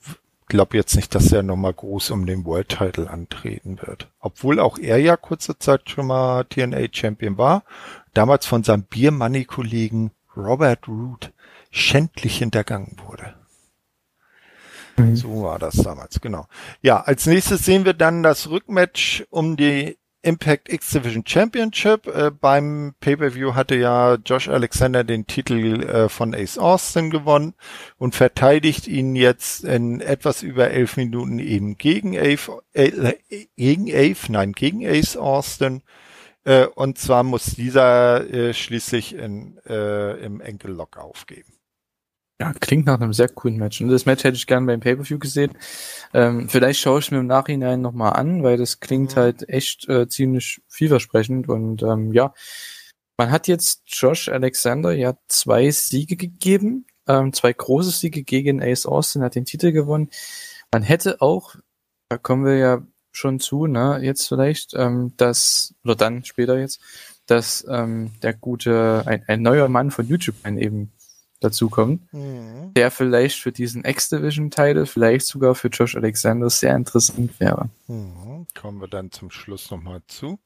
[0.47, 4.09] glaube jetzt nicht, dass er nochmal groß um den World Title antreten wird.
[4.21, 7.65] Obwohl auch er ja kurze Zeit schon mal TNA Champion war.
[8.15, 11.33] Damals von seinem Beer Money Kollegen Robert Root
[11.71, 13.35] schändlich hintergangen wurde.
[14.97, 15.17] Mhm.
[15.17, 16.47] So war das damals, genau.
[16.81, 22.07] Ja, als nächstes sehen wir dann das Rückmatch um die Impact X Division Championship.
[22.09, 27.55] Äh, beim Pay-per-View hatte ja Josh Alexander den Titel äh, von Ace Austin gewonnen
[27.97, 33.15] und verteidigt ihn jetzt in etwas über elf Minuten eben gegen Ace, äh,
[33.57, 35.83] gegen Ace, nein, gegen Ace Austin.
[36.45, 41.53] Äh, und zwar muss dieser äh, schließlich in, äh, im Enkellock aufgeben.
[42.39, 43.81] Ja, klingt nach einem sehr coolen Match.
[43.81, 45.57] Und das Match hätte ich gern beim Pay-Per-View gesehen.
[46.13, 49.21] Ähm, vielleicht schaue ich mir im Nachhinein nochmal an, weil das klingt mhm.
[49.21, 51.49] halt echt äh, ziemlich vielversprechend.
[51.49, 52.35] Und ähm, ja,
[53.17, 58.85] man hat jetzt Josh Alexander ja zwei Siege gegeben, ähm, zwei große Siege gegen Ace
[58.85, 60.11] Austin, hat den Titel gewonnen.
[60.73, 61.55] Man hätte auch,
[62.11, 62.83] da kommen wir ja
[63.13, 66.81] schon zu, ne, jetzt vielleicht, ähm, dass, oder dann später jetzt,
[67.25, 70.93] dass ähm, der gute, ein, ein neuer Mann von YouTube ein eben
[71.41, 72.73] dazukommt, mhm.
[72.75, 77.69] der vielleicht für diesen X-Division-Title, vielleicht sogar für Josh Alexander sehr interessant wäre.
[77.87, 78.47] Mhm.
[78.59, 80.39] Kommen wir dann zum Schluss nochmal zu.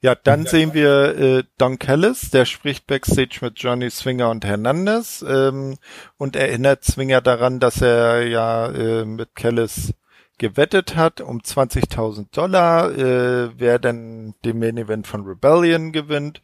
[0.00, 4.44] Ja, dann ja, sehen wir äh, Don Callis, der spricht backstage mit Johnny Swinger und
[4.44, 5.76] Hernandez ähm,
[6.18, 9.92] und erinnert Swinger daran, dass er ja äh, mit Callis
[10.38, 16.42] gewettet hat um 20.000 Dollar, äh, wer denn den Main Event von Rebellion gewinnt.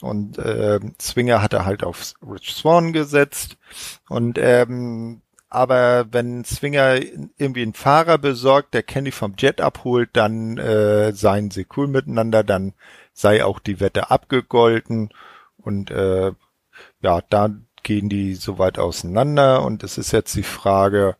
[0.00, 3.56] Und äh, Swinger hat er halt auf Rich Swan gesetzt.
[4.08, 7.00] Und ähm, aber wenn Swinger
[7.36, 12.44] irgendwie einen Fahrer besorgt, der Kenny vom Jet abholt, dann äh, seien sie cool miteinander,
[12.44, 12.72] dann
[13.12, 15.10] sei auch die Wette abgegolten.
[15.56, 16.32] Und äh,
[17.02, 17.50] ja, da
[17.82, 19.64] gehen die so weit auseinander.
[19.64, 21.16] Und es ist jetzt die Frage,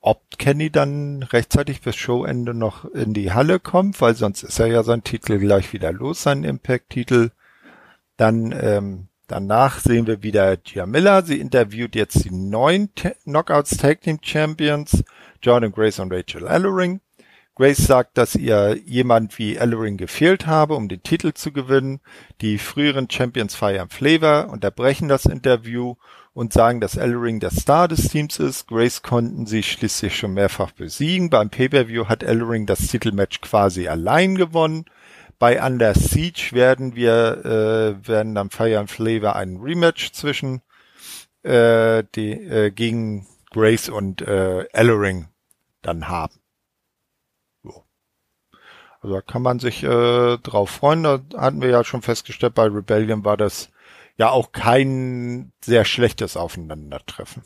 [0.00, 4.66] ob Kenny dann rechtzeitig bis Showende noch in die Halle kommt, weil sonst ist er
[4.66, 7.30] ja sein Titel gleich wieder los, sein Impact-Titel.
[8.16, 11.22] Dann ähm, danach sehen wir wieder Gia Miller.
[11.22, 15.04] Sie interviewt jetzt die neuen T Knockouts Tag Team Champions,
[15.42, 17.00] Jordan Grace und Rachel Ellering.
[17.54, 22.00] Grace sagt, dass ihr jemand wie Ellering gefehlt habe, um den Titel zu gewinnen.
[22.40, 25.96] Die früheren Champions feiern Flavor, unterbrechen das Interview
[26.32, 28.68] und sagen, dass Ellering der Star des Teams ist.
[28.68, 31.30] Grace konnten sie schließlich schon mehrfach besiegen.
[31.30, 34.84] Beim Pay-Per-View hat Ellering das Titelmatch quasi allein gewonnen.
[35.38, 40.60] Bei Under Siege werden wir, äh, werden dann Fire and Flavor einen Rematch zwischen,
[41.42, 45.28] äh, die, äh, gegen Grace und äh, Ellering
[45.82, 46.34] dann haben.
[47.62, 47.84] So.
[49.00, 51.02] Also da kann man sich äh, drauf freuen.
[51.02, 53.70] Da hatten wir ja schon festgestellt, bei Rebellion war das
[54.20, 57.42] ja auch kein sehr schlechtes Aufeinandertreffen.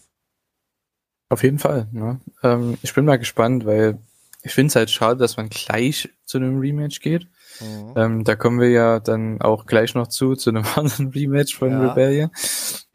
[1.28, 1.86] Auf jeden Fall.
[1.92, 2.20] Ne?
[2.42, 4.00] Ähm, ich bin mal gespannt, weil
[4.42, 7.28] ich finde es halt schade, dass man gleich zu einem Rematch geht.
[7.60, 7.94] Mhm.
[7.94, 11.70] Ähm, da kommen wir ja dann auch gleich noch zu, zu einem anderen Rematch von
[11.70, 11.90] ja.
[11.90, 12.30] Rebellion.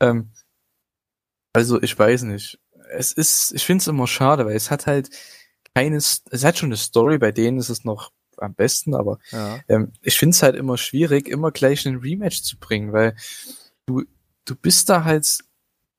[0.01, 0.31] Ähm,
[1.53, 2.59] also ich weiß nicht.
[2.91, 5.09] Es ist, ich finde es immer schade, weil es hat halt
[5.73, 9.61] keines, es hat schon eine Story, bei denen ist es noch am besten, aber ja.
[9.69, 13.15] ähm, ich finde es halt immer schwierig, immer gleich einen Rematch zu bringen, weil
[13.89, 14.03] du,
[14.45, 15.39] du bist da halt,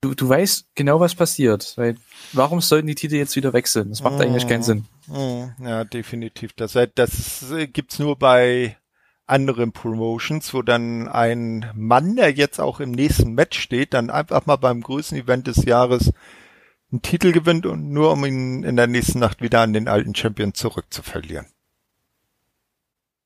[0.01, 1.75] du, du weißt genau, was passiert.
[1.77, 1.97] Weil,
[2.33, 3.91] warum sollten die Titel jetzt wieder wechseln?
[3.91, 4.87] Das macht mmh, eigentlich keinen Sinn.
[5.09, 6.53] Mmh, ja, definitiv.
[6.55, 8.77] Das, das gibt's nur bei
[9.27, 14.47] anderen Promotions, wo dann ein Mann, der jetzt auch im nächsten Match steht, dann einfach
[14.47, 16.13] mal beim größten Event des Jahres
[16.91, 20.15] einen Titel gewinnt und nur um ihn in der nächsten Nacht wieder an den alten
[20.15, 21.47] Champion zurückzuverlieren.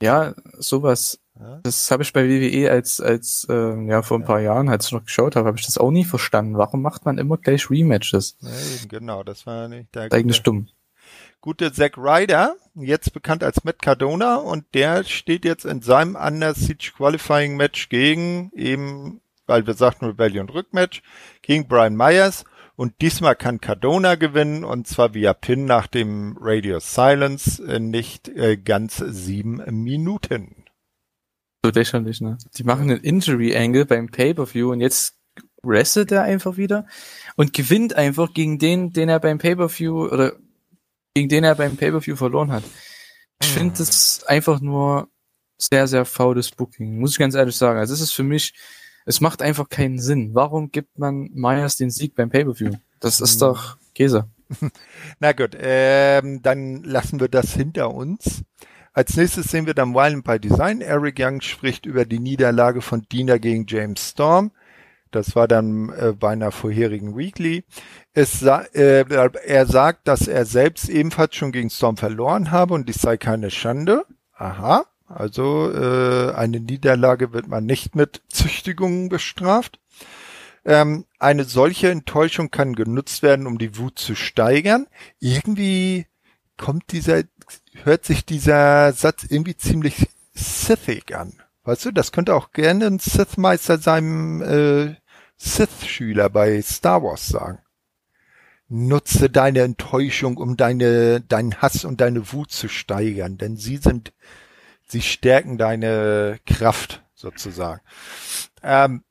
[0.03, 1.21] Ja, sowas
[1.63, 4.93] das habe ich bei WWE als, als äh, ja vor ein paar Jahren, als ich
[4.93, 6.59] noch geschaut habe, habe ich das auch nie verstanden.
[6.59, 8.37] Warum macht man immer gleich Rematches?
[8.41, 8.51] Ja,
[8.89, 10.69] genau, das war nicht der Eigentlich stumm.
[11.41, 16.55] Gute Zack Ryder, jetzt bekannt als Matt Cardona und der steht jetzt in seinem Under
[16.55, 21.03] Siege Qualifying Match gegen eben, weil wir sagten Rebellion Rückmatch,
[21.43, 22.45] gegen Brian Myers
[22.77, 28.29] und diesmal kann Cardona gewinnen und zwar via Pin nach dem Radio Silence in nicht
[28.29, 30.64] äh, ganz sieben Minuten.
[31.65, 32.37] So lächerlich, ne?
[32.59, 35.15] Die machen einen Injury Angle beim Pay-Per-View und jetzt
[35.65, 36.87] restet er einfach wieder
[37.37, 40.35] und gewinnt einfach gegen den, den er beim Pay-Per-View oder
[41.15, 42.65] gegen den er beim Pay-Per-View verloren hat.
[43.41, 43.79] Ich finde hm.
[43.79, 45.09] das einfach nur
[45.57, 47.79] sehr, sehr faules Booking, muss ich ganz ehrlich sagen.
[47.79, 48.53] Also es ist für mich,
[49.07, 50.35] es macht einfach keinen Sinn.
[50.35, 52.73] Warum gibt man Myers den Sieg beim Pay-Per-View?
[53.01, 53.41] Das ist hm.
[53.41, 54.29] doch Käse.
[55.19, 58.43] Na gut, ähm, dann lassen wir das hinter uns.
[58.95, 60.81] Als nächstes sehen wir dann Violent by Design.
[60.81, 64.53] Eric Young spricht über die Niederlage von Dina gegen James Storm.
[65.11, 67.65] Das war dann äh, bei einer vorherigen Weekly.
[68.15, 69.05] Sa äh,
[69.47, 73.51] er sagt, dass er selbst ebenfalls schon gegen Storm verloren habe und dies sei keine
[73.51, 74.07] Schande.
[74.37, 79.81] Aha, also äh, eine Niederlage wird man nicht mit Züchtigungen bestraft.
[80.65, 84.87] Ähm, eine solche Enttäuschung kann genutzt werden, um die Wut zu steigern.
[85.19, 86.07] Irgendwie
[86.57, 87.23] kommt dieser
[87.85, 91.35] hört sich dieser Satz irgendwie ziemlich Sithig an.
[91.65, 94.97] Weißt du, das könnte auch gerne ein Sith-Meister seinem äh,
[95.37, 97.59] Sith-Schüler bei Star Wars sagen.
[98.69, 104.13] Nutze deine Enttäuschung, um deine, deinen Hass und deine Wut zu steigern, denn sie sind,
[104.87, 107.81] sie stärken deine Kraft sozusagen.
[108.63, 109.05] Ähm,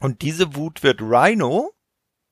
[0.00, 1.72] und diese Wut wird Rhino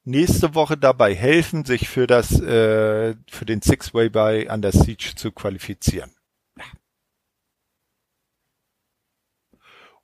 [0.08, 5.30] nächste Woche dabei helfen, sich für das äh, für den Six-Way bei Under Siege zu
[5.32, 6.10] qualifizieren.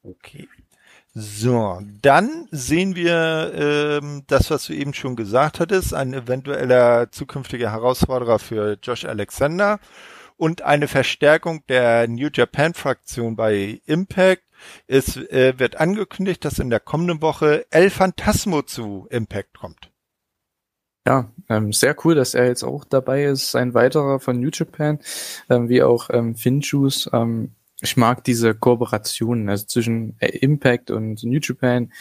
[0.02, 0.48] Okay.
[1.14, 7.70] So, dann sehen wir ähm, das, was du eben schon gesagt hattest, ein eventueller zukünftiger
[7.70, 9.78] Herausforderer für Josh Alexander
[10.36, 14.42] und eine Verstärkung der New Japan Fraktion bei Impact.
[14.88, 19.93] Es äh, wird angekündigt, dass in der kommenden Woche El Phantasmo zu Impact kommt.
[21.06, 23.54] Ja, ähm, sehr cool, dass er jetzt auch dabei ist.
[23.54, 24.98] Ein weiterer von New Japan,
[25.50, 27.10] ähm, wie auch ähm, Finchus.
[27.12, 27.52] Ähm,
[27.82, 31.92] ich mag diese Kooperationen, also zwischen Impact und New Japan,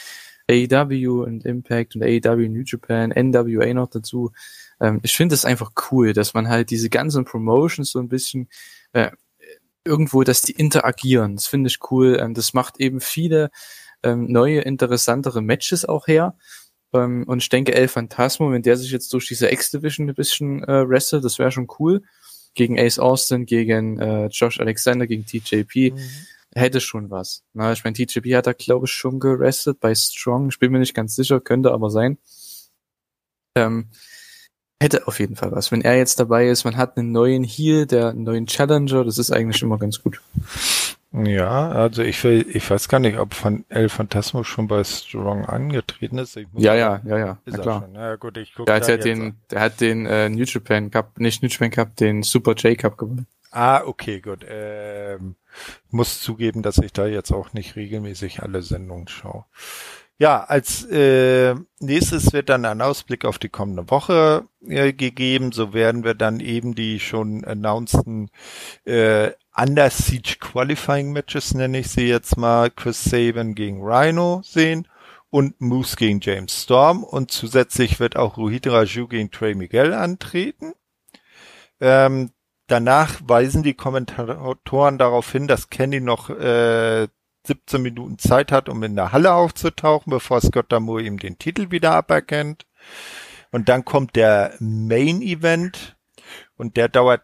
[0.50, 4.32] AEW und Impact und AEW New Japan, NWA noch dazu.
[4.80, 8.48] Ähm, ich finde es einfach cool, dass man halt diese ganzen Promotions so ein bisschen
[8.94, 9.12] äh,
[9.84, 11.36] irgendwo, dass die interagieren.
[11.36, 12.18] Das finde ich cool.
[12.22, 13.52] Ähm, das macht eben viele
[14.04, 16.36] ähm, neue, interessantere Matches auch her.
[16.94, 20.64] Ähm, und ich denke, El Phantasmo, wenn der sich jetzt durch diese X-Division ein bisschen
[20.64, 22.04] äh, wrestelt, das wäre schon cool.
[22.54, 25.94] Gegen Ace Austin, gegen äh, Josh Alexander, gegen TJP.
[25.94, 26.00] Mhm.
[26.56, 27.44] Hätte schon was.
[27.54, 30.50] Na, ich meine, TJP hat da, glaube ich, schon gerestet bei Strong.
[30.50, 32.20] Ich bin mir nicht ganz sicher, könnte aber sein.
[33.56, 33.90] Ähm,
[34.80, 35.72] hätte auf jeden Fall was.
[35.72, 39.18] Wenn er jetzt dabei ist, man hat einen neuen Heal, der einen neuen Challenger, das
[39.18, 40.22] ist eigentlich immer ganz gut.
[41.16, 45.46] Ja, also ich will, ich weiß gar nicht, ob von El Phantasmo schon bei Strong
[45.46, 46.36] angetreten ist.
[46.36, 47.82] ja, ja, ja, ja, ist klar.
[47.82, 47.94] Schon.
[47.94, 51.20] Ja, gut, ich guck der hat ja den, der hat den äh, New Japan Cup,
[51.20, 53.28] nicht New Japan Cup, den Super J Cup gewonnen.
[53.52, 54.44] Ah, okay, gut.
[54.50, 55.36] Ähm,
[55.92, 59.46] muss zugeben, dass ich da jetzt auch nicht regelmäßig alle Sendungen schaue.
[60.18, 65.52] Ja, als äh, nächstes wird dann ein Ausblick auf die kommende Woche äh, gegeben.
[65.52, 68.32] So werden wir dann eben die schon announceden
[68.86, 74.88] äh, Under Siege Qualifying Matches, nenne ich sie jetzt mal, Chris Saban gegen Rhino sehen
[75.30, 80.74] und Moose gegen James Storm und zusätzlich wird auch Rohit Raju gegen Trey Miguel antreten.
[81.80, 82.32] Ähm,
[82.68, 87.08] danach weisen die Kommentatoren darauf hin, dass Kenny noch äh,
[87.46, 91.72] 17 Minuten Zeit hat, um in der Halle aufzutauchen, bevor Scott Damour ihm den Titel
[91.72, 92.66] wieder aberkennt.
[93.52, 95.96] Und dann kommt der Main Event
[96.58, 97.22] und der dauert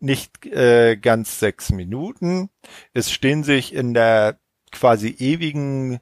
[0.00, 2.50] nicht äh, ganz sechs Minuten.
[2.92, 4.38] Es stehen sich in der
[4.70, 6.00] quasi ewigen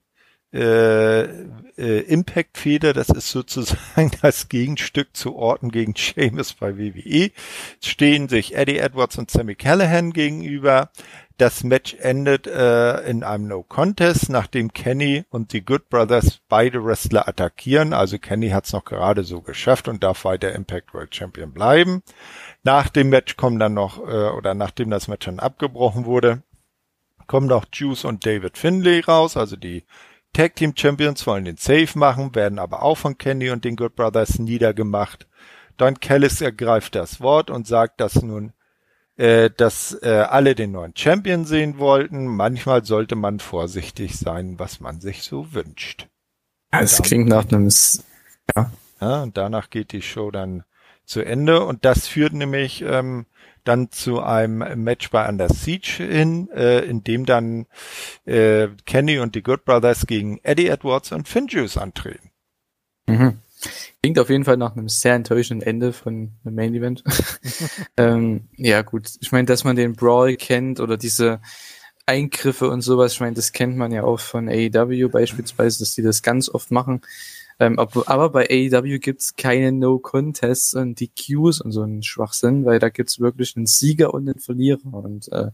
[0.53, 7.31] äh, äh, Impact-Feder, das ist sozusagen das Gegenstück zu Orton gegen Sheamus bei WWE,
[7.83, 10.91] stehen sich Eddie Edwards und Sammy Callahan gegenüber.
[11.41, 16.85] Das Match endet äh, in einem No Contest, nachdem Kenny und die Good Brothers beide
[16.85, 17.95] Wrestler attackieren.
[17.95, 22.03] Also Kenny hat es noch gerade so geschafft und darf weiter Impact World Champion bleiben.
[22.63, 26.43] Nach dem Match kommen dann noch, äh, oder nachdem das Match dann abgebrochen wurde,
[27.27, 29.87] kommen noch Juice und David Finlay raus, also die
[30.35, 33.97] Tag Team Champions wollen den Save machen, werden aber auch von Kenny und den Good
[33.97, 35.27] Brothers niedergemacht.
[35.79, 38.53] Don Callis ergreift das Wort und sagt, dass nun
[39.21, 42.27] äh, dass äh, alle den neuen Champion sehen wollten.
[42.27, 46.09] Manchmal sollte man vorsichtig sein, was man sich so wünscht.
[46.71, 47.69] Es klingt nach einem,
[48.57, 48.73] ja.
[49.01, 49.23] ja.
[49.23, 50.65] Und danach geht die Show dann
[51.05, 53.27] zu Ende und das führt nämlich ähm,
[53.65, 57.67] dann zu einem Match bei Under Siege hin, äh, in dem dann
[58.25, 62.31] äh, Kenny und die Good Brothers gegen Eddie Edwards und Finn Juice antreten.
[63.07, 63.39] Mhm.
[64.03, 67.05] Klingt auf jeden Fall nach einem sehr enttäuschenden Ende von einem Main Event.
[67.97, 69.11] ähm, ja, gut.
[69.21, 71.41] Ich meine, dass man den Brawl kennt oder diese
[72.07, 76.03] Eingriffe und sowas, ich meine, das kennt man ja auch von AEW beispielsweise, dass die
[76.03, 77.03] das ganz oft machen.
[77.61, 82.65] Ähm, aber, aber bei AEW gibt's keine No-Contests und die Qs und so einen Schwachsinn,
[82.65, 84.95] weil da gibt's wirklich einen Sieger und einen Verlierer.
[84.95, 85.51] Und äh,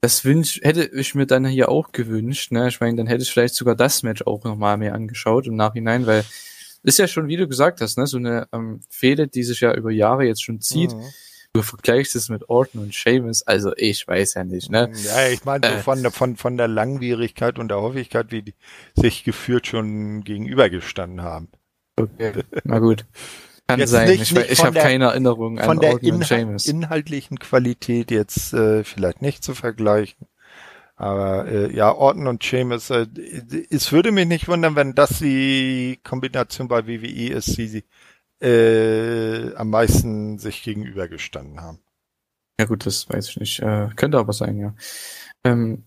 [0.00, 2.50] das wünsch, hätte ich mir dann hier auch gewünscht.
[2.50, 2.66] Ne?
[2.66, 6.06] Ich meine, dann hätte ich vielleicht sogar das Match auch nochmal mehr angeschaut im Nachhinein,
[6.06, 6.24] weil
[6.82, 9.74] ist ja schon, wie du gesagt hast, ne, so eine ähm, Fehde, die sich ja
[9.74, 10.92] über Jahre jetzt schon zieht.
[10.94, 11.04] Mhm.
[11.54, 14.90] Du vergleichst es mit Orton und Seamus, also ich weiß ja nicht, ne?
[15.04, 18.54] Ja, ich meine so äh, von, von, von der Langwierigkeit und der Häufigkeit, wie die
[18.96, 21.48] sich gefühlt schon gegenübergestanden haben.
[21.96, 22.32] Okay,
[22.64, 23.04] na gut.
[23.68, 24.08] Kann jetzt sein.
[24.08, 26.64] Nicht, ich, ich habe keine Erinnerung an Orton und Seamus.
[26.64, 30.26] Von der inhaltlichen Qualität jetzt äh, vielleicht nicht zu vergleichen.
[30.96, 33.06] Aber äh, ja, Orton und Sheamus, äh,
[33.70, 37.84] es würde mich nicht wundern, wenn das die Kombination bei WWE ist, die sie
[38.42, 41.78] äh, am meisten sich gegenübergestanden haben.
[42.60, 43.60] Ja gut, das weiß ich nicht.
[43.60, 44.74] Äh, könnte aber sein, ja.
[45.44, 45.84] Ähm,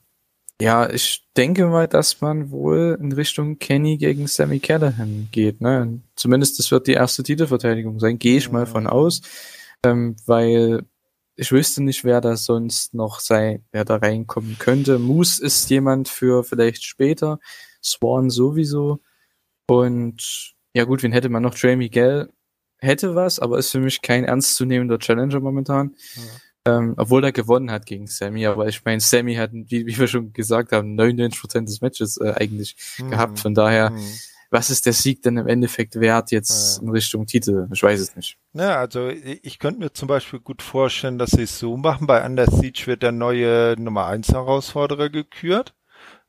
[0.62, 5.60] ja, ich denke mal, dass man wohl in Richtung Kenny gegen Sammy Callahan geht.
[5.60, 6.02] Ne?
[6.16, 9.22] Zumindest das wird die erste Titelverteidigung sein, gehe ich mal von aus.
[9.84, 10.86] Ähm, weil
[11.36, 15.00] ich wüsste nicht, wer da sonst noch sei, wer da reinkommen könnte.
[15.00, 17.40] Moose ist jemand für vielleicht später,
[17.84, 19.00] Swan sowieso.
[19.68, 21.56] Und ja gut, wen hätte man noch?
[21.56, 22.30] Trey Miguel
[22.80, 25.96] hätte was, aber ist für mich kein ernstzunehmender Challenger momentan.
[26.16, 26.78] Ja.
[26.78, 30.08] Ähm, obwohl er gewonnen hat gegen Sammy, aber ich meine, Sammy hat, wie, wie wir
[30.08, 33.12] schon gesagt haben, 99% des Matches äh, eigentlich mhm.
[33.12, 33.40] gehabt.
[33.40, 34.04] Von daher mhm
[34.56, 37.68] was ist der Sieg denn im Endeffekt wert jetzt in Richtung Titel?
[37.74, 38.38] Ich weiß es nicht.
[38.54, 42.08] Ja, also ich könnte mir zum Beispiel gut vorstellen, dass sie es so machen.
[42.08, 45.74] Bei Under Siege wird der neue Nummer 1 Herausforderer gekürt.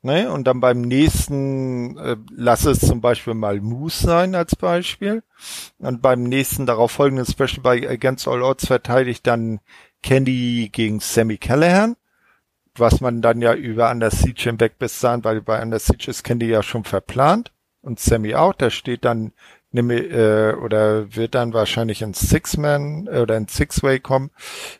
[0.03, 0.29] Ne?
[0.29, 5.23] Und dann beim nächsten, äh, lass es zum Beispiel mal Moose sein als Beispiel.
[5.79, 9.61] Und beim nächsten darauf folgenden Special bei Against All Odds verteidigt dann
[10.03, 11.97] Candy gegen Sammy Callahan
[12.79, 16.25] was man dann ja über Under Siege hinweg bis sein, weil bei Under Siege ist
[16.25, 17.51] Candy ja schon verplant
[17.87, 18.53] und Sammy auch.
[18.53, 19.33] Da steht dann
[19.73, 24.31] äh, oder wird dann wahrscheinlich ein Six-Man äh, oder ein Six-Way kommen.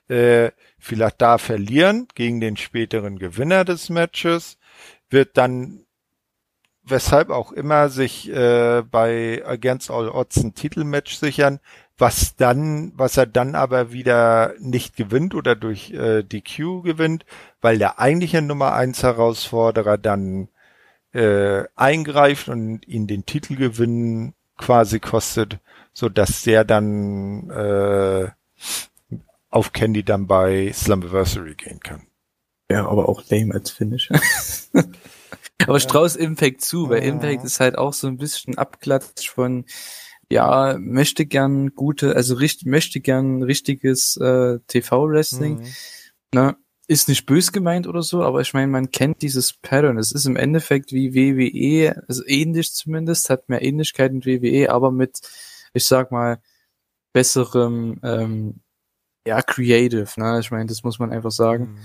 [0.09, 4.59] Äh, vielleicht da verlieren gegen den späteren Gewinner des Matches.
[5.09, 5.87] Wird dann
[6.87, 11.59] weshalb auch immer sich äh, bei Against All Odds ein Titelmatch sichern,
[11.99, 17.27] was dann, was er dann aber wieder nicht gewinnt oder durch äh, DQ gewinnt,
[17.61, 20.49] weil der eigentliche Nummer eins Herausforderer dann
[21.17, 25.59] äh, eingreift und ihn den Titelgewinn quasi kostet,
[25.93, 28.29] so dass der dann äh,
[29.49, 32.07] auf Candy dann bei Slammiversary gehen kann.
[32.71, 34.11] Ja, aber auch lame als Finish.
[35.67, 39.65] aber Strauß Impact zu, weil Impact ist halt auch so ein bisschen Abklatsch von
[40.29, 45.61] ja, möchte gern gute, also richtig, möchte gern richtiges äh, TV-Wrestling.
[45.61, 45.67] Mhm.
[46.35, 46.57] Ne?
[46.89, 49.99] Ist nicht bös gemeint oder so, aber ich meine, man kennt dieses Pattern.
[49.99, 54.93] Es ist im Endeffekt wie WWE, also ähnlich zumindest, hat mehr Ähnlichkeit mit WWE, aber
[54.93, 55.21] mit,
[55.73, 56.41] ich sag mal,
[57.13, 58.61] besserem, ähm,
[59.27, 60.39] ja, Creative, ne?
[60.41, 61.73] Ich meine, das muss man einfach sagen.
[61.73, 61.79] Mhm.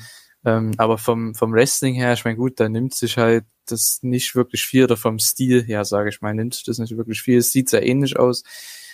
[0.44, 4.36] Ähm, aber vom, vom Wrestling her, ich meine, gut, da nimmt sich halt das nicht
[4.36, 7.38] wirklich viel, oder vom Stil her, sage ich mal, nimmt sich das nicht wirklich viel.
[7.40, 8.44] Es sieht sehr ähnlich aus.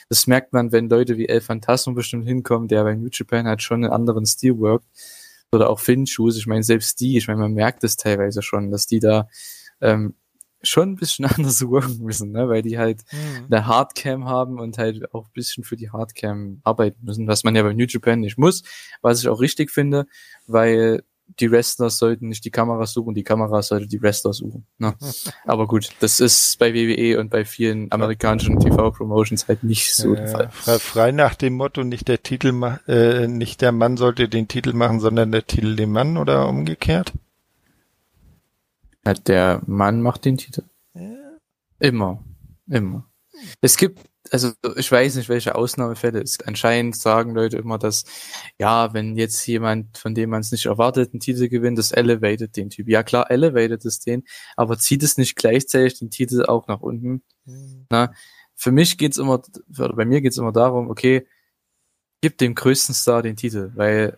[0.09, 3.61] Das merkt man, wenn Leute wie El Phantasmo bestimmt hinkommen, der bei New Japan halt
[3.61, 4.85] schon einen anderen Stil workt.
[5.51, 8.69] Oder auch Finn Shoes, ich meine, selbst die, ich meine, man merkt es teilweise schon,
[8.69, 9.27] dass die da
[9.81, 10.15] ähm,
[10.61, 12.49] schon ein bisschen anders worken müssen, ne?
[12.49, 13.45] weil die halt mhm.
[13.49, 17.55] eine Hardcam haben und halt auch ein bisschen für die Hardcam arbeiten müssen, was man
[17.55, 18.63] ja bei New Japan nicht muss,
[19.01, 20.05] was ich auch richtig finde,
[20.47, 21.03] weil
[21.39, 24.65] die Wrestler sollten nicht die Kamera suchen, die Kamera sollte die Wrestler suchen.
[24.77, 24.95] Ne?
[25.45, 30.49] Aber gut, das ist bei WWE und bei vielen amerikanischen TV-Promotions halt nicht so der
[30.49, 30.79] Fall.
[30.79, 32.53] Frei nach dem Motto, nicht der Titel,
[32.87, 37.13] äh, nicht der Mann sollte den Titel machen, sondern der Titel den Mann oder umgekehrt?
[39.25, 40.63] Der Mann macht den Titel.
[41.79, 42.23] Immer.
[42.67, 43.05] Immer.
[43.61, 43.99] Es gibt
[44.33, 48.05] also ich weiß nicht, welche Ausnahmefälle es anscheinend sagen Leute immer, dass
[48.59, 52.55] ja, wenn jetzt jemand, von dem man es nicht erwartet, einen Titel gewinnt, das elevated
[52.55, 52.89] den Typ.
[52.89, 54.23] Ja klar, elevated es den,
[54.55, 57.23] aber zieht es nicht gleichzeitig den Titel auch nach unten.
[57.45, 57.87] Mhm.
[57.89, 58.13] Na,
[58.55, 59.41] für mich geht's immer,
[59.77, 61.27] oder bei mir geht's immer darum, okay,
[62.21, 64.17] gib dem größten Star den Titel, weil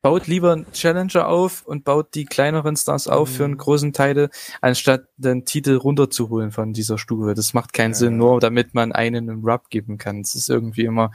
[0.00, 3.34] baut lieber einen Challenger auf und baut die kleineren Stars auf mhm.
[3.34, 3.58] für einen mhm.
[3.58, 4.28] großen Titel,
[4.60, 7.34] anstatt den Titel runterzuholen von dieser Stufe.
[7.34, 7.98] Das macht keinen ja.
[7.98, 10.22] Sinn, nur damit man einen einen Rub geben kann.
[10.22, 11.10] Das ist irgendwie immer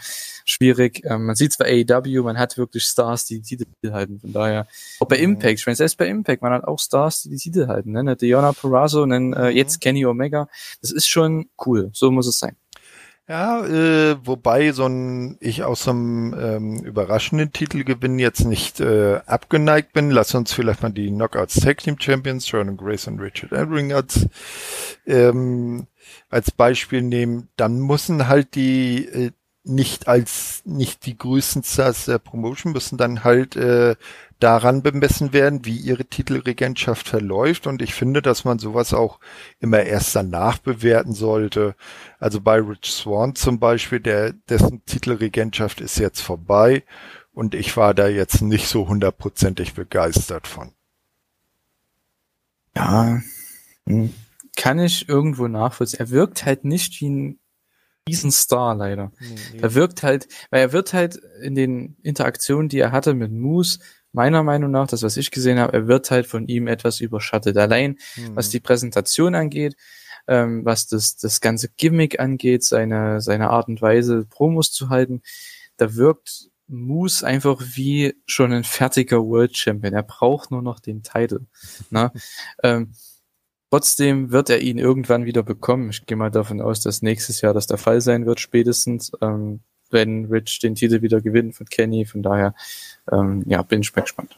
[0.45, 1.01] schwierig.
[1.05, 4.19] Ähm, man sieht zwar AEW, man hat wirklich Stars, die die Titel halten.
[4.19, 4.67] Von daher,
[4.99, 7.67] auch bei Impact, ich meine, selbst bei Impact, man hat auch Stars, die die Titel
[7.67, 7.93] halten.
[7.93, 7.99] Ne?
[7.99, 9.57] Eine Diona Perazzo, einen, äh, mhm.
[9.57, 10.47] jetzt Kenny Omega.
[10.81, 11.89] Das ist schon cool.
[11.93, 12.57] So muss es sein.
[13.29, 19.21] Ja, äh, wobei so ein ich aus so einem ähm, überraschenden Titelgewinn jetzt nicht äh,
[19.25, 20.11] abgeneigt bin.
[20.11, 24.27] Lass uns vielleicht mal die Knockouts Tag Team Champions, Jordan Grace und Richard Evering als,
[25.05, 25.87] ähm,
[26.29, 27.47] als Beispiel nehmen.
[27.55, 29.31] Dann müssen halt die äh,
[29.63, 33.95] nicht als nicht die größten Stars der Promotion müssen dann halt äh,
[34.43, 37.65] daran bemessen werden, wie ihre Titelregentschaft verläuft.
[37.65, 39.19] Und ich finde, dass man sowas auch
[39.59, 41.75] immer erst danach bewerten sollte.
[42.19, 46.83] Also bei Rich Swan zum Beispiel, der, dessen Titelregentschaft ist jetzt vorbei.
[47.31, 50.73] Und ich war da jetzt nicht so hundertprozentig begeistert von.
[52.75, 53.21] Ja,
[53.87, 54.13] hm,
[54.57, 56.01] kann ich irgendwo nachvollziehen.
[56.01, 57.39] Er wirkt halt nicht wie ein
[58.09, 59.13] Riesenstar leider.
[59.21, 63.31] Nee, Er wirkt halt, weil er wird halt in den Interaktionen, die er hatte mit
[63.31, 63.79] Moose,
[64.13, 67.57] meiner Meinung nach, das was ich gesehen habe, er wird halt von ihm etwas überschattet.
[67.57, 68.35] Allein mhm.
[68.35, 69.75] was die Präsentation angeht,
[70.27, 75.21] ähm, was das, das ganze Gimmick angeht, seine, seine Art und Weise, Promos zu halten,
[75.77, 79.93] da wirkt Moose einfach wie schon ein fertiger World Champion.
[79.93, 81.41] Er braucht nur noch den Titel.
[81.89, 82.11] Ne?
[82.63, 82.93] ähm,
[83.69, 85.89] trotzdem wird er ihn irgendwann wieder bekommen.
[85.89, 89.11] Ich gehe mal davon aus, dass nächstes Jahr das der Fall sein wird, spätestens.
[89.21, 89.61] Ähm,
[89.93, 92.05] wenn Rich den Titel wieder gewinnt von Kenny.
[92.05, 92.53] Von daher,
[93.11, 94.37] ähm, ja, bin ich mal gespannt.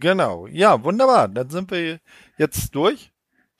[0.00, 1.28] Genau, ja, wunderbar.
[1.28, 2.00] Dann sind wir
[2.38, 3.10] jetzt durch.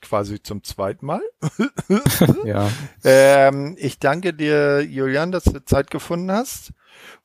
[0.00, 1.22] Quasi zum zweiten Mal.
[2.44, 2.70] ja.
[3.02, 6.72] Ähm, ich danke dir, Julian, dass du Zeit gefunden hast.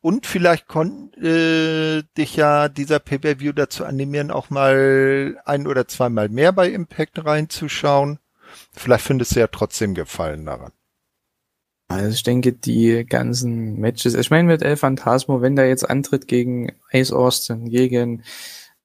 [0.01, 6.29] Und vielleicht konnte äh, dich ja dieser Pay-Per-View dazu animieren, auch mal ein oder zweimal
[6.29, 8.19] mehr bei Impact reinzuschauen.
[8.71, 10.71] Vielleicht findest du ja trotzdem Gefallen daran.
[11.89, 16.27] Also ich denke, die ganzen Matches, ich meine mit El Phantasmo, wenn der jetzt antritt
[16.27, 18.23] gegen Ace Austin, gegen,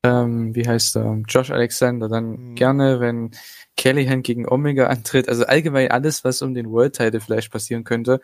[0.02, 2.54] ähm, wie heißt er, Josh Alexander, dann mhm.
[2.54, 3.32] gerne, wenn
[3.76, 8.20] Callahan gegen Omega antritt, also allgemein alles, was um den World Title vielleicht passieren könnte,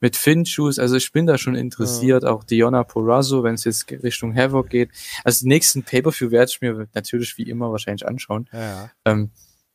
[0.00, 2.30] mit Finn Shoes, also ich bin da schon interessiert, ja.
[2.30, 4.90] auch Diona Porazzo, wenn es jetzt Richtung Havoc geht.
[5.24, 8.48] Also den nächsten Pay-Per-View werde ich mir natürlich wie immer wahrscheinlich anschauen.
[8.52, 8.90] Ja.
[9.04, 9.30] Ähm,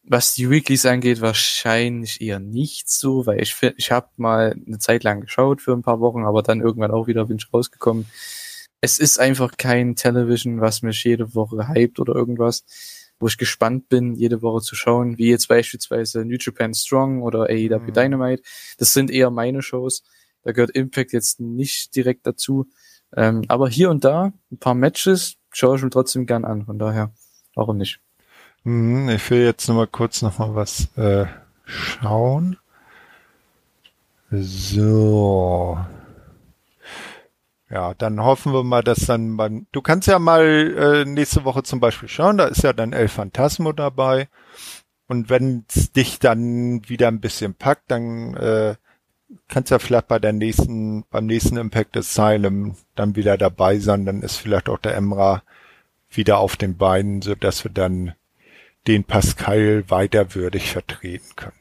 [0.09, 5.03] was die Weeklies angeht, wahrscheinlich eher nicht so, weil ich ich habe mal eine Zeit
[5.03, 8.05] lang geschaut für ein paar Wochen, aber dann irgendwann auch wieder bin ich rausgekommen.
[8.79, 12.63] Es ist einfach kein Television, was mich jede Woche hypt oder irgendwas,
[13.19, 17.49] wo ich gespannt bin, jede Woche zu schauen, wie jetzt beispielsweise New Japan Strong oder
[17.49, 17.93] AEW mhm.
[17.93, 18.43] Dynamite.
[18.77, 20.03] Das sind eher meine Shows.
[20.43, 22.67] Da gehört Impact jetzt nicht direkt dazu.
[23.15, 26.65] Ähm, aber hier und da ein paar Matches schaue ich mir trotzdem gern an.
[26.65, 27.13] Von daher,
[27.55, 27.99] warum nicht?
[28.67, 31.25] Hm, ich will jetzt noch mal kurz noch mal was äh,
[31.63, 32.57] schauen.
[34.29, 35.77] So.
[37.69, 41.63] Ja, dann hoffen wir mal, dass dann beim, du kannst ja mal äh, nächste Woche
[41.63, 44.27] zum Beispiel schauen, da ist ja dann El Phantasmo dabei.
[45.07, 48.75] Und wenn es dich dann wieder ein bisschen packt, dann äh,
[49.47, 54.23] kannst ja vielleicht bei der nächsten, beim nächsten Impact Asylum dann wieder dabei sein, dann
[54.23, 55.41] ist vielleicht auch der Emra
[56.09, 58.13] wieder auf den Beinen, so dass wir dann
[58.87, 61.53] den Pascal weiterwürdig vertreten können.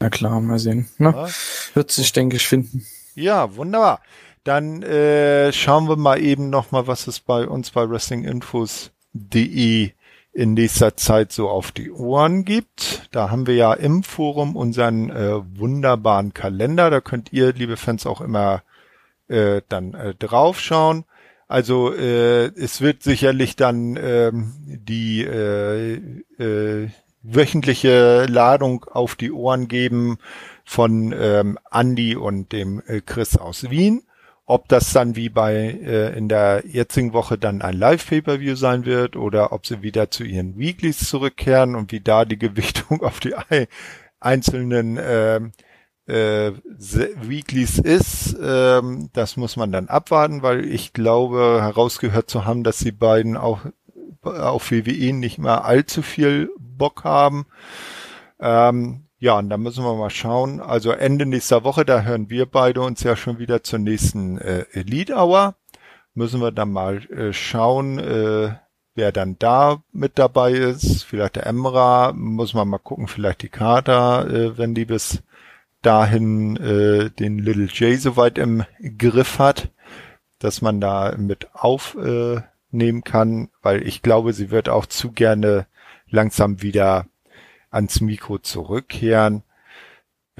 [0.00, 0.88] Na klar, mal sehen.
[0.98, 1.12] Ne?
[1.14, 1.28] Ja.
[1.74, 2.86] Wird sich, denke ich, finden.
[3.14, 4.00] Ja, wunderbar.
[4.44, 8.92] Dann äh, schauen wir mal eben noch mal, was es bei uns bei Wrestling Infos
[9.12, 9.92] die
[10.32, 13.08] in nächster Zeit so auf die Ohren gibt.
[13.10, 16.90] Da haben wir ja im Forum unseren äh, wunderbaren Kalender.
[16.90, 18.62] Da könnt ihr, liebe Fans, auch immer
[19.28, 21.04] äh, dann äh, draufschauen.
[21.50, 25.94] Also äh, es wird sicherlich dann ähm, die äh,
[26.38, 26.90] äh,
[27.24, 30.18] wöchentliche Ladung auf die Ohren geben
[30.64, 34.04] von ähm, Andy und dem äh, Chris aus Wien.
[34.46, 39.16] Ob das dann wie bei äh, in der jetzigen Woche dann ein Live-Pay-Per-View sein wird
[39.16, 43.34] oder ob sie wieder zu ihren Weeklies zurückkehren und wie da die Gewichtung auf die
[44.20, 45.40] einzelnen äh,
[46.10, 46.52] äh,
[47.22, 52.78] Weeklies ist, ähm, das muss man dann abwarten, weil ich glaube herausgehört zu haben, dass
[52.78, 53.60] die beiden auch
[54.22, 57.46] auf WWE nicht mehr allzu viel Bock haben.
[58.38, 60.60] Ähm, ja, und da müssen wir mal schauen.
[60.60, 64.64] Also Ende nächster Woche, da hören wir beide uns ja schon wieder zur nächsten äh,
[64.72, 65.54] Elite Hour.
[66.14, 68.54] Müssen wir dann mal äh, schauen, äh,
[68.94, 71.04] wer dann da mit dabei ist.
[71.04, 75.22] Vielleicht der Emra, muss man mal gucken, vielleicht die Kater, äh, wenn die bis
[75.82, 78.64] dahin äh, den Little J soweit im
[78.98, 79.70] Griff hat,
[80.38, 85.66] dass man da mit aufnehmen kann, weil ich glaube, sie wird auch zu gerne
[86.08, 87.06] langsam wieder
[87.70, 89.42] ans Mikro zurückkehren.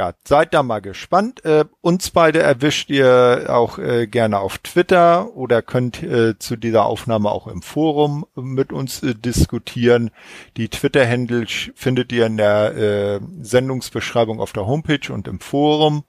[0.00, 1.44] Ja, seid da mal gespannt.
[1.44, 6.86] Äh, uns beide erwischt ihr auch äh, gerne auf Twitter oder könnt äh, zu dieser
[6.86, 10.10] Aufnahme auch im Forum mit uns äh, diskutieren.
[10.56, 11.44] Die Twitter-Handle
[11.74, 16.04] findet ihr in der äh, Sendungsbeschreibung auf der Homepage und im Forum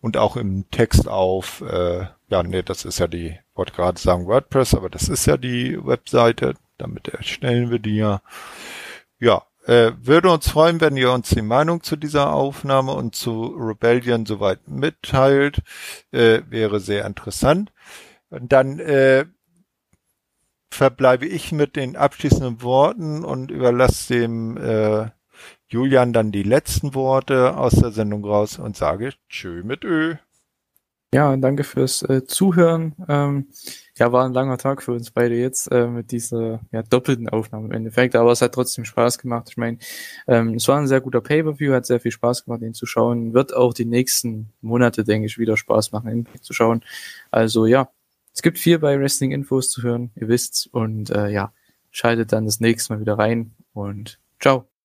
[0.00, 4.26] und auch im Text auf, äh, ja, nee, das ist ja die, wollte gerade sagen
[4.26, 6.54] WordPress, aber das ist ja die Webseite.
[6.78, 8.22] Damit erstellen wir die ja.
[9.20, 13.46] Ja, äh, würde uns freuen, wenn ihr uns die Meinung zu dieser Aufnahme und zu
[13.58, 15.62] Rebellion soweit mitteilt.
[16.12, 17.72] Äh, wäre sehr interessant.
[18.30, 19.26] Und dann äh,
[20.70, 25.10] verbleibe ich mit den abschließenden Worten und überlasse dem äh,
[25.68, 30.16] Julian dann die letzten Worte aus der Sendung raus und sage Tschö mit Ö.
[31.14, 32.94] Ja, danke fürs äh, Zuhören.
[33.08, 33.46] Ähm,
[33.96, 37.66] ja, war ein langer Tag für uns beide jetzt äh, mit dieser ja, doppelten Aufnahme
[37.66, 39.46] im Endeffekt, aber es hat trotzdem Spaß gemacht.
[39.50, 39.78] Ich meine,
[40.26, 43.34] ähm, es war ein sehr guter Pay-Per-View, hat sehr viel Spaß gemacht, ihn zu schauen.
[43.34, 46.84] Wird auch die nächsten Monate, denke ich, wieder Spaß machen, ihn zu schauen.
[47.30, 47.88] Also ja,
[48.34, 50.66] es gibt viel bei Wrestling Infos zu hören, ihr wisst's.
[50.66, 51.52] Und äh, ja,
[51.90, 54.75] schaltet dann das nächste Mal wieder rein und ciao.